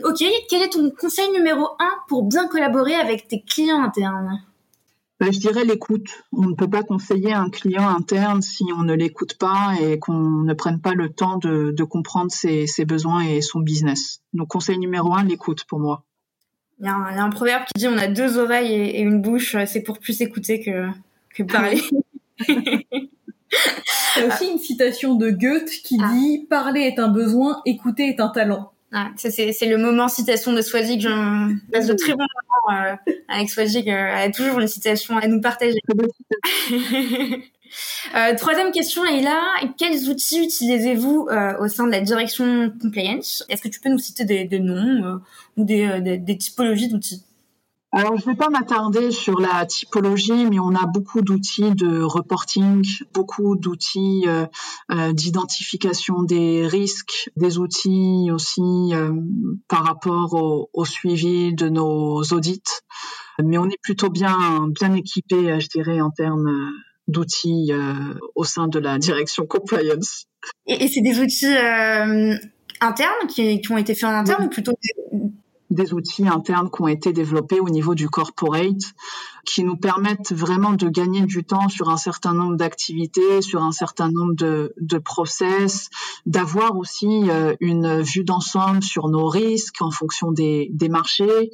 ok, 0.04 0.24
quel 0.50 0.62
est 0.62 0.72
ton 0.72 0.92
conseil 0.92 1.32
numéro 1.32 1.68
un 1.80 1.94
pour 2.08 2.24
bien 2.24 2.48
collaborer 2.48 2.96
avec 2.96 3.28
tes 3.28 3.42
clients 3.42 3.82
internes? 3.82 4.40
Ben, 5.20 5.32
je 5.32 5.40
dirais 5.40 5.64
l'écoute. 5.64 6.08
On 6.32 6.48
ne 6.48 6.56
peut 6.56 6.70
pas 6.70 6.84
conseiller 6.84 7.34
un 7.34 7.50
client 7.50 7.88
interne 7.88 8.42
si 8.42 8.66
on 8.78 8.84
ne 8.84 8.94
l'écoute 8.94 9.38
pas 9.38 9.74
et 9.82 10.00
qu'on 10.00 10.44
ne 10.44 10.54
prenne 10.54 10.82
pas 10.82 10.94
le 10.94 11.10
temps 11.10 11.38
de, 11.38 11.72
de 11.72 11.84
comprendre 11.84 12.32
ses, 12.32 12.68
ses, 12.68 12.86
besoins 12.86 13.24
et 13.24 13.42
son 13.42 13.60
business. 13.60 14.22
Donc 14.34 14.50
conseil 14.50 14.78
numéro 14.78 15.14
un, 15.14 15.24
l'écoute 15.24 15.64
pour 15.66 15.80
moi. 15.80 16.04
Il 16.80 16.86
y, 16.86 16.90
a 16.90 16.96
un, 16.96 17.12
il 17.12 17.16
y, 17.16 17.20
a 17.20 17.24
un, 17.24 17.30
proverbe 17.30 17.64
qui 17.64 17.80
dit 17.80 17.88
on 17.88 17.98
a 17.98 18.08
deux 18.08 18.38
oreilles 18.38 18.74
et, 18.74 19.00
et 19.00 19.02
une 19.02 19.22
bouche, 19.22 19.56
c'est 19.66 19.82
pour 19.82 20.00
plus 20.00 20.20
écouter 20.22 20.62
que, 20.62 20.90
que 21.34 21.44
parler. 21.44 21.82
Il 24.18 24.22
y 24.22 24.24
a 24.24 24.28
aussi 24.28 24.50
une 24.50 24.60
citation 24.60 25.16
de 25.16 25.30
Goethe 25.30 25.70
qui 25.70 25.98
ah. 26.02 26.12
dit 26.14 26.46
Parler 26.50 26.82
est 26.82 27.00
un 27.00 27.10
besoin, 27.10 27.62
écouter 27.66 28.08
est 28.08 28.20
un 28.20 28.30
talent. 28.30 28.72
C'est 29.18 29.66
le 29.66 29.78
moment 29.78 30.08
citation 30.08 30.54
de 30.54 30.62
Swazik. 30.62 31.02
Je 31.02 31.72
passe 31.72 31.88
de 31.88 31.94
très 31.94 32.14
bons 32.14 32.26
moments 32.68 32.80
euh, 32.82 32.96
avec 33.28 33.50
Swazik. 33.50 33.88
Euh, 33.88 33.92
elle 33.92 34.30
a 34.30 34.32
toujours 34.32 34.60
une 34.60 34.68
citation 34.68 35.18
à 35.18 35.28
nous 35.28 35.42
partager. 35.42 35.80
euh, 38.16 38.36
troisième 38.38 38.72
question, 38.72 39.04
Leïla. 39.04 39.42
Quels 39.78 40.10
outils 40.10 40.44
utilisez-vous 40.44 41.28
au 41.60 41.68
sein 41.68 41.88
de 41.88 41.92
la 41.92 42.02
direction 42.02 42.72
compliance? 42.82 43.46
Est-ce 43.50 43.62
que 43.62 43.68
tu 43.70 43.80
peux 43.80 43.90
nous 43.90 44.00
citer 44.00 44.26
des, 44.26 44.46
des 44.46 44.60
noms 44.60 45.20
ou 45.58 45.66
des, 45.66 46.00
des, 46.02 46.18
des 46.18 46.38
typologies 46.38 46.88
d'outils? 46.88 47.24
Alors, 47.96 48.18
je 48.18 48.26
ne 48.26 48.32
vais 48.32 48.36
pas 48.36 48.50
m'attarder 48.50 49.10
sur 49.10 49.40
la 49.40 49.66
typologie, 49.66 50.46
mais 50.48 50.60
on 50.60 50.76
a 50.76 50.86
beaucoup 50.86 51.22
d'outils 51.22 51.74
de 51.76 52.02
reporting, 52.02 52.86
beaucoup 53.14 53.56
d'outils 53.56 54.26
euh, 54.28 54.46
euh, 54.92 55.14
d'identification 55.14 56.24
des 56.24 56.68
risques, 56.68 57.30
des 57.38 57.58
outils 57.58 58.32
aussi 58.34 58.62
euh, 58.92 59.14
par 59.70 59.86
rapport 59.86 60.34
au, 60.34 60.70
au, 60.74 60.84
suivi 60.84 61.54
de 61.54 61.70
nos 61.70 62.22
audits. 62.34 62.64
Mais 63.42 63.58
on 63.58 63.70
est 63.70 63.82
plutôt 63.82 64.10
bien 64.10 64.68
bien 64.68 64.94
équipé, 64.94 65.58
je 65.62 65.68
dirais, 65.70 66.02
en 66.02 66.12
termes 66.12 66.74
d'outils 67.08 67.72
euh, 67.72 67.94
au 68.36 68.44
sein 68.44 68.68
de 68.68 68.80
la 68.80 68.98
direction 68.98 69.46
compliance. 69.46 70.26
Et, 70.68 70.84
et 70.84 70.88
c'est 70.90 71.02
des 71.02 71.22
outils 71.22 71.56
internes 72.82 73.28
qui, 73.30 73.62
qui, 73.62 73.72
ont 73.72 73.78
été 73.78 73.96
faits 73.96 74.10
en 74.10 74.16
interne 74.16 74.42
oui. 74.42 74.48
ou 74.48 74.50
plutôt 74.50 74.74
des 75.76 75.94
outils 75.94 76.28
internes 76.28 76.70
qui 76.72 76.82
ont 76.82 76.88
été 76.88 77.14
développés 77.14 77.60
au 77.60 77.70
niveau 77.70 77.94
du 77.94 78.10
corporate 78.10 78.82
qui 79.46 79.64
nous 79.64 79.78
permettent 79.78 80.34
vraiment 80.34 80.74
de 80.74 80.90
gagner 80.90 81.22
du 81.22 81.44
temps 81.44 81.70
sur 81.70 81.90
un 81.90 81.98
certain 81.98 82.34
nombre 82.34 82.56
d'activités, 82.58 83.42
sur 83.42 83.62
un 83.62 83.72
certain 83.72 84.10
nombre 84.12 84.34
de, 84.36 84.74
de 84.82 84.98
process, 84.98 85.90
d'avoir 86.26 86.76
aussi 86.78 87.30
euh, 87.30 87.56
une 87.60 88.02
vue 88.02 88.24
d'ensemble 88.24 88.82
sur 88.82 89.08
nos 89.08 89.28
risques 89.28 89.82
en 89.82 89.92
fonction 89.92 90.32
des, 90.32 90.70
des, 90.74 90.90
marchés. 90.90 91.52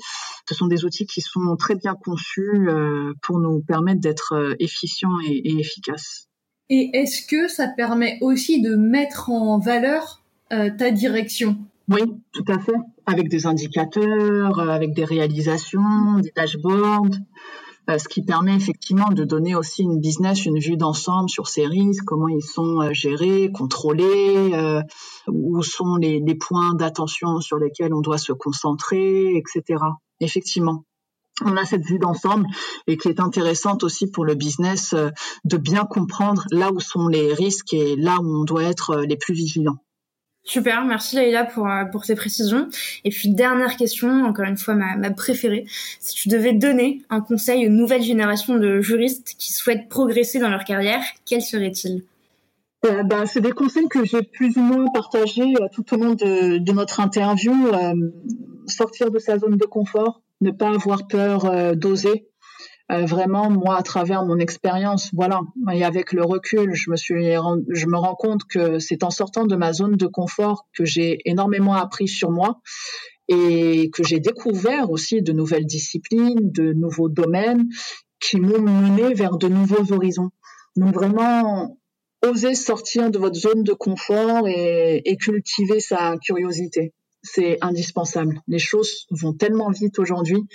Ce 0.48 0.56
sont 0.56 0.68
des 0.68 0.86
outils 0.86 1.06
qui 1.06 1.22
sont 1.22 1.56
très 1.58 1.76
bien 1.76 1.96
conçus 1.96 2.70
euh, 2.70 3.14
pour 3.22 3.40
nous 3.40 3.62
permettre 3.62 4.00
d'être 4.00 4.36
euh, 4.36 4.56
efficients 4.60 5.20
et, 5.26 5.34
et 5.34 5.60
efficaces. 5.60 6.30
Et 6.70 6.90
est-ce 6.94 7.28
que 7.28 7.50
ça 7.50 7.68
permet 7.68 8.18
aussi 8.22 8.62
de 8.62 8.76
mettre 8.76 9.30
en 9.30 9.60
valeur 9.60 10.24
euh, 10.54 10.70
ta 10.78 10.92
direction? 10.92 11.58
Oui, 11.90 12.00
tout 12.32 12.46
à 12.48 12.58
fait. 12.60 12.72
Avec 13.12 13.28
des 13.28 13.46
indicateurs, 13.46 14.60
euh, 14.60 14.70
avec 14.70 14.94
des 14.94 15.04
réalisations, 15.04 16.20
des 16.22 16.32
dashboards, 16.34 17.10
euh, 17.90 17.98
ce 17.98 18.08
qui 18.08 18.24
permet 18.24 18.56
effectivement 18.56 19.10
de 19.12 19.26
donner 19.26 19.54
aussi 19.54 19.84
une 19.84 20.00
business, 20.00 20.46
une 20.46 20.60
vue 20.60 20.78
d'ensemble 20.78 21.30
sur 21.30 21.50
ces 21.50 21.68
risques, 21.68 22.06
comment 22.06 22.30
ils 22.30 22.42
sont 22.42 22.80
euh, 22.80 22.94
gérés, 22.94 23.52
contrôlés, 23.52 24.54
où 25.28 25.62
sont 25.62 25.98
les, 25.98 26.22
les 26.22 26.36
points 26.36 26.74
d'attention 26.74 27.42
sur 27.42 27.58
lesquels 27.58 27.94
on 27.94 28.00
doit 28.00 28.18
se 28.18 28.32
concentrer, 28.32 29.36
etc. 29.36 29.84
Effectivement 30.22 30.86
on 31.44 31.58
a 31.58 31.66
cette 31.66 31.84
vue 31.84 31.98
d'ensemble 31.98 32.46
et 32.86 32.98
qui 32.98 33.08
est 33.08 33.20
intéressante 33.20 33.84
aussi 33.84 34.12
pour 34.12 34.26
le 34.26 34.36
business 34.36 34.94
de 35.44 35.58
bien 35.58 35.86
comprendre 35.86 36.46
là 36.52 36.72
où 36.72 36.80
sont 36.80 37.08
les 37.08 37.34
risques 37.34 37.74
et 37.74 37.96
là 37.96 38.20
où 38.22 38.42
on 38.42 38.44
doit 38.44 38.66
être 38.66 38.98
les 38.98 39.18
plus 39.18 39.34
vigilants. 39.34 39.80
Super, 40.44 40.84
merci 40.86 41.18
Leïla 41.18 41.46
pour, 41.46 41.68
euh, 41.68 41.86
pour 41.86 42.04
ces 42.04 42.16
précisions. 42.16 42.68
Et 43.04 43.10
puis 43.10 43.30
dernière 43.30 43.78
question, 43.78 44.26
encore 44.26 44.46
une 44.46 44.58
fois 44.58 44.74
ma, 44.74 44.96
ma 44.98 45.12
préférée. 45.12 45.66
Si 46.00 46.16
tu 46.16 46.30
devais 46.30 46.54
donner 46.54 47.04
un 47.10 47.22
conseil 47.22 47.68
aux 47.68 47.70
nouvelles 47.70 48.02
générations 48.02 48.58
de 48.58 48.82
juristes 48.82 49.36
qui 49.38 49.54
souhaitent 49.54 49.88
progresser 49.88 50.40
dans 50.40 50.50
leur 50.50 50.64
carrière, 50.64 51.04
quel 51.26 51.42
serait-il? 51.42 52.04
Euh, 52.86 53.04
ben, 53.04 53.28
c'est 53.28 53.42
des 53.42 53.52
conseils 53.52 53.88
que 53.88 54.04
j'ai 54.04 54.24
plus 54.24 54.58
ou 54.58 54.62
moins 54.62 54.88
partagés 54.92 55.54
euh, 55.62 55.68
tout 55.72 55.94
au 55.94 55.98
long 55.98 56.16
de, 56.16 56.72
notre 56.72 57.00
interview. 57.00 57.54
Sortir 58.66 59.12
de 59.12 59.20
sa 59.20 59.38
zone 59.38 59.58
de 59.58 59.66
confort, 59.66 60.22
ne 60.42 60.50
pas 60.50 60.70
avoir 60.70 61.08
peur 61.08 61.76
d'oser, 61.76 62.31
euh, 62.92 63.06
vraiment 63.06 63.50
moi 63.50 63.78
à 63.78 63.84
travers 63.84 64.26
mon 64.26 64.38
expérience 64.38 65.10
voilà. 65.14 65.42
Et 65.74 65.84
avec 65.84 66.14
le 66.14 66.24
recul 66.24 66.74
je 66.74 66.90
me 66.90 66.96
suis 66.96 67.34
je 67.70 67.86
me 67.88 67.98
rends 67.98 68.16
compte 68.16 68.44
que 68.46 68.80
c'est 68.80 69.04
en 69.04 69.10
sortant 69.10 69.46
de 69.46 69.56
ma 69.56 69.74
zone 69.74 69.96
de 69.96 70.08
confort 70.08 70.68
que 70.74 70.86
j'ai 70.86 71.20
énormément 71.26 71.74
appris 71.74 72.08
sur 72.08 72.32
moi 72.32 72.60
et 73.28 73.90
que 73.92 74.04
j'ai 74.04 74.20
découvert 74.20 74.92
aussi 74.92 75.22
de 75.22 75.32
nouvelles 75.32 75.66
disciplines 75.66 76.52
de 76.52 76.74
nouveaux 76.74 77.10
domaines 77.10 77.68
qui 78.20 78.40
m'ont 78.40 78.62
mené 78.62 79.14
vers 79.14 79.38
de 79.38 79.48
nouveaux 79.48 79.94
horizons. 79.94 80.30
Donc 80.76 80.94
vraiment 80.94 81.78
oser 82.24 82.56
sortir 82.56 83.10
de 83.10 83.18
votre 83.18 83.36
zone 83.36 83.64
de 83.64 83.74
confort 83.74 84.48
et, 84.48 85.02
et 85.06 85.18
cultiver 85.18 85.80
sa 85.80 86.18
curiosité 86.18 86.94
c'est 87.24 87.58
indispensable. 87.62 88.42
Les 88.48 88.60
choses 88.60 89.06
vont 89.12 89.34
tellement 89.34 89.70
vite 89.70 90.00
aujourd'hui 90.00 90.48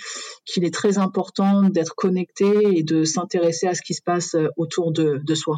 qu'il 0.45 0.65
est 0.65 0.73
très 0.73 0.97
important 0.97 1.69
d'être 1.69 1.95
connecté 1.95 2.77
et 2.77 2.83
de 2.83 3.03
s'intéresser 3.03 3.67
à 3.67 3.73
ce 3.73 3.81
qui 3.81 3.93
se 3.93 4.01
passe 4.01 4.35
euh, 4.35 4.47
autour 4.57 4.91
de, 4.91 5.19
de 5.23 5.35
soi. 5.35 5.57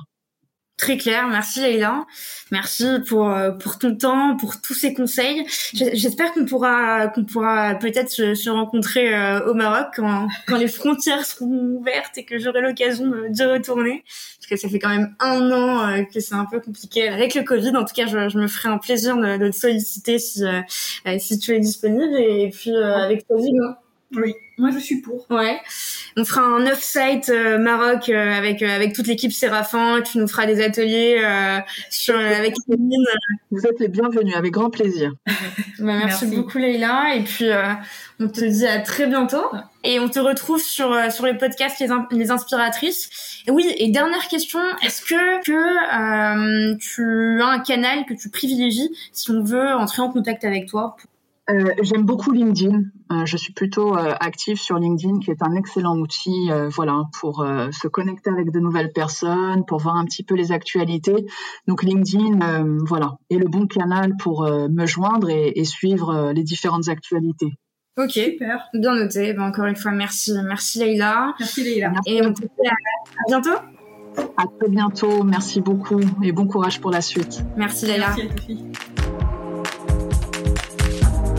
Très 0.79 0.97
clair. 0.97 1.27
Merci 1.27 1.61
Leïla. 1.61 2.05
Merci 2.51 2.85
pour 3.07 3.29
euh, 3.29 3.51
pour 3.51 3.77
ton 3.77 3.95
temps, 3.95 4.37
pour 4.37 4.59
tous 4.61 4.73
ces 4.73 4.93
conseils. 4.93 5.45
J'espère 5.73 6.33
qu'on 6.33 6.45
pourra 6.45 7.09
qu'on 7.09 7.25
pourra 7.25 7.75
peut-être 7.75 8.09
se, 8.09 8.33
se, 8.33 8.49
rencontrer 8.49 9.13
euh, 9.13 9.45
au 9.51 9.53
Maroc 9.53 9.87
quand 9.95 10.27
quand 10.47 10.57
les 10.57 10.69
frontières 10.69 11.25
seront 11.25 11.75
ouvertes 11.77 12.17
et 12.17 12.25
que 12.25 12.39
j'aurai 12.39 12.61
l'occasion 12.61 13.05
de, 13.05 13.45
retourner. 13.45 14.03
Parce 14.37 14.47
que 14.49 14.55
ça 14.55 14.69
fait 14.69 14.79
quand 14.79 14.89
même 14.89 15.13
un 15.19 15.51
an 15.51 15.87
euh, 15.89 16.03
que 16.03 16.19
c'est 16.19 16.35
un 16.35 16.45
peu 16.45 16.59
compliqué 16.59 17.09
avec 17.09 17.35
le 17.35 17.43
Covid. 17.43 17.75
En 17.75 17.83
tout 17.83 17.93
cas, 17.93 18.07
je, 18.07 18.29
je 18.29 18.37
me 18.37 18.47
ferai 18.47 18.69
un 18.69 18.77
plaisir 18.77 19.17
de, 19.17 19.37
de 19.37 19.49
te 19.49 19.55
solliciter 19.55 20.17
si 20.17 20.43
si 21.19 21.39
tu 21.39 21.53
es 21.53 21.59
disponible 21.59 22.17
et 22.17 22.49
puis 22.49 22.75
avec 22.75 23.27
toi, 23.27 23.37
Oui, 24.15 24.33
moi 24.57 24.71
je 24.71 24.79
suis 24.79 25.01
pour. 25.01 25.29
Ouais. 25.29 25.59
On 26.17 26.25
fera 26.25 26.41
un 26.41 26.65
off-site 26.65 27.29
euh, 27.29 27.59
Maroc 27.59 28.09
euh, 28.09 28.33
avec 28.33 28.63
euh, 28.63 28.75
avec 28.75 28.93
toute 28.93 29.05
l'équipe 29.05 29.31
Séraphin. 29.31 30.01
Tu 30.01 30.17
nous 30.17 30.27
feras 30.27 30.47
des 30.47 30.63
ateliers 30.63 31.21
sur 31.91 32.17
avec 32.17 32.55
Céline. 32.67 33.05
Vous 33.51 33.65
êtes 33.67 33.79
les 33.79 33.87
bienvenus, 33.87 34.35
avec 34.35 34.51
grand 34.51 34.69
plaisir. 34.69 35.11
Bah, 35.79 35.93
merci, 36.03 36.25
beaucoup 36.25 36.57
Leïla 36.57 37.15
et 37.15 37.23
puis 37.23 37.45
on 38.19 38.27
te 38.27 38.43
dit 38.43 38.67
à 38.67 38.79
très 38.79 39.07
bientôt 39.07 39.45
et 39.85 39.97
on 40.01 40.09
te 40.09 40.19
retrouve 40.19 40.61
sur 40.61 40.93
sur 41.09 41.25
les 41.25 41.35
podcasts 41.35 41.79
les, 41.79 41.87
les 42.11 42.31
inspiratrices. 42.31 43.41
Et 43.47 43.51
oui, 43.51 43.65
et 43.77 43.89
dernière 43.89 44.27
question, 44.27 44.59
est-ce 44.83 45.01
que 45.01 45.41
que 45.45 46.75
tu 46.75 47.41
as 47.41 47.47
un 47.47 47.59
canal 47.59 48.05
que 48.05 48.13
tu 48.13 48.29
privilégies 48.29 48.89
si 49.13 49.31
on 49.31 49.41
veut 49.41 49.69
entrer 49.73 50.01
en 50.01 50.11
contact 50.11 50.43
avec 50.43 50.67
toi 50.67 50.97
euh, 51.49 51.73
j'aime 51.81 52.03
beaucoup 52.03 52.31
LinkedIn. 52.31 52.83
Euh, 53.11 53.25
je 53.25 53.37
suis 53.37 53.53
plutôt 53.53 53.97
euh, 53.97 54.13
active 54.19 54.57
sur 54.57 54.77
LinkedIn, 54.77 55.19
qui 55.19 55.31
est 55.31 55.41
un 55.41 55.55
excellent 55.55 55.97
outil, 55.97 56.49
voilà, 56.69 57.03
pour 57.19 57.45
se 57.71 57.87
connecter 57.87 58.29
avec 58.29 58.51
de 58.51 58.59
nouvelles 58.59 58.91
personnes, 58.91 59.65
pour 59.65 59.79
voir 59.79 59.95
un 59.95 60.05
petit 60.05 60.23
peu 60.23 60.35
les 60.35 60.51
actualités. 60.51 61.25
Donc 61.67 61.83
LinkedIn, 61.83 62.75
voilà, 62.85 63.17
est 63.29 63.37
le 63.37 63.47
bon 63.47 63.67
canal 63.67 64.15
pour 64.17 64.43
me 64.43 64.85
joindre 64.85 65.29
et, 65.29 65.63
suivre 65.63 66.31
les 66.33 66.43
différentes 66.43 66.87
actualités. 66.87 67.53
Ok, 67.97 68.11
super, 68.11 68.69
bien 68.73 68.95
noté. 68.95 69.33
Ben, 69.33 69.43
encore 69.43 69.65
une 69.65 69.75
fois, 69.75 69.91
merci, 69.91 70.33
merci 70.45 70.79
Leïla. 70.79 71.33
Merci 71.39 71.63
Leïla. 71.63 71.93
Et 72.05 72.25
on 72.25 72.33
te 72.33 72.41
dit 72.41 72.47
à, 72.67 72.73
bientôt. 73.27 73.59
À 74.37 74.45
très 74.59 74.69
bientôt. 74.69 75.23
Merci 75.23 75.61
beaucoup 75.61 76.01
et 76.23 76.31
bon 76.31 76.47
courage 76.47 76.79
pour 76.79 76.91
la 76.91 77.01
suite. 77.01 77.43
Merci 77.57 77.87
Leïla. 77.87 78.15
Merci 78.15 78.57